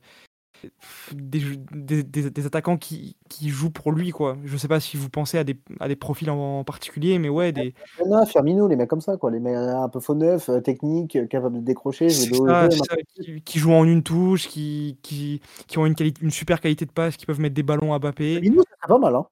des, 1.12 1.40
des, 1.72 2.02
des- 2.02 2.30
des 2.30 2.46
attaquants 2.46 2.76
qui, 2.76 3.16
qui 3.28 3.48
jouent 3.48 3.70
pour 3.70 3.92
lui 3.92 4.10
quoi. 4.10 4.36
Je 4.44 4.56
sais 4.56 4.68
pas 4.68 4.80
si 4.80 4.96
vous 4.96 5.08
pensez 5.08 5.38
à 5.38 5.44
des, 5.44 5.58
à 5.80 5.88
des 5.88 5.96
profils 5.96 6.30
en, 6.30 6.60
en 6.60 6.64
particulier, 6.64 7.18
mais 7.18 7.28
ouais, 7.28 7.52
des, 7.52 7.74
On 8.04 8.12
a 8.12 8.26
Firmino, 8.26 8.68
les 8.68 8.76
mecs 8.76 8.88
comme 8.88 9.00
ça, 9.00 9.16
quoi. 9.16 9.30
Les 9.30 9.40
mecs 9.40 9.54
un 9.56 9.88
peu 9.88 10.00
faux 10.00 10.14
neufs, 10.14 10.48
euh, 10.48 10.60
techniques, 10.60 11.16
euh, 11.16 11.26
capables 11.26 11.56
de 11.56 11.60
décrocher, 11.60 12.08
ça, 12.10 12.26
jeu, 12.26 12.70
ça, 12.70 12.96
qui, 13.14 13.42
qui 13.42 13.58
jouent 13.58 13.72
en 13.72 13.84
une 13.84 14.02
touche, 14.02 14.48
qui, 14.48 14.98
qui, 15.02 15.40
qui 15.66 15.78
ont 15.78 15.86
une, 15.86 15.94
qualité, 15.94 16.22
une 16.22 16.30
super 16.30 16.60
qualité 16.60 16.86
de 16.86 16.92
passe, 16.92 17.16
qui 17.16 17.26
peuvent 17.26 17.40
mettre 17.40 17.54
des 17.54 17.62
ballons 17.62 17.92
à 17.94 17.98
Mbappé. 17.98 18.34
Firmino, 18.34 18.62
ce 18.62 18.76
serait 18.76 18.88
pas 18.88 18.98
mal, 18.98 19.14
hein. 19.14 19.26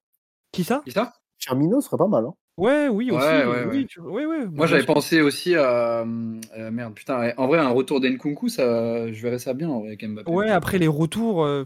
Qui 0.53 0.64
ça? 0.64 0.83
Qui 0.85 0.93
ça? 0.93 1.12
Firmino 1.39 1.81
serait 1.81 1.97
pas 1.97 2.07
mal, 2.07 2.27
hein. 2.27 2.35
Ouais, 2.57 2.88
oui, 2.88 3.11
aussi. 3.11 3.34
Ouais, 3.34 3.44
ouais, 3.44 3.64
oui, 3.64 3.66
ouais. 3.66 3.86
tu- 3.86 4.00
Moi, 4.57 4.66
bien 4.66 4.66
j'avais 4.66 4.84
pensé 4.84 5.20
aussi 5.20 5.55
à 5.57 6.00
euh, 6.02 6.70
merde, 6.70 6.94
putain. 6.94 7.32
En 7.36 7.46
vrai, 7.48 7.59
un 7.59 7.70
retour 7.70 8.00
d'Enkunku, 8.00 8.48
ça, 8.48 9.12
je 9.12 9.20
verrais 9.22 9.38
ça 9.40 9.52
bien 9.55 9.68
en 9.68 9.80
vrai, 9.80 9.88
avec 9.88 10.05
Mbappé. 10.07 10.30
Ouais, 10.32 10.50
après 10.50 10.78
les 10.78 10.88
retours. 10.88 11.44
euh, 11.44 11.64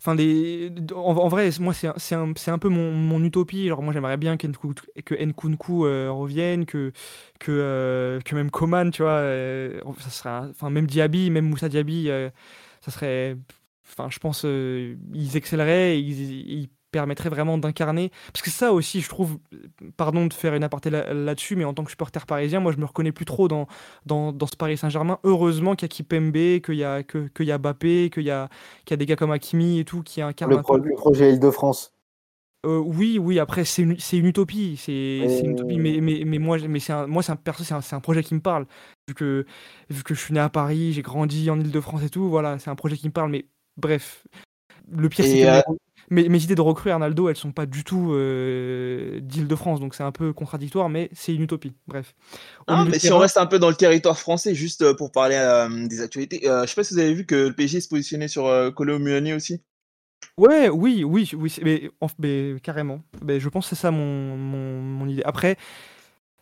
Enfin, 0.00 0.16
en, 0.94 0.98
en 1.16 1.28
vrai, 1.28 1.50
moi, 1.60 1.74
c'est 1.74 1.88
un, 2.14 2.32
un, 2.52 2.58
peu 2.58 2.68
mon, 2.68 2.92
mon 2.92 3.22
utopie. 3.24 3.66
Alors, 3.66 3.82
moi, 3.82 3.92
j'aimerais 3.92 4.16
bien 4.16 4.36
que 4.36 4.46
Nkunku, 4.46 5.86
euh, 5.86 6.10
revienne, 6.12 6.66
que, 6.66 6.92
que, 7.40 7.50
euh, 7.52 8.20
que 8.20 8.34
même 8.36 8.50
Coman, 8.50 8.90
tu 8.92 9.02
vois, 9.02 9.12
euh, 9.12 9.80
ça 10.00 10.10
serait 10.10 10.30
un- 10.30 10.50
enfin, 10.50 10.70
même 10.70 10.86
Diaby, 10.86 11.30
même 11.30 11.46
Moussa 11.50 11.68
Diaby, 11.68 12.10
euh, 12.10 12.30
ça 12.80 12.90
serait. 12.92 13.36
Enfin, 13.86 14.08
je 14.10 14.18
pense 14.20 14.44
euh, 14.44 14.96
ils 15.14 15.36
excelleraient, 15.36 16.00
ils 16.00 16.68
permettraient 16.90 17.28
vraiment 17.28 17.58
d'incarner. 17.58 18.10
Parce 18.32 18.42
que 18.42 18.50
ça 18.50 18.72
aussi, 18.72 19.00
je 19.00 19.08
trouve, 19.08 19.38
pardon 19.96 20.26
de 20.26 20.32
faire 20.32 20.54
une 20.54 20.64
aparté 20.64 20.90
là- 20.90 21.12
là-dessus, 21.12 21.56
mais 21.56 21.64
en 21.64 21.74
tant 21.74 21.84
que 21.84 21.90
supporter 21.90 22.26
parisien, 22.26 22.60
moi, 22.60 22.72
je 22.72 22.78
me 22.78 22.84
reconnais 22.84 23.12
plus 23.12 23.24
trop 23.24 23.48
dans, 23.48 23.66
dans, 24.06 24.32
dans 24.32 24.46
ce 24.46 24.56
Paris 24.56 24.76
Saint-Germain. 24.76 25.18
Heureusement 25.24 25.74
qu'il 25.74 25.86
y 25.86 25.90
a 25.90 25.94
Kipembe, 25.94 26.60
qu'il 26.60 26.76
y 26.76 26.84
a, 26.84 27.02
que, 27.02 27.28
qu'il 27.28 27.46
y 27.46 27.52
a 27.52 27.58
Bappé, 27.58 28.10
qu'il 28.12 28.24
y 28.24 28.30
a, 28.30 28.48
qu'il 28.84 28.92
y 28.92 28.94
a 28.94 28.96
des 28.96 29.06
gars 29.06 29.16
comme 29.16 29.32
Hakimi 29.32 29.80
et 29.80 29.84
tout 29.84 30.02
qui 30.02 30.22
incarnent 30.22 30.52
Le, 30.52 30.62
pro- 30.62 30.78
le 30.78 30.94
projet 30.94 31.32
Île-de-France. 31.32 31.94
Euh, 32.66 32.78
oui, 32.78 33.18
oui, 33.20 33.38
après, 33.38 33.64
c'est 33.64 33.82
une, 33.82 33.96
une 34.12 34.26
utopie. 34.26 34.76
C'est 34.76 35.26
c'est 35.28 35.42
une 35.42 35.52
utopie, 35.52 35.78
mais, 35.78 36.00
mais, 36.00 36.24
mais 36.26 36.38
moi, 36.38 36.58
mais 36.68 36.80
c'est 36.80 36.92
un, 36.92 37.06
moi, 37.06 37.22
un, 37.28 37.36
perso, 37.36 37.62
c'est 37.62 37.74
un, 37.74 37.80
un 37.92 38.00
projet 38.00 38.24
qui 38.24 38.34
me 38.34 38.40
parle. 38.40 38.66
Vu 39.06 39.14
que, 39.14 39.46
vu 39.90 40.02
que 40.02 40.12
je 40.12 40.20
suis 40.20 40.34
né 40.34 40.40
à 40.40 40.48
Paris, 40.48 40.92
j'ai 40.92 41.02
grandi 41.02 41.48
en 41.50 41.60
Ile-de-France 41.60 42.02
et 42.02 42.10
tout, 42.10 42.28
voilà, 42.28 42.58
c'est 42.58 42.68
un 42.68 42.74
projet 42.74 42.96
qui 42.96 43.06
me 43.06 43.12
parle. 43.12 43.30
Mais 43.30 43.46
bref, 43.76 44.26
le 44.90 45.08
pire, 45.08 45.24
c'est 45.24 45.40
que 45.40 45.46
euh, 45.46 45.60
mes, 46.10 46.28
mes- 46.28 46.42
idées 46.42 46.54
de 46.54 46.60
recruter 46.60 46.90
Arnaldo, 46.92 47.28
elles 47.28 47.36
sont 47.36 47.52
pas 47.52 47.66
du 47.66 47.84
tout 47.84 48.12
euh, 48.12 49.20
d'Île-de-France, 49.20 49.80
donc 49.80 49.94
c'est 49.94 50.02
un 50.02 50.12
peu 50.12 50.32
contradictoire, 50.32 50.88
mais 50.88 51.10
c'est 51.12 51.34
une 51.34 51.42
utopie. 51.42 51.72
Bref. 51.86 52.14
Ah, 52.66 52.84
mais 52.84 52.98
si 52.98 53.10
on 53.12 53.18
reste 53.18 53.36
un 53.38 53.46
peu 53.46 53.58
dans 53.58 53.68
le 53.70 53.74
territoire 53.74 54.18
français, 54.18 54.54
juste 54.54 54.82
euh, 54.82 54.94
pour 54.94 55.10
parler 55.10 55.36
euh, 55.36 55.86
des 55.86 56.00
actualités, 56.00 56.48
euh, 56.48 56.62
je 56.62 56.68
sais 56.68 56.74
pas 56.74 56.84
si 56.84 56.94
vous 56.94 57.00
avez 57.00 57.14
vu 57.14 57.24
que 57.26 57.34
le 57.48 57.52
PSG 57.54 57.80
se 57.80 57.88
positionnait 57.88 58.28
sur 58.28 58.44
Kolo 58.74 58.98
Muani 58.98 59.32
aussi. 59.32 59.62
Ouais, 60.36 60.68
oui, 60.68 61.02
oui, 61.04 61.30
oui, 61.36 61.56
mais, 61.64 61.90
en- 62.00 62.06
mais 62.18 62.54
carrément. 62.62 63.02
Mais 63.24 63.40
je 63.40 63.48
pense 63.48 63.68
que 63.68 63.74
c'est 63.74 63.80
ça 63.82 63.90
mon, 63.90 64.36
mon, 64.36 64.80
mon 64.80 65.08
idée. 65.08 65.22
Après, 65.24 65.56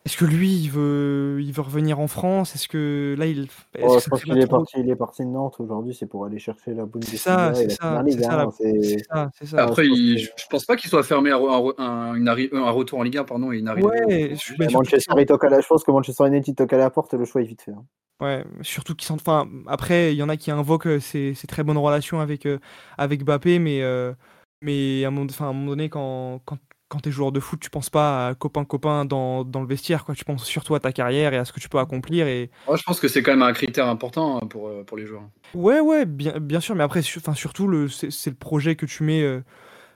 est-ce 0.07 0.17
que 0.17 0.25
lui, 0.25 0.51
il 0.55 0.71
veut, 0.71 1.39
il 1.43 1.53
veut 1.53 1.63
revenir 1.63 1.99
en 2.01 2.07
France? 2.07 2.55
Est-ce 2.55 2.69
que 2.69 3.15
là, 3.19 3.27
il. 3.27 3.43
est-ce 3.43 3.51
Oh, 3.83 3.97
que 3.97 4.01
je 4.01 4.09
pense 4.09 4.23
qu'il 4.23 4.39
est 4.39 4.47
trop- 4.47 4.59
parti, 4.59 4.77
il 4.79 4.89
est 4.89 4.97
parti 4.97 5.23
de 5.25 5.29
Nantes 5.29 5.57
aujourd'hui, 5.59 5.95
c'est 5.95 6.07
pour 6.07 6.25
aller 6.25 6.39
chercher 6.39 6.73
la 6.75 6.85
C'est 7.03 7.17
ça, 7.17 7.51
Bundesliga 7.51 7.63
et 7.65 7.69
c'est 7.69 7.71
ça, 7.75 8.05
c'est 8.09 8.21
ça, 8.23 8.33
hein, 8.33 8.45
la- 8.45 9.31
c'est- 9.35 9.47
ça. 9.47 9.63
Après, 9.65 9.85
je 9.85 9.89
pense 9.91 9.99
il- 9.99 10.15
que- 10.15 10.21
je, 10.21 10.27
je 10.37 10.45
pense 10.49 10.65
pas 10.65 10.77
qu'il 10.77 10.89
soit 10.89 11.03
fermé 11.03 11.31
à, 11.33 11.37
un, 11.37 11.73
un- 11.79 12.15
une 12.15 12.29
arri- 12.29 12.49
un 12.55 12.71
retour 12.71 13.01
en 13.01 13.03
Ligue 13.03 13.19
1 13.19 13.25
pardon, 13.25 13.51
et 13.53 13.59
une 13.59 13.69
arrivée. 13.69 13.87
Ouais, 13.87 14.35
je- 14.37 14.73
Manchester, 14.73 15.13
il 15.19 15.27
toque 15.27 15.43
à 15.45 15.49
la, 15.51 15.61
je 15.61 15.67
pense 15.67 15.83
que 15.83 15.91
Manchester 15.91 16.27
United 16.29 16.55
toque 16.57 16.73
à 16.73 16.79
la 16.79 16.89
porte 16.91 17.13
le 17.15 17.25
choix 17.25 17.43
est 17.43 17.45
vite 17.47 17.63
fait. 17.63 17.73
hein. 17.73 17.85
Ouais, 18.21 18.45
surtout 18.63 18.95
qu'ils 18.95 19.07
sont. 19.07 19.15
Enfin, 19.17 19.47
après, 19.67 20.15
il 20.15 20.17
y 20.17 20.23
en 20.23 20.29
a 20.31 20.37
qui 20.39 20.51
invoquent 20.51 20.87
euh, 20.87 21.01
ces, 21.01 21.35
ces 21.35 21.47
très 21.47 21.65
bonnes 21.65 21.77
relations 21.77 22.21
avec, 22.21 22.47
euh, 22.47 22.59
avec 22.97 23.25
Mbappé, 23.25 23.59
mais, 23.59 23.83
euh, 23.83 24.15
mais 24.63 25.05
à, 25.05 25.09
un 25.09 25.11
moment, 25.11 25.27
enfin, 25.29 25.47
à 25.47 25.49
un 25.49 25.53
moment 25.53 25.71
donné, 25.73 25.91
quand, 25.91 26.41
quand, 26.47 26.57
quand 26.89 27.01
t'es 27.01 27.11
joueur 27.11 27.33
de 27.33 27.41
foot, 27.41 27.61
tu 27.61 27.71
penses 27.71 27.91
pas 27.91 28.29
à 28.29 28.35
copain-copain 28.35 29.05
dans, 29.05 29.45
dans 29.45 29.61
le 29.61 29.67
vestiaire, 29.67 30.05
quoi. 30.05 30.15
Tu 30.15 30.25
penses 30.25 30.45
surtout 30.45 30.75
à 30.75 30.81
ta 30.81 30.93
carrière 30.93 31.35
et 31.35 31.37
à 31.39 31.45
ce 31.45 31.53
que 31.53 31.61
tu 31.61 31.69
peux 31.69 31.79
accomplir. 31.79 32.27
Et... 32.29 32.51
Je 32.75 32.83
pense 32.83 33.01
que 33.01 33.09
c'est 33.09 33.23
quand 33.23 33.33
même 33.33 33.43
un 33.43 33.53
critère 33.53 33.89
important 33.89 34.39
hein, 34.39 34.47
pour, 34.47 34.69
euh, 34.69 34.85
pour 34.85 34.97
les 34.97 35.07
joueurs. 35.07 35.29
Ouais, 35.55 35.81
ouais, 35.81 36.07
bien, 36.07 36.39
bien 36.39 36.61
sûr, 36.61 36.75
mais 36.75 36.85
après, 36.85 37.03
surtout, 37.03 37.67
le, 37.69 37.89
c'est, 37.89 38.11
le 38.27 38.35
projet 38.37 38.77
que 38.77 38.87
tu 38.87 39.03
mets. 39.03 39.23
euh, 39.23 39.43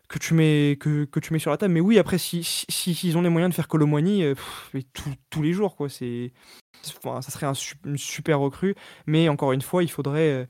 que 0.09 0.19
tu 0.19 0.35
mets 0.35 0.77
que, 0.81 1.05
que 1.05 1.21
tu 1.21 1.33
mets 1.33 1.39
sur 1.39 1.53
la 1.53 1.57
table 1.57 1.73
mais 1.73 1.81
oui 1.81 1.99
après 1.99 2.19
si 2.19 2.43
si 2.43 2.67
si- 2.69 2.95
s'ils 2.95 3.17
ont 3.17 3.23
les 3.23 3.29
moyens 3.29 3.51
de 3.51 3.55
faire 3.55 3.69
Colomboigny 3.69 4.25
euh, 4.25 4.35
tous 5.31 5.43
les 5.43 5.53
jours 5.53 5.77
quoi 5.77 5.89
c'est 5.89 6.33
enfin, 7.05 7.23
ça 7.23 7.31
serait 7.31 7.47
un 7.47 7.53
une 7.85 7.97
super 7.99 8.41
recrue 8.41 8.75
mais 9.07 9.29
encore 9.29 9.53
une 9.53 9.63
fois 9.63 9.83
il 9.85 9.91
faudrait 9.91 10.31
euh, 10.31 10.47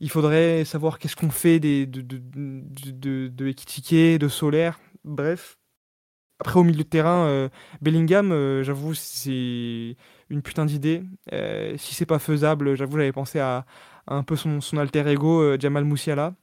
il 0.00 0.10
faudrait 0.10 0.64
savoir 0.64 0.98
qu'est-ce 0.98 1.16
qu'on 1.16 1.30
fait 1.30 1.60
des 1.60 1.86
de 1.86 2.00
de 2.02 2.18
de, 2.18 2.90
de, 2.92 3.28
de 3.28 3.48
Ekitike, 3.48 4.18
de 4.20 4.28
Solaire 4.28 4.80
bref 5.04 5.58
après 6.40 6.58
au 6.60 6.64
milieu 6.64 6.82
de 6.84 6.88
terrain 6.88 7.26
euh, 7.26 7.48
Bellingham 7.82 8.32
euh, 8.32 8.62
j'avoue 8.62 8.94
c'est 8.94 9.96
une 10.30 10.42
putain 10.42 10.64
d'idée 10.66 11.02
Euh, 11.32 11.74
si 11.78 11.94
c'est 11.94 12.06
pas 12.06 12.18
faisable 12.18 12.74
j'avoue 12.76 12.96
j'avais 12.98 13.12
pensé 13.12 13.38
à, 13.40 13.64
à 14.06 14.14
un 14.14 14.22
peu 14.22 14.36
son, 14.36 14.60
son 14.60 14.76
alter 14.78 15.06
ego 15.08 15.40
euh, 15.42 15.56
Jamal 15.58 15.84
Moussiala 15.84 16.34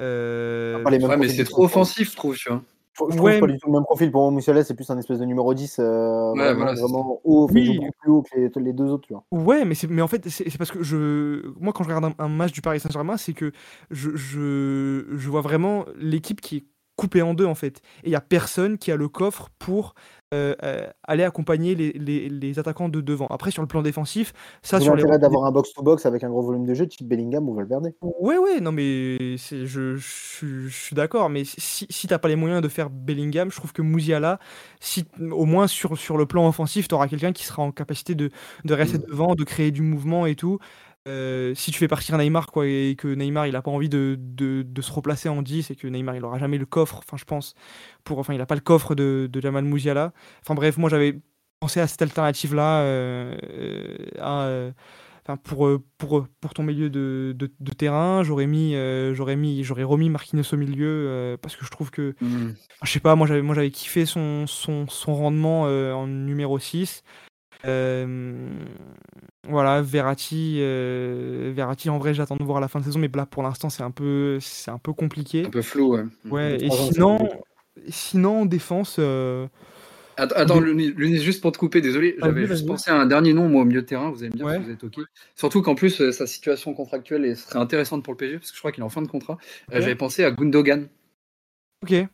Euh, 0.00 0.82
Pas 0.82 0.90
les 0.90 0.98
mêmes 0.98 1.10
Ouais, 1.10 1.16
mais 1.16 1.28
c'est 1.28 1.44
trop 1.44 1.64
offensif, 1.64 2.10
je 2.12 2.16
trouve, 2.16 2.36
tu 2.36 2.48
vois. 2.48 2.62
Je 2.98 3.16
trouve 3.16 3.20
Ouais, 3.22 3.40
pas 3.40 3.46
mais- 3.46 3.52
du 3.54 3.58
tout 3.58 3.66
le 3.68 3.72
même 3.74 3.84
profil. 3.84 4.10
Pour 4.10 4.22
moi, 4.22 4.30
Moussiala, 4.30 4.64
c'est 4.64 4.74
plus 4.74 4.88
un 4.90 4.98
espèce 4.98 5.18
de 5.18 5.24
numéro 5.24 5.54
10, 5.54 5.76
euh, 5.78 6.32
Ouais, 6.32 6.38
vraiment, 6.38 6.54
voilà, 6.56 6.74
vraiment 6.80 7.20
haut, 7.24 7.48
Oui. 7.52 7.76
beaucoup 7.78 7.90
plus 8.00 8.10
haut 8.10 8.22
que 8.22 8.38
les, 8.58 8.64
les 8.64 8.72
deux 8.72 8.86
autres. 8.86 9.06
Tu 9.06 9.12
vois. 9.14 9.24
Ouais, 9.30 9.64
mais, 9.64 9.74
c'est- 9.74 9.86
mais 9.88 10.02
en 10.02 10.08
fait, 10.08 10.28
c'est 10.28 10.50
c'est 10.50 10.58
parce 10.58 10.70
que 10.70 10.82
je, 10.82 11.46
moi, 11.60 11.72
quand 11.72 11.84
je 11.84 11.88
regarde 11.88 12.04
un, 12.18 12.24
un 12.24 12.28
match 12.28 12.52
du 12.52 12.60
Paris 12.62 12.80
Saint-Germain, 12.80 13.16
c'est 13.16 13.32
que 13.34 13.52
je, 13.90 14.10
je, 14.16 15.06
je 15.16 15.28
vois 15.30 15.40
vraiment 15.42 15.84
l'équipe 15.96 16.40
qui 16.40 16.56
est 16.58 16.64
coupée 17.00 17.22
en 17.22 17.32
deux, 17.34 17.46
en 17.46 17.54
fait. 17.54 17.78
Et 18.02 18.08
il 18.08 18.10
n'y 18.10 18.16
a 18.16 18.20
personne 18.20 18.76
qui 18.76 18.92
a 18.92 18.96
le 18.96 19.08
coffre 19.08 19.48
pour 19.58 19.94
euh, 20.32 20.54
euh, 20.62 20.86
aller 21.02 21.24
accompagner 21.24 21.74
les, 21.74 21.92
les, 21.92 22.28
les 22.28 22.58
attaquants 22.58 22.88
de 22.88 23.00
devant. 23.00 23.26
Après, 23.28 23.50
sur 23.50 23.62
le 23.62 23.68
plan 23.68 23.82
défensif, 23.82 24.32
ça, 24.62 24.78
C'est 24.78 24.84
sur 24.84 24.94
les 24.94 25.18
d'avoir 25.18 25.44
un 25.44 25.50
box-to-box 25.50 26.06
avec 26.06 26.22
un 26.22 26.28
gros 26.28 26.42
volume 26.42 26.66
de 26.66 26.74
jeu, 26.74 26.86
type 26.86 27.08
Bellingham 27.08 27.48
ou 27.48 27.54
Valverde. 27.54 27.92
Ouais, 28.02 28.38
ouais, 28.38 28.60
non, 28.60 28.70
mais 28.70 29.36
je, 29.38 29.64
je, 29.64 29.96
suis- 29.98 30.68
je 30.68 30.84
suis 30.84 30.94
d'accord. 30.94 31.30
Mais 31.30 31.44
si, 31.44 31.86
si 31.88 32.06
t'as 32.06 32.18
pas 32.18 32.28
les 32.28 32.36
moyens 32.36 32.62
de 32.62 32.68
faire 32.68 32.90
Bellingham, 32.90 33.50
je 33.50 33.56
trouve 33.56 33.72
que 33.72 33.82
Mouziala, 33.82 34.38
si, 34.78 35.04
au 35.32 35.46
moins 35.46 35.66
sur, 35.66 35.96
sur 35.98 36.16
le 36.16 36.26
plan 36.26 36.46
offensif, 36.46 36.86
tu 36.86 36.94
auras 36.94 37.08
quelqu'un 37.08 37.32
qui 37.32 37.44
sera 37.44 37.62
en 37.62 37.72
capacité 37.72 38.14
de, 38.14 38.30
de 38.64 38.74
rester 38.74 38.98
devant, 38.98 39.34
de 39.34 39.44
créer 39.44 39.70
du 39.70 39.82
mouvement 39.82 40.26
et 40.26 40.36
tout. 40.36 40.58
Euh, 41.08 41.54
si 41.54 41.70
tu 41.72 41.78
fais 41.78 41.88
partir 41.88 42.18
Neymar 42.18 42.46
quoi, 42.48 42.66
et 42.66 42.94
que 42.96 43.08
Neymar 43.08 43.46
il 43.46 43.56
a 43.56 43.62
pas 43.62 43.70
envie 43.70 43.88
de, 43.88 44.16
de, 44.18 44.62
de 44.62 44.82
se 44.82 44.92
replacer 44.92 45.30
en 45.30 45.40
10 45.40 45.70
et 45.70 45.76
que 45.76 45.86
Neymar 45.88 46.16
il 46.16 46.24
aura 46.24 46.38
jamais 46.38 46.58
le 46.58 46.66
coffre, 46.66 46.98
enfin 46.98 47.16
je 47.16 47.24
pense, 47.24 47.54
pour, 48.04 48.18
enfin 48.18 48.34
il 48.34 48.40
a 48.40 48.46
pas 48.46 48.54
le 48.54 48.60
coffre 48.60 48.94
de, 48.94 49.28
de 49.32 49.40
Jamal 49.40 49.64
Mouziala. 49.64 50.12
Enfin 50.42 50.54
bref, 50.54 50.76
moi 50.76 50.90
j'avais 50.90 51.18
pensé 51.58 51.80
à 51.80 51.86
cette 51.86 52.02
alternative 52.02 52.54
là 52.54 52.82
pour, 55.44 55.66
euh, 55.66 55.82
pour, 55.98 56.18
euh, 56.18 56.26
pour 56.40 56.54
ton 56.54 56.62
milieu 56.62 56.90
de, 56.90 57.34
de, 57.36 57.50
de 57.58 57.72
terrain, 57.72 58.22
j'aurais 58.22 58.46
mis, 58.46 58.74
euh, 58.74 59.14
j'aurais 59.14 59.36
mis, 59.36 59.62
j'aurais 59.62 59.84
remis 59.84 60.10
Marquinhos 60.10 60.52
au 60.52 60.56
milieu 60.56 61.06
euh, 61.08 61.36
parce 61.36 61.56
que 61.56 61.64
je 61.64 61.70
trouve 61.70 61.90
que, 61.90 62.14
Hmm. 62.20 62.52
je 62.82 62.90
sais 62.90 63.00
pas, 63.00 63.14
moi 63.14 63.26
j'avais, 63.26 63.42
moi 63.42 63.54
j'avais 63.54 63.70
kiffé 63.70 64.06
son, 64.06 64.46
son, 64.46 64.86
son 64.88 65.14
rendement 65.14 65.66
euh, 65.66 65.92
en 65.92 66.06
numéro 66.06 66.58
6. 66.58 67.02
Euh, 67.66 68.48
voilà, 69.48 69.82
Verratti, 69.82 70.58
euh, 70.60 71.52
Verratti, 71.54 71.90
en 71.90 71.98
vrai, 71.98 72.14
j'attends 72.14 72.36
de 72.36 72.44
voir 72.44 72.60
la 72.60 72.68
fin 72.68 72.80
de 72.80 72.84
saison, 72.84 72.98
mais 72.98 73.10
là 73.14 73.26
pour 73.26 73.42
l'instant 73.42 73.68
c'est 73.70 73.82
un 73.82 73.90
peu, 73.90 74.38
c'est 74.40 74.70
un 74.70 74.78
peu 74.78 74.92
compliqué. 74.92 75.46
Un 75.46 75.50
peu 75.50 75.62
flou, 75.62 75.94
ouais. 75.96 76.04
Ouais, 76.30 76.56
et 76.60 76.70
sinon, 76.70 77.18
sinon 77.88 78.42
en 78.42 78.46
défense, 78.46 78.96
euh, 78.98 79.46
Attends, 80.16 80.60
Lunis, 80.60 81.18
juste 81.18 81.40
pour 81.40 81.50
te 81.50 81.56
couper, 81.58 81.80
désolé, 81.80 82.12
Vas-y, 82.12 82.20
j'avais 82.20 82.46
juste 82.46 82.66
pensé 82.66 82.90
à 82.90 82.96
un 82.96 83.06
dernier 83.06 83.32
nom, 83.32 83.48
moi, 83.48 83.62
au 83.62 83.64
milieu 83.64 83.80
de 83.80 83.86
terrain, 83.86 84.10
vous 84.10 84.22
allez 84.22 84.28
me 84.30 84.36
dire 84.36 84.46
Ouais. 84.46 84.58
si 84.58 84.62
vous 84.64 84.70
êtes 84.70 84.84
OK. 84.84 84.96
Surtout 85.34 85.62
qu'en 85.62 85.74
plus, 85.74 86.10
sa 86.10 86.26
situation 86.26 86.74
contractuelle 86.74 87.24
est- 87.24 87.36
serait 87.36 87.58
intéressante 87.58 88.04
pour 88.04 88.12
le 88.12 88.18
PSG, 88.18 88.38
parce 88.38 88.50
que 88.50 88.56
je 88.56 88.60
crois 88.60 88.70
qu'il 88.72 88.82
est 88.82 88.86
en 88.86 88.90
fin 88.90 89.00
de 89.00 89.08
contrat. 89.08 89.38
Euh, 89.72 89.80
j'avais 89.80 89.94
pensé 89.94 90.22
à 90.24 90.30
Gundogan. 90.30 90.88
ok. 91.82 92.06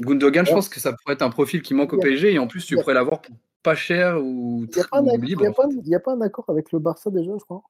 Gundogan, 0.00 0.44
je 0.44 0.50
Ouais. 0.50 0.56
pense 0.56 0.68
que 0.68 0.78
ça 0.78 0.92
pourrait 0.92 1.14
être 1.14 1.22
un 1.22 1.30
profil 1.30 1.62
qui 1.62 1.74
manque 1.74 1.92
au 1.92 1.98
PSG, 1.98 2.32
et 2.32 2.38
en 2.38 2.46
plus, 2.46 2.64
tu 2.64 2.76
pourrais 2.76 2.94
l'avoir 2.94 3.20
pour 3.22 3.34
pas 3.62 3.74
cher 3.74 4.22
ou, 4.22 4.64
Il 4.68 4.76
n'y 4.76 4.80
a, 4.82 4.84
pas 4.84 4.98
un 4.98 5.06
accord- 5.06 5.46
a 5.46 6.00
pas- 6.00 6.12
un 6.12 6.54
avec 6.54 6.72
le 6.72 6.78
Barça 6.78 7.10
déjà, 7.10 7.32
je 7.38 7.44
crois. 7.44 7.62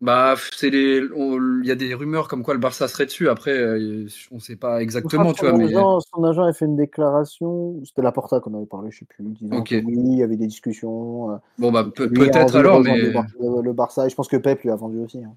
Bah, 0.00 0.34
c'est 0.52 0.70
les, 0.70 0.98
il 0.98 1.62
y 1.64 1.70
a 1.70 1.74
des 1.74 1.94
rumeurs 1.94 2.28
comme 2.28 2.42
quoi 2.42 2.52
le 2.52 2.60
Barça 2.60 2.88
serait 2.88 3.06
dessus. 3.06 3.28
Après, 3.28 3.52
euh, 3.52 4.06
on 4.30 4.38
sait 4.38 4.56
pas 4.56 4.82
exactement, 4.82 5.32
tu 5.32 5.46
vois. 5.46 5.56
Mais 5.56 5.68
son, 5.70 5.78
agent, 5.78 6.00
son 6.00 6.24
agent 6.24 6.42
a 6.42 6.52
fait 6.52 6.66
une 6.66 6.76
déclaration, 6.76 7.80
c'était 7.84 8.02
la 8.02 8.12
Porta 8.12 8.40
qu'on 8.40 8.54
avait 8.54 8.66
parlé, 8.66 8.90
je 8.90 8.98
sais 8.98 9.04
plus, 9.06 9.24
disant 9.24 9.56
oui, 9.60 9.94
il 9.96 10.18
y 10.18 10.22
avait 10.22 10.36
des 10.36 10.46
discussions. 10.46 11.30
euh, 11.30 11.36
bon, 11.58 11.72
bah, 11.72 11.84
peut-être 11.94 12.56
alors, 12.56 12.80
mais 12.82 12.98
le, 12.98 13.10
Bar- 13.12 13.26
le- 13.40 13.62
le 13.62 13.72
Barça, 13.72 14.06
et 14.06 14.10
je 14.10 14.14
pense 14.14 14.28
que 14.28 14.36
Pep 14.36 14.60
lui 14.62 14.70
a 14.70 14.76
vendu 14.76 14.98
aussi. 15.00 15.22
hein. 15.24 15.34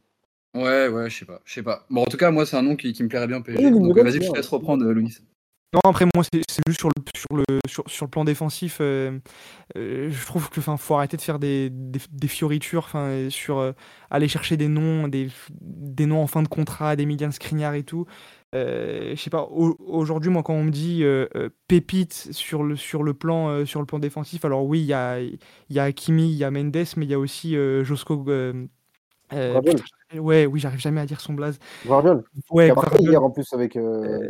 ouais, 0.55 0.87
ouais, 0.89 1.09
je 1.09 1.19
sais 1.19 1.25
pas, 1.25 1.39
je 1.45 1.53
sais 1.53 1.63
pas. 1.63 1.85
Bon, 1.89 2.01
en 2.01 2.05
tout 2.05 2.17
cas, 2.17 2.31
moi, 2.31 2.45
c'est 2.45 2.57
un 2.57 2.61
nom 2.63 2.75
qui, 2.75 2.91
qui 2.93 3.03
me 3.03 3.07
plairait 3.09 3.27
bien 3.27 3.41
PSG. 3.41 3.71
Donc, 3.71 3.95
vas-y, 3.95 4.13
je 4.15 4.31
te 4.31 4.35
laisse 4.35 4.47
reprendre, 4.49 4.85
euh, 4.85 4.93
Louis. 4.93 5.17
Non, 5.73 5.81
après, 5.83 6.05
moi, 6.15 6.23
c'est 6.31 6.41
juste 6.67 6.79
sur 6.79 6.87
le, 6.89 6.93
sur, 7.13 7.35
le, 7.35 7.43
sur, 7.67 7.83
sur 7.89 8.05
le 8.05 8.09
plan 8.09 8.23
défensif. 8.23 8.77
euh, 8.79 9.19
euh, 9.77 10.09
je 10.11 10.25
trouve 10.25 10.49
que 10.49 10.61
faut 10.61 10.95
arrêter 10.95 11.17
de 11.17 11.21
faire 11.21 11.39
des, 11.39 11.69
des, 11.71 11.99
des 12.11 12.27
fioritures 12.29 12.89
sur 13.29 13.59
euh, 13.59 13.73
aller 14.09 14.27
chercher 14.29 14.57
des 14.57 14.69
noms, 14.69 15.07
des, 15.09 15.29
des 15.61 16.05
noms 16.05 16.21
en 16.23 16.27
fin 16.27 16.43
de 16.43 16.47
contrat, 16.49 16.95
des 16.95 17.05
Milian 17.05 17.31
Skriniar 17.31 17.73
et 17.75 17.83
tout. 17.83 18.05
Je 18.53 19.15
sais 19.17 19.29
pas, 19.29 19.43
au- 19.43 19.75
aujourd'hui, 19.79 20.31
moi, 20.31 20.43
quand 20.43 20.53
on 20.53 20.63
me 20.65 20.71
dit 20.71 21.03
pépite 21.67 22.13
sur 22.31 22.63
le, 22.63 22.75
sur, 22.77 23.03
le 23.03 23.13
plan, 23.13 23.65
sur 23.65 23.81
le 23.81 23.85
plan 23.87 23.99
défensif, 23.99 24.45
alors 24.45 24.65
oui, 24.65 24.81
il 24.81 24.85
y 24.87 24.93
a, 24.93 25.19
y 25.21 25.79
a 25.79 25.83
Hakimi, 25.85 26.29
il 26.31 26.37
y 26.37 26.43
a 26.45 26.51
Mendes, 26.51 26.77
mais 26.97 27.05
il 27.05 27.11
y 27.11 27.13
a 27.13 27.19
aussi 27.19 27.55
Josko. 27.83 28.25
euh, 29.33 29.61
putain, 29.61 29.85
ouais, 30.15 30.45
oui, 30.45 30.59
j'arrive 30.59 30.79
jamais 30.79 31.01
à 31.01 31.05
dire 31.05 31.21
son 31.21 31.33
blaze. 31.33 31.59
Guardiol, 31.85 32.23
Ouais, 32.49 32.71
Guardiol. 32.71 33.01
hier 33.01 33.23
en 33.23 33.31
plus 33.31 33.51
avec. 33.53 33.75
euh, 33.75 34.27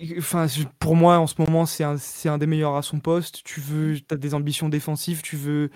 Euh. 0.00 0.14
Enfin, 0.18 0.46
pour 0.80 0.96
moi, 0.96 1.18
en 1.18 1.26
ce 1.28 1.34
moment, 1.40 1.64
c'est 1.64 1.84
un, 1.84 1.96
c'est 1.96 2.28
un 2.28 2.38
des 2.38 2.46
meilleurs 2.46 2.74
à 2.76 2.82
son 2.82 2.98
poste. 2.98 3.42
Tu 3.44 3.60
veux, 3.60 3.96
as 4.10 4.16
des 4.16 4.34
ambitions 4.34 4.68
défensives, 4.68 5.22
tu 5.22 5.36
veux, 5.36 5.70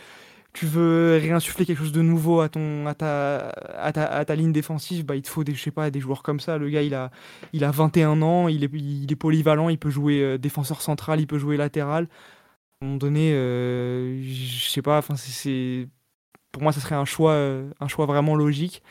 tu 0.54 0.66
veux 0.66 1.18
réinsuffler 1.22 1.66
quelque 1.66 1.78
chose 1.80 1.92
de 1.92 2.02
nouveau 2.02 2.40
à 2.40 2.48
ton, 2.50 2.86
à 2.86 2.94
ta, 2.94 3.50
à 3.50 3.92
ta, 3.92 4.06
à 4.06 4.24
ta 4.24 4.36
ligne 4.36 4.52
défensive. 4.52 5.04
Bah, 5.06 5.16
il 5.16 5.22
te 5.22 5.28
faut 5.30 5.44
des, 5.44 5.54
je 5.54 5.62
sais 5.62 5.70
pas, 5.72 5.90
des 5.90 6.00
joueurs 6.00 6.22
comme 6.24 6.40
ça. 6.40 6.58
Le 6.58 6.70
gars, 6.70 6.82
il 6.82 6.94
a, 6.94 7.10
il 7.52 7.64
a 7.64 7.70
21 7.72 8.22
ans, 8.22 8.48
il 8.48 8.64
est, 8.64 8.70
il 8.74 9.10
est 9.12 9.16
polyvalent, 9.16 9.68
il 9.70 9.78
peut 9.78 9.90
jouer 9.90 10.22
euh, 10.22 10.38
défenseur 10.38 10.82
central, 10.82 11.20
il 11.20 11.26
peut 11.28 11.38
jouer 11.38 11.56
latéral. 11.58 12.08
À 12.80 12.84
un 12.84 12.88
moment 12.88 12.98
donné, 12.98 13.32
euh, 13.34 14.22
je 14.22 14.68
sais 14.70 14.82
pas. 14.82 14.98
Enfin, 14.98 15.16
c'est, 15.16 15.88
pour 16.56 16.62
moi, 16.62 16.72
ça 16.72 16.80
serait 16.80 16.94
un 16.94 17.04
choix, 17.04 17.32
euh, 17.32 17.70
un 17.80 17.88
choix 17.88 18.06
vraiment 18.06 18.34
logique. 18.34 18.82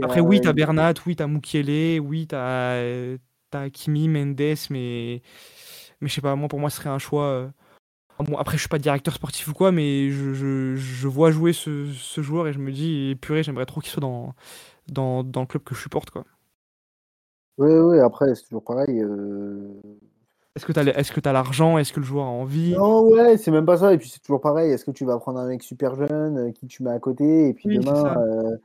Après, 0.00 0.20
oui, 0.20 0.40
t'as 0.40 0.52
Bernat, 0.54 0.94
oui, 1.06 1.16
t'as 1.16 1.26
Mukiele, 1.28 2.00
oui, 2.00 2.26
t'as 2.28 2.82
t'as 3.50 3.70
Kimi, 3.70 4.08
Mendes, 4.08 4.40
mais, 4.70 5.22
mais 6.00 6.08
je 6.08 6.14
sais 6.14 6.20
pas, 6.22 6.36
moi, 6.36 6.48
pour 6.48 6.60
moi, 6.60 6.70
ce 6.70 6.78
serait 6.78 6.90
un 6.90 6.98
choix. 7.00 7.24
euh, 7.26 7.48
Bon, 8.20 8.36
après, 8.38 8.56
je 8.56 8.62
suis 8.62 8.68
pas 8.70 8.78
directeur 8.78 9.14
sportif 9.14 9.48
ou 9.48 9.54
quoi, 9.54 9.72
mais 9.72 10.10
je, 10.10 10.34
je, 10.34 10.76
je 10.76 11.08
vois 11.08 11.30
jouer 11.32 11.52
ce, 11.54 11.92
ce 11.92 12.22
joueur 12.22 12.48
et 12.48 12.52
je 12.54 12.58
me 12.60 12.72
dis, 12.72 13.16
purée, 13.22 13.42
j'aimerais 13.44 13.66
trop 13.66 13.80
qu'il 13.80 13.90
soit 13.90 14.00
dans, 14.02 14.34
dans, 14.88 15.24
dans 15.24 15.42
le 15.42 15.46
club 15.48 15.64
que 15.64 15.74
je 15.74 15.80
supporte, 15.82 16.10
quoi. 16.10 16.24
Oui, 17.58 17.70
oui, 17.72 17.98
après, 18.00 18.34
c'est 18.34 18.44
toujours 18.44 18.64
pareil. 18.64 19.00
euh, 19.02 19.80
Est-ce 20.60 20.66
que 21.12 21.14
que 21.14 21.20
t'as 21.20 21.32
l'argent? 21.32 21.78
Est-ce 21.78 21.92
que 21.92 22.00
le 22.00 22.06
joueur 22.06 22.26
a 22.26 22.30
envie? 22.30 22.74
Non, 22.74 23.02
ouais, 23.08 23.36
c'est 23.38 23.50
même 23.50 23.66
pas 23.66 23.78
ça. 23.78 23.92
Et 23.92 23.98
puis 23.98 24.08
c'est 24.08 24.20
toujours 24.20 24.40
pareil. 24.40 24.70
Est-ce 24.72 24.84
que 24.84 24.90
tu 24.90 25.04
vas 25.04 25.18
prendre 25.18 25.38
un 25.40 25.48
mec 25.48 25.62
super 25.62 25.94
jeune 25.94 26.38
euh, 26.38 26.52
qui 26.52 26.66
tu 26.66 26.82
mets 26.82 26.90
à 26.90 26.98
côté? 26.98 27.48
Et 27.48 27.54
puis 27.54 27.68
Oui, 27.68 27.78
demain, 27.78 28.22
euh, 28.22 28.56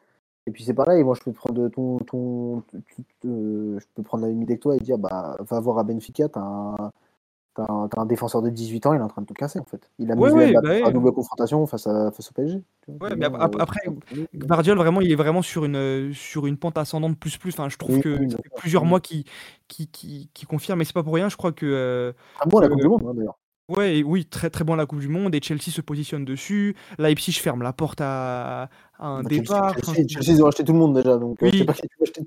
et 0.47 0.51
puis 0.51 0.63
c'est 0.63 0.73
pareil. 0.73 1.03
Moi, 1.03 1.15
je 1.15 1.23
peux 1.23 1.31
prendre 1.33 1.69
ton, 1.69 1.99
ton, 1.99 2.61
tu- 2.71 2.81
tu- 3.21 3.27
euh, 3.27 3.79
je 3.79 3.85
peux 3.95 4.03
prendre 4.03 4.23
la 4.25 4.29
limite 4.29 4.49
avec 4.49 4.61
toi 4.61 4.75
et 4.75 4.79
dire, 4.79 4.97
bah, 4.97 5.37
va 5.39 5.59
voir 5.59 5.79
à 5.79 5.83
Benfica, 5.83 6.29
t'as 6.29 6.41
un, 6.41 6.91
t'as 7.55 8.01
un, 8.01 8.05
défenseur 8.05 8.41
de 8.41 8.49
18 8.49 8.85
ans, 8.85 8.93
il 8.93 8.99
est 8.99 9.03
en 9.03 9.07
train 9.07 9.21
de 9.21 9.27
tout 9.27 9.33
casser 9.33 9.59
en 9.59 9.63
fait. 9.63 9.89
Il 9.97 10.11
a 10.11 10.15
mesuré 10.15 10.47
ouais, 10.47 10.51
la, 10.51 10.61
bah 10.61 10.79
la 10.81 10.91
double 10.91 11.11
confrontation 11.13 11.65
face 11.65 11.87
à 11.87 12.11
face 12.11 12.29
au 12.29 12.33
PSG. 12.33 12.61
Ouais, 12.87 13.11
Et 13.11 13.15
mais 13.15 13.25
ap- 13.25 13.55
euh, 13.55 13.59
après, 13.59 13.79
oui, 13.87 14.27
Guardiola, 14.35 14.81
vraiment, 14.81 15.01
il 15.01 15.11
est 15.11 15.15
vraiment 15.15 15.41
sur 15.41 15.65
une, 15.65 15.75
euh, 15.75 16.13
sur 16.13 16.47
une 16.47 16.57
pente 16.57 16.77
ascendante 16.77 17.17
plus 17.17 17.37
plus. 17.37 17.53
Enfin, 17.53 17.69
je 17.69 17.77
trouve 17.77 17.95
Oui, 17.95 18.01
que 18.01 18.19
oui, 18.19 18.29
ça 18.29 18.37
fait 18.37 18.49
plusieurs 18.57 18.85
mois 18.85 18.99
qu'il 18.99 19.23
qui, 19.67 19.87
qui, 19.87 20.29
qui 20.33 20.45
confirme, 20.45 20.79
mais 20.79 20.85
c'est 20.85 20.93
pas 20.93 21.03
pour 21.03 21.15
rien. 21.15 21.29
Je 21.29 21.37
crois 21.37 21.51
que 21.51 21.65
euh, 21.65 22.13
Très 22.39 22.49
bon 22.49 22.59
à 22.59 22.61
la 22.61 22.67
euh, 22.67 22.69
Coupe 22.71 22.81
du 22.81 22.87
Monde, 22.87 23.03
hein, 23.07 23.13
d'ailleurs. 23.15 23.39
Ouais, 23.67 23.97
et 23.97 24.03
oui, 24.03 24.25
très 24.25 24.51
très 24.51 24.63
bon 24.63 24.73
à 24.73 24.75
la 24.75 24.85
Coupe 24.85 24.99
du 24.99 25.07
Monde 25.07 25.33
et 25.33 25.41
Chelsea 25.41 25.71
se 25.71 25.81
positionne 25.81 26.23
dessus. 26.23 26.75
Leipzig 26.99 27.33
ferme 27.33 27.63
la 27.63 27.73
porte 27.73 27.99
à, 27.99 28.69
à 28.99 29.07
un 29.07 29.23
Bah, 29.23 29.29
départ. 29.29 29.75
Enfin, 29.77 29.93
Chelsea, 29.93 30.07
Chelsea, 30.09 30.29
ils 30.37 30.43
ont 30.43 30.47
acheté 30.47 30.63
tout 30.63 30.73
le 30.73 30.79
monde 30.79 30.95
déjà, 30.95 31.17
donc 31.17 31.41
euh, 31.43 31.47
Oui. 31.47 31.51
je 31.53 31.57
sais 31.59 31.65
pas 31.65 31.73
qui 31.73 31.87
tu 31.87 32.03
acheter 32.03 32.21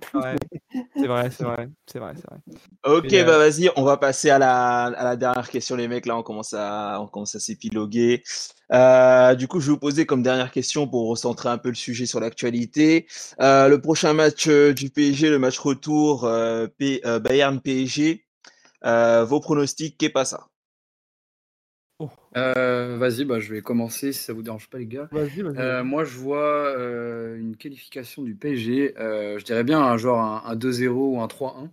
c'est 0.96 1.06
vrai, 1.06 1.30
c'est 1.30 1.44
vrai, 1.44 1.68
c'est 1.86 1.98
vrai, 1.98 2.12
c'est 2.16 2.26
vrai. 2.28 2.38
Ok, 2.84 3.12
Et, 3.12 3.20
euh, 3.20 3.24
bah 3.24 3.38
vas-y, 3.38 3.70
on 3.76 3.82
va 3.82 3.96
passer 3.96 4.30
à 4.30 4.38
la, 4.38 4.84
à 4.84 5.04
la 5.04 5.16
dernière 5.16 5.48
question, 5.48 5.76
les 5.76 5.88
mecs. 5.88 6.06
Là, 6.06 6.16
on 6.16 6.22
commence 6.22 6.54
à, 6.54 6.98
on 7.00 7.06
commence 7.06 7.34
à 7.34 7.40
s'épiloguer. 7.40 8.22
Euh, 8.72 9.34
du 9.34 9.48
coup, 9.48 9.60
je 9.60 9.66
vais 9.66 9.72
vous 9.72 9.78
poser 9.78 10.06
comme 10.06 10.22
dernière 10.22 10.50
question 10.50 10.86
pour 10.88 11.08
recentrer 11.08 11.48
un 11.48 11.58
peu 11.58 11.68
le 11.68 11.74
sujet 11.74 12.06
sur 12.06 12.20
l'actualité. 12.20 13.06
Euh, 13.40 13.68
le 13.68 13.80
prochain 13.80 14.12
match 14.12 14.48
du 14.48 14.90
PSG, 14.90 15.30
le 15.30 15.38
match 15.38 15.58
retour 15.58 16.24
euh, 16.24 16.66
P- 16.78 17.00
euh, 17.04 17.18
Bayern 17.18 17.60
PSG. 17.60 18.24
Euh, 18.84 19.24
vos 19.24 19.40
pronostics, 19.40 19.98
qu'est 19.98 20.08
pas 20.10 20.24
ça? 20.24 20.46
Euh, 22.36 22.96
Vas-y, 22.99 23.24
bah, 23.24 23.40
je 23.40 23.53
vais 23.55 23.62
commencer 23.62 24.12
si 24.12 24.22
ça 24.22 24.32
vous 24.32 24.42
dérange 24.42 24.68
pas, 24.68 24.78
les 24.78 24.86
gars. 24.86 25.09
Vas-y, 25.11 25.42
vas-y. 25.42 25.59
Euh, 25.59 25.82
moi, 25.82 26.05
je 26.05 26.16
vois 26.16 26.66
euh, 26.76 27.36
une 27.38 27.57
qualification 27.57 28.22
du 28.22 28.34
PSG. 28.34 28.94
je 28.99 29.44
dirais 29.44 29.64
bien 29.64 29.80
un 29.80 29.96
genre 29.96 30.20
un, 30.20 30.42
un 30.51 30.57
2-0 30.57 31.16
ou 31.16 31.20
un 31.20 31.26
3-1. 31.28 31.70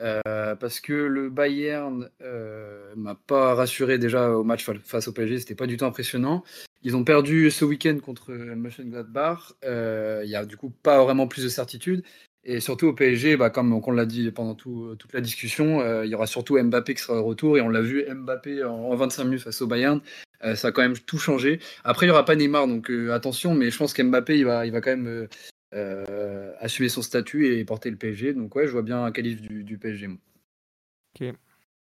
euh, 0.00 0.56
parce 0.56 0.80
que 0.80 0.92
le 0.92 1.30
Bayern 1.30 2.10
m'a 2.96 3.14
pas 3.14 3.54
rassuré 3.54 3.98
déjà 3.98 4.30
au 4.30 4.44
match 4.44 4.64
fa- 4.64 4.74
face 4.82 5.08
au 5.08 5.12
PSG. 5.12 5.38
C'était 5.40 5.54
pas 5.54 5.66
du 5.66 5.76
tout 5.76 5.84
impressionnant. 5.84 6.42
Ils 6.82 6.96
ont 6.96 7.04
perdu 7.04 7.50
ce 7.50 7.64
week-end 7.64 7.98
contre 8.04 8.32
Mönchengladbach. 8.32 9.52
Il 9.62 10.28
y 10.28 10.36
a 10.36 10.44
du 10.44 10.56
coup 10.56 10.70
pas 10.70 11.02
vraiment 11.02 11.26
plus 11.28 11.44
de 11.44 11.48
certitude. 11.48 12.02
Et 12.46 12.60
surtout 12.60 12.88
au 12.88 12.92
PSG, 12.92 13.36
bah, 13.36 13.48
comme 13.50 13.72
on 13.72 13.90
l'a 13.90 14.04
dit 14.06 14.30
pendant 14.30 14.54
tout- 14.54 14.96
toute 14.98 15.12
la 15.14 15.20
discussion, 15.22 15.80
euh, 15.80 16.04
il 16.04 16.10
y 16.10 16.14
aura 16.14 16.26
surtout 16.26 16.62
Mbappé 16.62 16.94
qui 16.94 17.02
sera 17.02 17.16
de 17.16 17.22
retour. 17.22 17.56
Et 17.56 17.62
on 17.62 17.70
l'a 17.70 17.80
vu, 17.80 18.04
Mbappé 18.08 18.64
en, 18.64 18.74
en 18.74 18.94
25 18.96 19.24
minutes 19.24 19.42
face 19.42 19.62
au 19.62 19.66
Bayern, 19.66 20.00
euh, 20.44 20.54
ça 20.54 20.68
a 20.68 20.72
quand 20.72 20.82
même 20.82 20.98
tout 20.98 21.18
changé. 21.18 21.58
Après, 21.84 22.04
il 22.06 22.08
n'y 22.08 22.12
aura 22.12 22.24
pas 22.26 22.36
Neymar, 22.36 22.66
donc 22.68 22.90
euh, 22.90 23.12
attention, 23.12 23.54
mais 23.54 23.70
je 23.70 23.78
pense 23.78 23.94
qu'Mbappé, 23.94 24.38
il 24.38 24.44
va, 24.44 24.66
il 24.66 24.72
va 24.72 24.80
quand 24.82 24.90
même 24.90 25.06
euh, 25.06 25.28
euh, 25.74 26.52
assumer 26.58 26.88
son 26.90 27.00
statut 27.02 27.56
et 27.56 27.64
porter 27.64 27.90
le 27.90 27.96
PSG. 27.96 28.34
Donc, 28.34 28.54
ouais, 28.56 28.66
je 28.66 28.72
vois 28.72 28.82
bien 28.82 29.02
un 29.04 29.10
qualif 29.12 29.40
du, 29.40 29.64
du 29.64 29.78
PSG. 29.78 30.08
moi. 30.08 30.18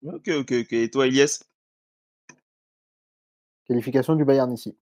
Ok, 0.03 0.27
ok, 0.29 0.51
ok. 0.61 0.73
Et 0.73 0.89
toi, 0.91 1.07
Elias? 1.07 1.43
Qualification 3.65 4.15
du 4.15 4.25
Bayern 4.25 4.51
ici. 4.51 4.75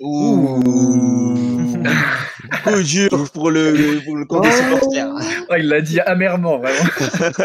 Ouh 0.00 0.60
Coup 2.64 2.82
dur 2.82 3.30
pour 3.32 3.50
le, 3.50 4.04
pour 4.04 4.16
le 4.16 4.24
compte 4.26 4.42
des 4.42 4.48
Oh. 4.50 4.76
supporters. 4.76 5.14
Il 5.58 5.68
l'a 5.68 5.80
dit 5.80 6.00
amèrement, 6.00 6.58
vraiment. 6.58 6.84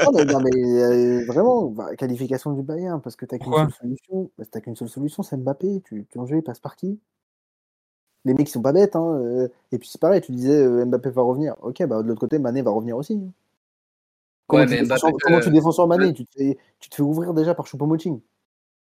Non, 0.06 0.12
mais, 0.16 0.26
non, 0.26 0.39
mais, 0.41 0.82
euh, 0.84 1.26
vraiment, 1.26 1.66
bah, 1.70 1.95
qualification 1.95 2.52
du 2.54 2.62
Bayern, 2.62 3.02
parce 3.02 3.16
que 3.16 3.26
t'as 3.26 3.38
qu'une 3.38 3.54
seule 3.54 3.72
solution. 3.82 4.30
Bah, 4.38 4.43
t'as 4.50 4.62
qu'une 4.62 4.76
seule 4.76 4.89
solution, 4.89 5.24
c'est 5.24 5.38
Mbappé. 5.38 5.82
Tu, 5.86 6.06
ton 6.06 6.26
jeu, 6.26 6.38
il 6.38 6.43
passe 6.43 6.60
par 6.60 6.76
qui? 6.76 7.00
Les 8.26 8.34
mecs, 8.34 8.50
ils 8.50 8.52
sont 8.52 8.62
pas 8.62 8.74
bêtes. 8.74 8.95
Hein, 8.95 9.20
euh, 9.22 9.48
et 9.72 9.80
puis 9.80 9.89
c'est 9.89 10.02
pareil, 10.02 10.22
tu 10.22 10.32
disais 10.32 10.62
euh, 10.62 10.86
Mbappé 10.86 11.10
va 11.10 11.22
revenir. 11.22 11.56
Ok, 11.62 11.84
bah, 11.86 12.02
de 12.04 12.08
l'autre 12.08 12.20
côté, 12.20 12.38
Mané 12.39 12.62
va 12.62 12.72
revenir 12.72 12.98
aussi. 12.98 13.14
hein. 13.14 13.32
Comment, 14.48 14.62
Ouais, 14.64 14.68
tu, 14.68 14.74
mais 14.74 14.82
défends 14.82 14.88
Mbappé, 14.95 15.00
sur, 15.00 15.18
comment 15.22 15.38
euh, 15.38 15.41
tu 15.41 15.52
défends 15.52 15.72
sur 15.72 15.88
Mané? 15.88 16.14
tu, 16.14 16.26
te 16.26 16.32
fais, 16.38 16.58
tu 16.80 16.89
te 16.89 16.95
fais 16.95 17.02
ouvrir 17.04 17.34
déjà 17.34 17.54
par 17.56 17.66
Choupo-Moting. 17.66 18.20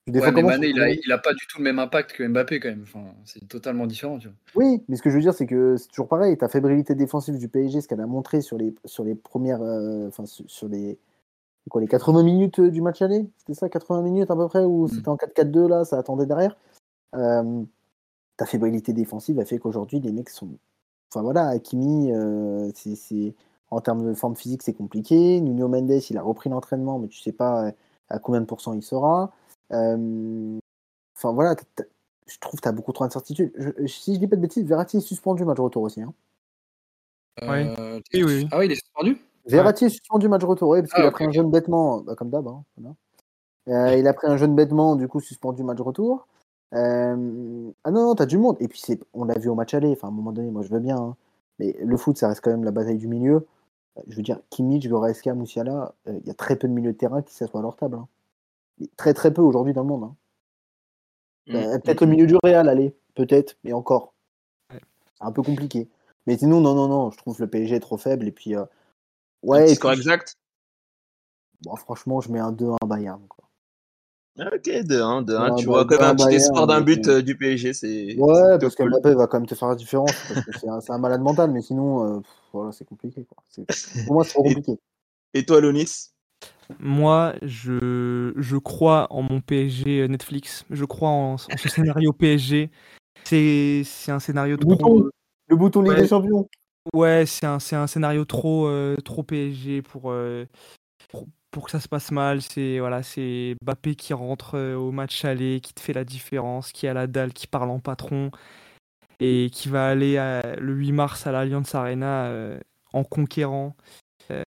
Ouais, 0.09 0.21
mais 0.21 0.33
comment 0.33 0.49
Mané, 0.49 0.69
il 0.69 0.81
a, 0.81 0.87
Choupo-Moting 0.87 1.03
il 1.07 1.13
a 1.13 1.19
pas 1.19 1.35
du 1.35 1.47
tout 1.47 1.59
le 1.59 1.65
même 1.65 1.79
impact 1.79 2.13
que 2.13 2.27
Mbappé, 2.27 2.59
quand 2.59 2.69
même. 2.69 2.83
Enfin, 2.83 3.05
c'est 3.25 3.47
totalement 3.47 3.87
différent, 3.87 4.19
tu 4.19 4.29
vois. 4.29 4.37
Oui, 4.57 4.83
mais 4.89 4.97
ce 4.97 5.03
que 5.03 5.11
je 5.11 5.15
veux 5.17 5.21
dire, 5.21 5.35
c'est 5.35 5.47
que 5.47 5.77
c'est 5.77 5.89
toujours 5.89 6.09
pareil. 6.09 6.37
Ta 6.37 6.49
fébrilité 6.49 6.95
défensive 6.95 7.37
du 7.39 7.49
PSG, 7.49 7.81
ce 7.83 7.89
qu'elle 7.89 8.01
a 8.01 8.07
montré 8.07 8.41
sur 8.41 8.57
les, 8.59 8.75
sur 8.87 9.05
les 9.05 9.15
premières. 9.15 9.63
euh, 9.63 10.09
Enfin, 10.09 10.25
sur, 10.27 10.69
les. 10.69 10.99
Quoi, 11.69 11.81
les 11.83 11.87
80 11.89 12.23
minutes 12.25 12.59
euh, 12.59 12.71
du 12.71 12.81
match 12.81 13.03
aller? 13.03 13.29
C'était 13.37 13.55
ça, 13.55 13.69
80 13.69 14.03
minutes 14.03 14.31
à 14.31 14.35
peu 14.37 14.49
près, 14.49 14.65
ou 14.65 14.87
Mm. 14.87 14.89
c'était 14.89 15.09
en 15.09 15.17
4-4-2 15.17 15.69
là, 15.69 15.85
ça 15.85 15.99
attendait 15.99 16.27
derrière? 16.27 16.57
Euh, 17.15 17.63
Ta 18.37 18.47
fébrilité 18.47 18.95
défensive 18.95 19.39
a 19.39 19.45
fait 19.45 19.59
qu'aujourd'hui, 19.59 20.01
les 20.01 20.11
mecs 20.13 20.31
sont. 20.31 20.49
Enfin 21.13 21.23
voilà, 21.23 21.49
Hakimi, 21.49 22.11
euh, 22.13 22.71
c'est- 22.75 22.97
c'est. 22.97 23.35
En 23.71 23.81
termes 23.81 24.05
de 24.09 24.15
forme 24.15 24.35
physique, 24.35 24.63
c'est 24.65 24.73
compliqué. 24.73 25.41
Nuno 25.41 25.69
Mendes, 25.69 26.01
il 26.11 26.17
a 26.19 26.23
repris 26.23 26.49
l'entraînement, 26.51 26.99
mais 26.99 27.07
tu 27.09 27.21
sais 27.21 27.31
pas 27.33 27.71
à 28.09 28.19
combien 28.19 28.41
de 28.41 28.47
pourcents 28.47 28.73
il 28.73 28.83
sera. 28.83 29.31
Euh, 29.73 30.59
Enfin 31.17 31.33
voilà, 31.33 31.55
t'as- 31.55 31.65
t'as- 31.77 31.85
je 32.27 32.39
trouve 32.39 32.59
que 32.59 32.63
tu 32.63 32.69
as 32.69 32.73
beaucoup 32.73 32.93
trop 32.93 33.05
d'incertitudes. 33.05 33.53
Si 33.87 34.15
je 34.15 34.19
dis 34.19 34.27
pas 34.27 34.37
de 34.37 34.41
bêtises, 34.41 34.65
Verratti 34.65 34.97
est 34.99 35.01
suspendu 35.01 35.45
match 35.45 35.59
retour 35.59 35.83
aussi. 35.83 36.01
Hein. 36.01 36.15
Euh, 37.43 38.01
Oui, 38.15 38.23
oui. 38.23 38.49
Ah 38.51 38.59
oui, 38.59 38.67
il 38.67 38.73
est 38.73 38.77
suspendu? 38.77 39.19
Verratti 39.47 39.85
est 39.87 39.89
suspendu 39.91 40.29
match 40.29 40.45
retour, 40.45 40.71
oui, 40.71 40.81
parce 40.81 40.93
Ah, 40.95 40.97
qu'il 40.97 41.05
a 41.07 41.11
pris 41.11 41.25
un 41.25 41.31
jeune 41.33 41.51
bêtement, 41.51 42.01
bah, 42.01 42.15
comme 42.15 42.31
d'hab. 42.31 42.47
hein, 42.49 42.63
voilà. 42.77 42.95
Euh, 43.69 43.97
il 43.97 44.07
a 44.07 44.13
pris 44.15 44.27
un 44.29 44.37
jeune 44.37 44.55
bêtement, 44.55 44.97
du 44.97 45.09
coup 45.09 45.21
suspendu 45.21 45.63
match 45.63 45.81
retour. 45.81 46.27
Euh, 46.75 47.71
Ah 47.85 47.91
non, 47.91 48.03
non, 48.07 48.15
t'as 48.15 48.27
du 48.27 48.39
monde. 48.39 48.57
Et 48.61 48.69
puis 48.69 48.81
c'est, 48.83 48.99
on 49.13 49.25
l'a 49.25 49.39
vu 49.39 49.49
au 49.49 49.55
match 49.55 49.75
aller. 49.75 49.91
Enfin, 49.93 50.09
à 50.09 50.11
un 50.11 50.15
moment 50.15 50.33
donné, 50.33 50.51
moi 50.51 50.63
je 50.63 50.69
veux 50.71 50.81
bien. 50.81 50.97
hein. 50.99 51.17
Mais 51.59 51.77
le 51.83 51.97
foot, 51.97 52.17
ça 52.17 52.29
reste 52.29 52.41
quand 52.43 52.51
même 52.51 52.65
la 52.65 52.71
bataille 52.71 52.97
du 52.99 53.09
milieu. 53.09 53.47
Je 54.09 54.17
veux 54.17 54.23
dire, 54.23 54.41
Kimmich, 54.51 54.89
Goretzka, 54.89 55.35
Moussiala, 55.35 55.95
euh, 56.09 56.19
il 56.23 56.27
y 56.27 56.31
a 56.31 56.35
très 56.35 56.57
peu 56.57 56.69
de 56.69 56.73
milieux 56.73 56.93
de 56.93 56.97
terrain 56.99 57.21
qui 57.23 57.35
s'assoient 57.35 57.61
à 57.61 57.63
leur 57.63 57.77
table. 57.77 57.97
hein. 57.97 58.09
Et 58.81 58.89
Très 58.97 59.15
très 59.15 59.33
peu 59.33 59.43
aujourd'hui 59.43 59.73
dans 59.73 59.83
le 59.83 59.89
monde. 59.89 60.05
hein. 60.05 60.17
Mm, 61.49 61.55
Euh, 61.57 61.79
peut-être 61.79 62.01
le 62.03 62.07
milieu 62.07 62.27
du 62.27 62.37
Real, 62.43 62.69
allez, 62.69 62.95
peut-être, 63.15 63.57
mais 63.65 63.73
encore. 63.73 64.15
Ouais. 64.73 64.81
C'est 65.15 65.25
un 65.25 65.33
peu 65.33 65.43
compliqué. 65.43 65.89
Mais 66.27 66.37
sinon, 66.39 66.61
non, 66.61 66.75
non, 66.75 66.89
non, 66.89 67.11
je 67.11 67.17
trouve 67.19 67.41
le 67.41 67.49
PSG 67.49 67.81
trop 67.81 67.97
faible. 67.97 68.29
Et 68.29 68.33
puis, 68.33 68.55
euh, 68.55 68.65
ouais, 69.43 69.71
et 69.71 69.75
score 69.75 69.93
exact? 69.93 70.37
Bon, 71.63 71.77
franchement, 71.77 72.21
je 72.21 72.31
mets 72.31 72.39
un 72.39 72.53
2-1 72.53 72.77
Bayern. 72.87 73.23
Quoi. 73.29 73.45
Ok, 74.39 74.71
2-1, 74.85 75.23
2-1. 75.23 75.51
Ouais, 75.51 75.57
tu 75.57 75.67
vois, 75.67 75.85
comme 75.85 76.03
un 76.03 76.15
2-1 76.15 76.17
petit 76.17 76.37
espoir 76.37 76.67
d'un 76.67 76.81
but 76.81 77.07
euh, 77.09 77.21
du 77.21 77.37
PSG, 77.37 77.73
c'est 77.75 78.17
Ouais, 78.17 78.59
parce 78.59 78.75
cool. 78.77 78.91
qu'Mbappé 78.91 79.15
va 79.15 79.27
quand 79.27 79.39
même 79.39 79.47
te 79.47 79.55
faire 79.55 79.69
la 79.69 79.75
différence. 79.75 80.13
Parce 80.29 80.41
que 80.47 80.53
c'est 80.81 80.91
un, 80.93 80.99
malade 80.99 81.21
mental, 81.21 81.51
mais 81.51 81.63
sinon, 81.63 82.17
euh, 82.17 82.21
pff, 82.21 82.31
voilà, 82.53 82.73
c'est 82.73 82.85
compliqué. 82.85 83.25
Quoi. 83.25 83.43
Pour 84.07 84.15
moi, 84.15 84.25
c'est 84.25 84.31
trop 84.31 84.45
Et- 84.47 84.55
compliqué. 84.55 84.81
Et 85.35 85.45
toi, 85.45 85.61
Lonis? 85.61 86.11
Moi, 86.79 87.35
je, 87.43 88.33
je 88.37 88.57
crois 88.57 89.07
en 89.11 89.23
mon 89.23 89.41
PSG 89.41 90.07
Netflix. 90.09 90.65
Je 90.71 90.85
crois 90.85 91.09
en, 91.09 91.33
en 91.35 91.39
ce 91.39 91.69
scénario 91.69 92.13
PSG. 92.13 92.71
C'est 93.25 93.85
un 94.09 94.19
scénario 94.21 94.57
Le 94.57 94.65
trop. 94.65 94.71
bouton, 94.77 95.11
le 95.49 95.57
bouton 95.57 95.83
Ligue 95.83 95.93
Ouais. 95.95 96.01
des 96.03 96.09
Champions. 96.09 96.49
Ouais, 96.95 97.25
c'est 97.27 97.47
un, 97.47 97.59
un 97.73 97.87
scénario 97.87 98.25
trop, 98.25 98.67
euh, 98.67 98.97
trop 98.97 99.23
PSG 99.23 99.83
pour, 99.83 100.11
euh, 100.11 100.47
pour, 101.11 101.27
pour 101.51 101.65
que 101.67 101.71
ça 101.71 101.81
se 101.81 101.89
passe 101.89 102.11
mal. 102.11 102.41
C'est 102.41 102.79
voilà, 102.79 103.03
c'est 103.03 103.57
Mbappé 103.63 103.95
qui 103.97 104.15
rentre 104.15 104.57
euh, 104.57 104.75
au 104.77 104.91
match 104.91 105.25
aller, 105.25 105.61
qui 105.61 105.75
te 105.75 105.81
fait 105.81 105.93
la 105.93 106.05
différence, 106.05 106.73
qui 106.73 106.87
a 106.89 106.95
la 106.95 107.07
dalle, 107.07 107.33
qui 107.33 107.47
parle 107.47 107.71
en 107.71 107.81
patron 107.81 108.31
et 109.21 109.51
qui 109.53 109.69
va 109.69 109.89
aller 109.89 110.17
à- 110.17 110.57
le 110.57 110.73
8 110.73 110.93
mars 110.93 111.27
à 111.27 111.33
l'Allianz 111.33 111.75
Arena 111.75 112.25
euh, 112.27 112.59
en 112.95 113.05
conquérant. 113.05 113.77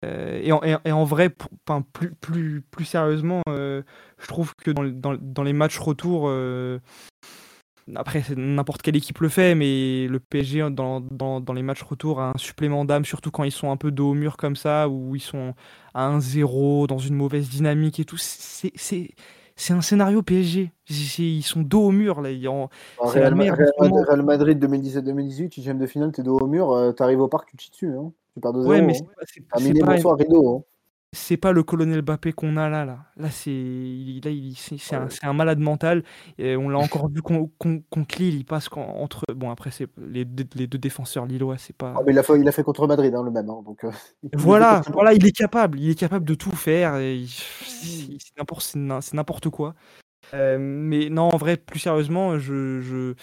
Euh, 0.05 0.39
et, 0.43 0.51
en, 0.51 0.61
et, 0.63 0.91
en 0.91 1.03
vrai, 1.03 1.29
pour- 1.29 1.49
enfin, 1.67 1.83
plus, 1.93 2.11
plus, 2.15 2.61
plus 2.61 2.85
sérieusement, 2.85 3.41
euh, 3.49 3.81
je 4.19 4.27
trouve 4.27 4.53
que 4.55 4.71
dans, 4.71 4.81
le- 4.81 4.91
dans, 4.91 5.15
dans 5.19 5.43
les 5.43 5.53
matchs 5.53 5.77
retour, 5.79 6.25
euh, 6.27 6.79
après 7.95 8.23
n'importe 8.37 8.81
quelle 8.81 8.95
équipe 8.95 9.19
le 9.19 9.27
fait, 9.27 9.55
mais 9.55 10.07
le 10.07 10.19
PSG 10.19 10.69
dans, 10.71 11.01
dans, 11.01 11.41
dans 11.41 11.53
les 11.53 11.63
matchs 11.63 11.81
retour 11.83 12.21
a 12.21 12.29
un 12.29 12.37
supplément 12.37 12.85
d'âme, 12.85 13.03
surtout 13.03 13.29
quand 13.29 13.43
ils 13.43 13.51
sont 13.51 13.71
un 13.71 13.77
peu 13.77 13.91
dos 13.91 14.11
au 14.11 14.13
mur 14.13 14.37
comme 14.37 14.55
ça, 14.55 14.87
où 14.87 15.15
ils 15.15 15.21
sont 15.21 15.53
à 15.93 16.07
1-0, 16.09 16.87
dans 16.87 16.97
une 16.97 17.15
mauvaise 17.15 17.49
dynamique 17.49 17.99
et 17.99 18.05
tout. 18.05 18.17
C'est 18.17 18.71
un 19.73 19.81
scénario 19.81 20.21
PSG. 20.21 20.71
Ils 20.89 21.41
sont 21.43 21.61
dos 21.61 21.87
au 21.87 21.91
mur 21.91 22.21
là. 22.21 22.31
Ils 22.31 22.47
en- 22.47 22.69
C'est 23.07 23.19
la 23.19 23.29
Real, 23.29 23.35
Real 23.77 23.91
Real 24.07 24.23
Madrid 24.23 24.59
2017-2018, 24.59 25.53
huitième 25.55 25.77
de 25.77 25.85
finale, 25.85 26.11
t'es 26.13 26.23
dos 26.23 26.37
au 26.39 26.47
mur, 26.47 26.93
t'arrives 26.95 27.19
au 27.19 27.27
parc, 27.27 27.49
tu 27.49 27.57
te 27.57 27.63
chies 27.63 27.71
dessus. 27.71 27.91
Hein. 27.97 28.11
Tu 28.33 28.41
perds 28.41 28.53
2-0. 28.53 28.65
Ouais, 28.67 28.81
mais 28.81 28.93
c'est 28.93 29.03
pas- 29.03 29.11
c'est 29.25 29.41
Un 29.51 29.59
c'est 29.59 29.63
mini 29.69 29.79
pas, 29.81 29.95
bonsoir 29.95 30.17
rideau. 30.17 30.57
Hein. 30.57 30.63
c'est 31.15 31.37
pas 31.37 31.51
le 31.51 31.61
colonel 31.61 32.01
Mbappé 32.01 32.33
qu'on 32.33 32.57
a 32.57 32.67
là. 32.69 32.85
Là, 32.85 32.97
là 33.17 33.29
c'est 33.29 33.51
là, 33.51 34.31
il- 34.31 34.55
c'est 34.57 34.95
un, 34.95 35.07
un 35.21 35.33
malade 35.33 35.59
mental. 35.59 36.03
Et 36.39 36.55
on 36.55 36.69
l'a 36.69 36.79
encore 36.79 37.07
vu 37.09 37.21
con- 37.21 37.51
con- 37.59 37.83
contre 37.91 38.17
Lille. 38.19 38.33
Il 38.37 38.45
passe 38.45 38.67
entre. 38.75 39.23
Bon, 39.35 39.51
après, 39.51 39.69
c'est 39.69 39.87
les, 39.99 40.25
deux- 40.25 40.47
les 40.55 40.65
deux 40.65 40.79
défenseurs 40.79 41.27
lillois. 41.27 41.59
C'est 41.59 41.75
pas. 41.77 41.93
Ah, 41.95 42.01
mais 42.05 42.13
il, 42.13 42.17
a 42.17 42.23
fait, 42.23 42.39
il 42.39 42.47
a 42.47 42.51
fait 42.51 42.63
contre 42.63 42.87
Madrid, 42.87 43.13
hein, 43.13 43.21
le 43.23 43.29
même. 43.29 43.47
hein, 43.49 43.61
donc, 43.63 43.83
euh, 43.83 43.91
Voilà, 44.33 44.81
voilà, 44.91 45.13
il 45.13 45.23
est 45.27 45.31
capable, 45.31 45.79
il 45.79 45.91
est 45.91 45.95
capable 45.99 46.25
de 46.25 46.33
tout 46.33 46.51
faire. 46.55 46.99
il- 46.99 47.27
n'im- 48.75 49.01
c'est 49.01 49.13
n'importe 49.13 49.49
quoi. 49.49 49.75
Euh, 50.33 50.57
mais 50.59 51.09
non, 51.09 51.29
en 51.31 51.37
vrai, 51.37 51.57
plus 51.57 51.79
sérieusement, 51.79 52.39
je, 52.39 52.81
je, 52.81 53.13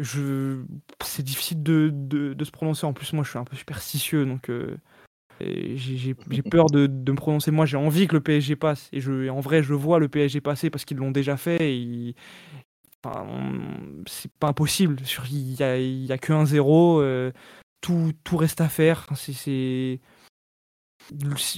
je, 0.00 0.62
c'est 1.02 1.22
difficile 1.22 1.62
de, 1.62 1.90
de, 1.92 2.34
de 2.34 2.44
se 2.44 2.50
prononcer. 2.50 2.86
En 2.86 2.92
plus, 2.92 3.12
moi, 3.12 3.22
je 3.24 3.30
suis 3.30 3.38
un 3.38 3.44
peu 3.44 3.56
superstitieux, 3.56 4.26
donc 4.26 4.48
euh, 4.50 4.76
j'ai 5.40 6.14
peur 6.42 6.66
de, 6.66 6.86
de 6.86 7.12
me 7.12 7.16
prononcer. 7.16 7.50
Moi, 7.50 7.66
j'ai 7.66 7.76
envie 7.76 8.06
que 8.08 8.14
le 8.14 8.20
PSG 8.20 8.56
passe, 8.56 8.88
et 8.92 9.00
je, 9.00 9.28
en 9.28 9.40
vrai, 9.40 9.62
je 9.62 9.74
vois 9.74 9.98
le 9.98 10.08
PSG 10.08 10.40
passer 10.40 10.70
parce 10.70 10.84
qu'ils 10.84 10.96
l'ont 10.98 11.10
déjà 11.12 11.36
fait. 11.36 11.56
Et 11.60 11.76
ils- 11.76 12.14
enfin, 13.04 13.26
on- 13.28 14.02
c'est 14.06 14.30
pas 14.32 14.48
impossible. 14.48 14.96
Il 15.30 15.54
y 15.54 15.62
a, 15.62 15.78
y 15.78 16.12
a 16.12 16.18
que 16.18 16.32
1-0. 16.32 17.00
euh, 17.00 17.32
tout, 17.80 18.12
tout 18.24 18.36
reste 18.36 18.60
à 18.60 18.68
faire. 18.68 19.06
C'est- 19.14 20.00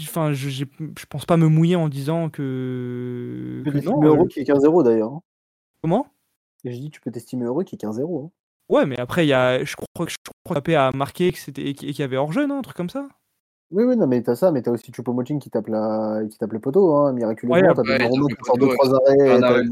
enfin 0.02 0.32
je 0.32 0.48
je 0.48 0.64
pense 1.10 1.26
pas 1.26 1.36
me 1.36 1.48
mouiller 1.48 1.74
en 1.76 1.88
disant 1.88 2.30
que 2.30 3.62
que 3.64 3.70
non. 3.84 4.02
heureux 4.04 4.24
euh, 4.24 4.28
qu'il 4.28 4.40
y 4.40 4.42
ait 4.44 4.46
15-0 4.46 4.82
d'ailleurs. 4.84 5.18
Comment? 5.82 6.06
Et 6.64 6.72
je 6.72 6.78
dis, 6.78 6.90
tu 6.90 7.00
peux 7.00 7.10
t'estimer 7.10 7.44
heureux 7.46 7.64
qu'il 7.64 7.76
y 7.76 7.84
ait 7.84 7.88
15-0. 7.88 8.24
hein. 8.26 8.30
Ouais, 8.68 8.86
mais 8.86 8.98
après, 8.98 9.26
il 9.26 9.28
y 9.28 9.32
a, 9.32 9.64
je 9.64 9.74
crois 9.76 10.06
que 10.06 10.12
je 10.12 10.16
crois 10.44 10.60
que 10.60 10.72
a 10.72 10.92
marqué 10.92 11.32
que 11.32 11.38
c'était, 11.38 11.62
et 11.62 11.74
qu'il 11.74 11.98
y 11.98 12.02
avait 12.02 12.16
hors-jeu, 12.16 12.46
non 12.46 12.58
Un 12.58 12.62
truc 12.62 12.76
comme 12.76 12.88
ça? 12.90 13.08
Oui, 13.70 13.84
oui, 13.84 13.96
non, 13.96 14.06
mais 14.06 14.22
t'as 14.22 14.34
ça, 14.36 14.50
mais 14.52 14.62
t'as 14.62 14.70
aussi 14.70 14.92
Choupo-Moting 14.92 15.38
qui 15.40 15.50
tape 15.50 15.66
la... 15.68 16.20
qui 16.28 16.38
tape 16.38 16.52
le 16.52 16.58
poteau, 16.60 16.94
hein, 16.94 17.12
miraculeusement. 17.12 17.54
Ouais, 17.68 17.74
t'as 17.74 17.82
ouais, 17.82 17.98
Donnarumma 17.98 18.26
qui 18.28 18.44
sort 18.44 18.56
le 18.56 18.60
deux, 18.60 18.66
poteau, 18.68 18.76
trois 18.76 18.94
arrêts. 18.94 19.30
Un 19.30 19.40
t'as 19.40 19.62
Donnarumma- 19.62 19.62
qui 19.62 19.68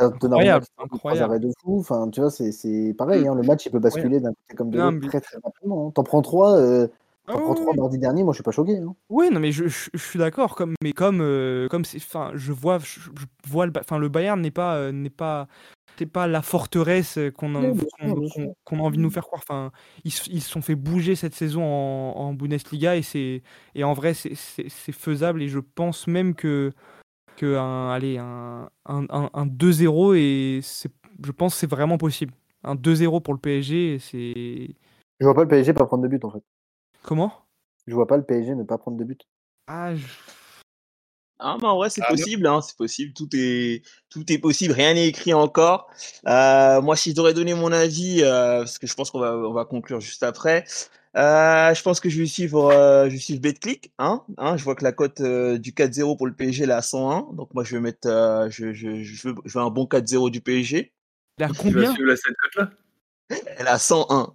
sort 0.00 0.10
deux, 0.10 0.18
trois 0.18 0.84
incroyable. 0.84 1.22
arrêts 1.30 1.38
de 1.40 1.50
fou. 1.62 1.78
Enfin, 1.78 2.08
tu 2.10 2.20
vois, 2.20 2.30
c'est 2.30 2.50
c'est 2.52 2.94
pareil, 2.98 3.26
hein, 3.26 3.34
le 3.34 3.42
match, 3.42 3.66
il 3.66 3.70
peut 3.70 3.78
basculer 3.78 4.20
d'un 4.20 4.30
côté 4.30 4.56
comme 4.56 4.70
de 4.70 4.78
Non, 4.78 4.84
l'autre 4.86 4.98
mais- 5.02 5.08
très, 5.08 5.20
très 5.20 5.38
rapidement. 5.42 5.88
hein. 5.88 5.90
T'en 5.94 6.02
prends 6.02 6.22
trois, 6.22 6.56
euh, 6.56 6.88
Ah 7.28 7.32
t'en 7.32 7.38
ouais, 7.38 7.44
prends 7.44 7.54
trois 7.54 7.70
ouais. 7.72 7.76
mardi 7.78 7.98
dernier, 7.98 8.24
moi, 8.24 8.32
je 8.32 8.36
suis 8.38 8.42
pas 8.44 8.50
choqué. 8.50 8.78
Hein. 8.78 8.94
Oui, 9.08 9.28
non, 9.30 9.38
mais 9.38 9.52
je, 9.52 9.68
je- 9.68 9.90
je 9.94 10.02
suis 10.02 10.18
d'accord. 10.18 10.56
Comme, 10.56 10.74
mais 10.82 10.92
comme, 10.92 11.20
euh, 11.20 11.68
comme 11.68 11.84
c'est, 11.84 11.98
enfin, 11.98 12.32
je 12.34 12.52
vois, 12.52 12.78
je, 12.80 13.00
je 13.00 13.26
vois 13.48 13.66
le, 13.66 13.72
enfin, 13.78 13.98
le 13.98 14.08
Bayern 14.08 14.40
n'est 14.40 14.50
pas, 14.50 14.76
euh, 14.76 14.90
n'est 14.92 15.10
pas, 15.10 15.46
c'est 16.02 16.06
pas 16.06 16.26
la 16.26 16.42
forteresse 16.42 17.18
qu'on 17.36 17.54
a, 17.54 17.60
Oui, 17.60 17.78
a 18.80 18.82
envie 18.82 18.96
de 18.96 19.02
nous 19.02 19.10
faire 19.10 19.22
croire. 19.24 19.40
Enfin, 19.42 19.70
ils, 20.04 20.10
se- 20.10 20.28
ils 20.30 20.40
se 20.42 20.50
sont 20.50 20.62
fait 20.62 20.74
bouger 20.74 21.14
cette 21.14 21.34
saison 21.34 21.62
en, 21.64 22.14
en 22.16 22.34
Bundesliga 22.34 22.96
et 22.96 23.02
c'est, 23.02 23.42
et 23.74 23.84
en 23.84 23.92
vrai, 23.92 24.14
c'est, 24.14 24.34
faisable 24.92 25.42
et 25.42 25.48
je 25.48 25.60
pense 25.60 26.06
même 26.08 26.34
que, 26.34 26.72
que 27.36 27.56
un, 27.56 27.90
allez, 27.90 28.18
un, 28.18 28.68
un, 28.86 29.06
un- 29.10 29.30
un 29.32 29.46
2-0 29.46 30.14
et 30.14 30.60
c'est, 30.62 30.90
je 31.24 31.30
pense 31.32 31.54
c'est 31.54 31.70
vraiment 31.70 31.98
possible. 31.98 32.34
Un 32.64 32.74
2-0 32.74 33.20
pour 33.20 33.34
le 33.34 33.40
PSG, 33.40 33.98
c'est 34.00 34.74
Je 35.20 35.24
vois 35.24 35.34
pas 35.34 35.42
le 35.42 35.48
PSG 35.48 35.72
pas 35.72 35.86
prendre 35.86 36.02
de 36.02 36.08
but, 36.08 36.24
en 36.24 36.30
fait. 36.30 36.42
comment? 37.02 37.32
Je 37.86 37.94
vois 37.94 38.06
pas 38.06 38.16
le 38.16 38.24
PSG 38.24 38.54
ne 38.56 38.64
pas 38.64 38.78
prendre 38.78 38.96
de 38.96 39.04
but. 39.04 39.28
Ah, 39.68 39.94
je- 39.94 40.06
Ah, 41.44 41.56
mais 41.60 41.66
en 41.66 41.76
vrai, 41.76 41.90
c'est 41.90 42.02
Ah, 42.04 42.08
possible, 42.10 42.46
hein, 42.46 42.60
c'est 42.60 42.76
possible. 42.76 43.12
Tout 43.14 43.28
est, 43.34 43.82
tout 44.10 44.30
est 44.32 44.38
possible. 44.38 44.72
Rien 44.74 44.94
n'est 44.94 45.08
écrit 45.08 45.34
encore. 45.34 45.88
Euh, 46.28 46.80
moi, 46.80 46.94
si 46.94 47.10
je 47.10 47.16
devrais 47.16 47.34
donner 47.34 47.54
mon 47.54 47.72
avis, 47.72 48.22
euh, 48.22 48.58
parce 48.58 48.78
que 48.78 48.86
je 48.86 48.94
pense 48.94 49.10
qu'on 49.10 49.18
va, 49.18 49.36
on 49.36 49.52
va 49.52 49.64
conclure 49.64 50.00
juste 50.00 50.22
après. 50.22 50.64
Euh, 51.16 51.74
je 51.74 51.82
pense 51.82 52.00
que 52.00 52.08
je 52.08 52.20
vais 52.20 52.26
suivre, 52.26 52.72
euh, 52.72 53.06
je 53.06 53.14
vais 53.14 53.18
suivre 53.18 53.40
BetClick, 53.40 53.92
hein, 53.98 54.22
hein. 54.38 54.56
Je 54.56 54.64
vois 54.64 54.74
que 54.74 54.84
la 54.84 54.92
cote 54.92 55.20
euh, 55.20 55.58
du 55.58 55.72
4-0 55.72 56.16
pour 56.16 56.26
le 56.26 56.32
PSG 56.32 56.62
elle 56.64 56.70
est 56.70 56.74
à 56.74 56.80
101. 56.80 57.34
Donc 57.34 57.52
moi, 57.52 57.64
je 57.64 57.74
vais 57.74 57.82
mettre, 57.82 58.08
euh, 58.08 58.48
je, 58.48 58.72
je, 58.72 59.02
je, 59.02 59.28
veux, 59.28 59.34
je 59.44 59.58
veux 59.58 59.64
un 59.64 59.68
bon 59.70 59.84
4-0 59.84 60.30
du 60.30 60.40
PSG. 60.40 60.92
il 61.38 61.44
a 61.44 61.48
Tu 61.48 61.52
vas 61.54 61.58
combien 61.58 61.92
suivre 61.92 62.08
la 62.08 62.16
cette 62.16 62.34
cote-là? 62.36 62.70
Elle 63.28 63.66
est 63.66 63.70
à 63.70 63.78
101. 63.78 64.34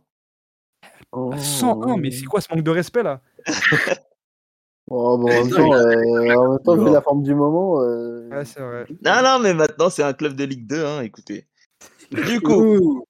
Oh, 1.14 1.32
À 1.34 1.38
101, 1.40 1.98
mais 1.98 2.12
c'est 2.12 2.26
quoi 2.26 2.42
ce 2.42 2.54
manque 2.54 2.64
de 2.64 2.72
respect 2.72 3.02
là? 3.02 3.22
Oh, 4.90 5.18
bon, 5.18 5.30
en 5.30 5.44
même 5.44 5.54
temps, 5.54 5.74
euh, 5.74 6.36
en 6.36 6.52
même 6.52 6.60
temps, 6.64 6.76
vu 6.76 6.92
la 6.92 7.02
forme 7.02 7.24
du 7.24 7.36
moment. 7.36 7.82
euh, 7.82 8.30
Ouais, 8.32 8.46
c'est 8.46 8.62
vrai. 8.62 8.86
Non, 9.04 9.22
non, 9.24 9.40
mais 9.40 9.54
maintenant, 9.54 9.90
c'est 9.90 10.04
un 10.04 10.14
club 10.14 10.34
de 10.34 10.44
Ligue 10.46 10.66
2, 10.68 10.86
hein, 10.86 11.02
écoutez. 11.02 11.48
Du 12.12 12.40
coup. 12.42 13.04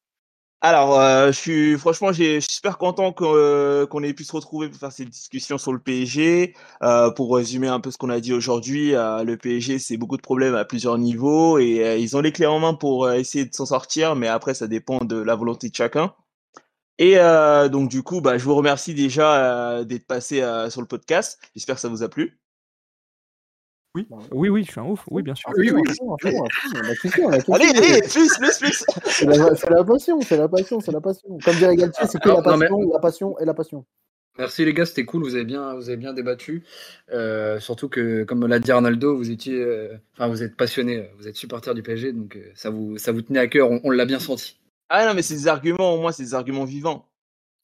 Alors, 0.60 1.00
euh, 1.00 1.28
je 1.28 1.34
suis 1.38 1.78
franchement, 1.78 2.12
j'ai- 2.12 2.36
je 2.42 2.48
suis 2.48 2.54
super 2.56 2.80
content 2.80 3.14
euh, 3.22 3.86
qu'on 3.86 4.02
ait 4.02 4.14
pu 4.16 4.24
se 4.24 4.32
retrouver 4.32 4.68
pour 4.70 4.80
faire 4.80 4.92
cette 4.92 5.10
discussion 5.10 5.60
sur 5.60 5.72
le 5.72 5.78
PSG. 5.78 6.56
Euh, 6.82 7.12
pour 7.12 7.36
résumer 7.36 7.68
un 7.68 7.80
peu 7.80 7.92
ce 7.92 7.98
qu'on 8.00 8.10
a 8.10 8.20
dit 8.20 8.34
aujourd'hui, 8.34 8.96
euh, 8.96 9.24
le 9.24 9.38
PSG, 9.38 9.78
c'est 9.78 9.98
beaucoup 9.98 10.18
de 10.18 10.22
problèmes 10.24 10.56
à 10.56 10.66
plusieurs 10.66 10.98
niveaux 10.98 11.60
et 11.60 11.84
euh, 11.86 11.98
ils 11.98 12.18
ont 12.18 12.22
les 12.22 12.32
clés 12.32 12.48
en 12.48 12.60
main 12.60 12.74
pour 12.74 13.06
euh, 13.06 13.14
essayer 13.14 13.46
de 13.46 13.54
s'en 13.54 13.68
sortir, 13.68 14.16
mais 14.16 14.28
après, 14.28 14.56
ça 14.56 14.68
dépend 14.68 14.98
de 15.06 15.16
la 15.22 15.36
volonté 15.36 15.70
de 15.70 15.76
chacun. 15.76 16.12
Et 17.00 17.18
euh, 17.18 17.70
donc, 17.70 17.90
du 17.90 18.02
coup, 18.04 18.22
bah, 18.22 18.38
je 18.38 18.44
vous 18.44 18.56
remercie 18.56 18.94
déjà 18.94 19.78
euh, 19.80 19.84
d'être 19.84 20.08
passé 20.08 20.42
euh, 20.42 20.70
sur 20.70 20.82
le 20.82 20.88
podcast. 20.88 21.40
J'espère 21.56 21.76
que 21.76 21.82
ça 21.82 21.90
vous 21.90 22.04
a 22.04 22.10
plu. 22.10 22.40
Oui, 23.96 24.08
oui, 24.32 24.50
oui, 24.50 24.64
je 24.64 24.72
suis 24.72 24.80
un 24.80 24.86
ouf. 24.86 25.04
Oui, 25.10 25.24
bien 25.24 25.34
sûr. 25.34 25.50
Oui, 25.58 25.72
oui. 25.72 25.82
À 25.90 25.94
fond, 25.94 26.14
à 26.14 26.18
fond, 26.20 26.44
à 26.44 26.50
fond, 26.50 26.72
On 26.76 26.90
a 26.90 26.96
kiffé, 26.96 27.26
on 27.26 27.30
a 27.32 27.40
kiffé. 27.40 27.54
Allez, 27.54 27.66
allez, 27.78 28.02
plus, 28.02 28.38
plus, 28.38 28.58
plus. 28.60 28.86
C'est 29.06 29.26
la, 29.26 29.84
passion, 29.84 30.22
c'est 30.22 30.38
la 30.38 30.48
passion, 30.48 30.80
c'est 30.80 30.92
la 30.92 31.02
passion. 31.02 31.38
Comme 31.44 31.56
dirait 31.56 31.76
Galtier, 31.76 32.06
c'est 32.08 32.20
que 32.22 32.30
la 32.30 32.36
non, 32.42 32.58
mais- 32.58 32.68
passion, 32.68 32.92
la 32.94 33.00
passion 33.00 33.40
et 33.40 33.46
la 33.46 33.54
passion. 33.54 33.86
Merci 34.38 34.66
les 34.66 34.74
gars, 34.76 34.86
c'était 34.86 35.04
cool, 35.04 35.24
vous 35.24 35.34
avez 35.34 35.46
bien, 35.46 35.74
vous 35.74 35.90
avez 35.90 35.98
bien 35.98 36.14
débattu. 36.14 36.64
Euh, 37.12 37.60
surtout 37.60 37.90
que, 37.90 38.24
comme 38.24 38.46
l'a 38.46 38.60
dit 38.60 38.72
Arnaldo, 38.72 39.18
vous 39.18 39.32
étiez, 39.32 39.56
euh, 39.56 39.98
enfin 40.14 40.28
vous 40.28 40.44
êtes 40.44 40.56
passionné, 40.56 41.10
vous 41.18 41.28
êtes 41.28 41.36
supporter 41.36 41.74
du 41.74 41.82
PSG, 41.82 42.12
donc 42.14 42.36
euh, 42.36 42.52
ça 42.54 42.70
vous, 42.70 43.00
ça 43.00 43.12
vous 43.12 43.24
tenait 43.24 43.40
à 43.40 43.48
cœur, 43.48 43.72
on, 43.72 43.82
on 43.84 43.90
l'a 43.90 44.06
bien 44.06 44.20
senti. 44.20 44.60
Ah 44.90 45.06
non, 45.06 45.14
mais 45.14 45.22
c'est 45.22 45.34
des 45.36 45.48
arguments, 45.48 45.94
au 45.94 46.00
moins, 46.00 46.12
c'est 46.12 46.24
des 46.24 46.34
arguments 46.34 46.64
vivants. 46.66 47.06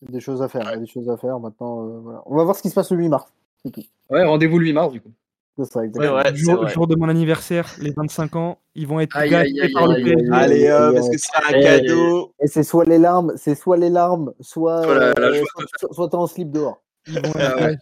Il 0.01 0.09
y 0.09 0.11
a 0.11 0.13
des 0.13 0.19
choses 0.19 0.41
à 0.41 0.49
faire, 0.49 0.63
il 0.63 0.71
y 0.71 0.74
a 0.74 0.78
des 0.78 0.88
choses 0.88 1.09
à 1.09 1.17
faire. 1.17 1.39
Maintenant, 1.39 1.86
euh, 1.86 1.99
voilà. 1.99 2.21
On 2.26 2.36
va 2.36 2.43
voir 2.43 2.55
ce 2.55 2.61
qui 2.61 2.69
se 2.69 2.76
passe 2.76 2.91
le 2.91 2.97
8 2.97 3.09
mars. 3.09 3.32
Tout. 3.63 3.71
Ouais, 4.09 4.26
rendez-vous 4.26 4.59
le 4.59 4.65
8 4.65 4.74
mars 4.74 4.91
du 4.91 4.99
coup. 5.01 5.11
C'est 5.55 5.65
ça, 5.65 5.82
le 5.84 5.91
c'est 5.93 6.36
jour, 6.36 6.67
jour 6.67 6.88
de 6.88 6.95
mon 6.95 7.07
anniversaire, 7.07 7.69
les 7.80 7.91
25 7.95 8.36
ans, 8.36 8.57
ils 8.74 8.88
vont 8.88 8.99
être 8.99 9.15
Aïe, 9.15 9.30
gâtés 9.30 9.61
aïe, 9.61 9.71
par 9.71 9.86
le 9.88 9.93
aïe, 9.95 10.03
PSG. 10.03 10.32
aïe, 10.32 10.43
Allez, 10.43 10.71
hop, 10.71 10.82
aïe, 10.82 10.93
parce 10.95 11.09
que 11.09 11.17
c'est 11.17 11.38
un 11.57 11.61
cadeau. 11.61 12.34
Et 12.41 12.47
c'est 12.47 12.63
soit 12.63 12.86
les 12.86 12.97
larmes, 12.97 13.34
c'est 13.38 13.53
soit 13.53 13.78
les 13.78 13.91
larmes, 13.91 14.34
soit, 14.39 14.82
la 14.82 15.13
euh, 15.19 15.36
soit, 15.45 15.65
soit- 15.78 15.93
soit 15.93 16.09
t'es 16.09 16.15
en 16.15 16.26
slip 16.28 16.49
dehors. 16.51 16.82
Ils 17.07 17.13
vont 17.21 17.21
Ah 17.36 17.39
être- 17.39 17.65
ouais. 17.67 17.78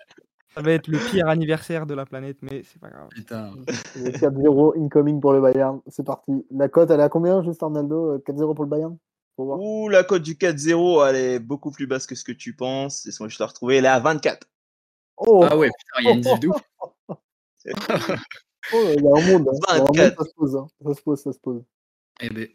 Ça 0.54 0.62
va 0.62 0.72
être 0.74 0.90
le 0.90 0.98
pire 1.10 1.30
anniversaire 1.30 1.86
de 1.86 1.94
la 1.94 2.06
planète, 2.06 2.40
mais 2.42 2.62
c'est 2.66 2.78
pas 2.82 2.90
grave. 2.90 3.08
Putain. 3.10 3.52
Le 3.96 4.12
4-0 4.12 4.74
incoming 4.78 5.22
pour 5.22 5.32
le 5.32 5.40
Bayern. 5.40 5.80
C'est 5.88 6.06
parti. 6.06 6.46
La 6.52 6.68
cote, 6.68 6.92
elle 6.92 7.00
est 7.00 7.04
à 7.04 7.10
combien, 7.10 7.42
juste 7.42 7.64
Arnaldo 7.64 8.16
Euh, 8.16 8.24
4-0 8.28 8.54
pour 8.54 8.66
le 8.66 8.70
Bayern? 8.70 8.98
Ouh, 9.38 9.90
la 9.90 10.04
cote 10.04 10.22
du 10.22 10.36
4-0, 10.36 11.08
elle 11.08 11.16
est 11.16 11.40
beaucoup 11.40 11.72
plus 11.72 11.88
basse 11.88 12.06
que 12.06 12.16
ce 12.16 12.24
que 12.24 12.32
tu 12.32 12.56
penses. 12.56 13.06
Laisse-moi 13.06 13.28
juste 13.30 13.40
la 13.40 13.48
retrouver. 13.48 13.78
Elle 13.78 13.86
est 13.86 13.90
à 13.90 14.00
24. 14.00 14.48
Oh, 15.18 15.44
Ah 15.50 15.58
ouais, 15.58 15.70
putain, 15.70 16.02
il 16.02 16.06
y 16.06 16.08
a 16.10 16.14
une 16.14 16.22
diff 16.22 16.40
de 16.40 16.48
ouf. 16.48 16.62
oh, 18.74 18.94
il 18.96 19.04
y 19.04 19.08
a 19.08 19.18
un 19.18 19.28
monde. 19.28 19.48
hein. 19.50 19.52
Il 19.54 19.68
y 19.68 19.72
a 19.72 19.76
un 19.76 19.78
monde, 19.80 19.98
24. 19.98 20.18
ça 20.24 20.30
se 20.30 20.34
pose. 20.36 20.56
hein. 20.56 20.68
Ça 20.86 20.94
se 20.94 21.02
pose, 21.02 21.22
ça 21.22 21.34
se 21.34 21.40
pose. 21.40 21.64
Eh 22.20 22.30
ben, 22.30 22.48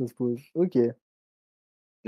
Ça 0.00 0.06
se 0.06 0.14
pose. 0.14 0.40
Ok. 0.54 0.78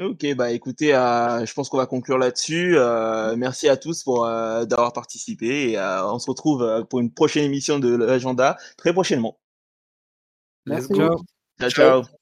Ok, 0.01 0.35
bah 0.37 0.51
écoutez, 0.53 0.95
euh, 0.95 1.45
je 1.45 1.53
pense 1.53 1.69
qu'on 1.69 1.77
va 1.77 1.85
conclure 1.87 2.17
là-dessus. 2.17 2.79
Euh, 2.79 3.37
merci 3.37 3.69
à 3.69 3.77
tous 3.77 4.03
pour 4.03 4.25
euh, 4.25 4.65
d'avoir 4.65 4.93
participé 4.95 5.73
et 5.73 5.79
euh, 5.79 6.07
on 6.11 6.19
se 6.19 6.31
retrouve 6.31 6.63
euh, 6.63 6.83
pour 6.83 7.01
une 7.01 7.13
prochaine 7.13 7.45
émission 7.45 7.79
de 7.79 7.95
l'agenda 7.95 8.57
très 8.79 8.95
prochainement. 8.95 9.39
Merci. 10.65 10.95
Ciao. 10.95 11.17
Ciao, 11.61 11.71
Ciao. 11.71 12.03
ciao. 12.05 12.22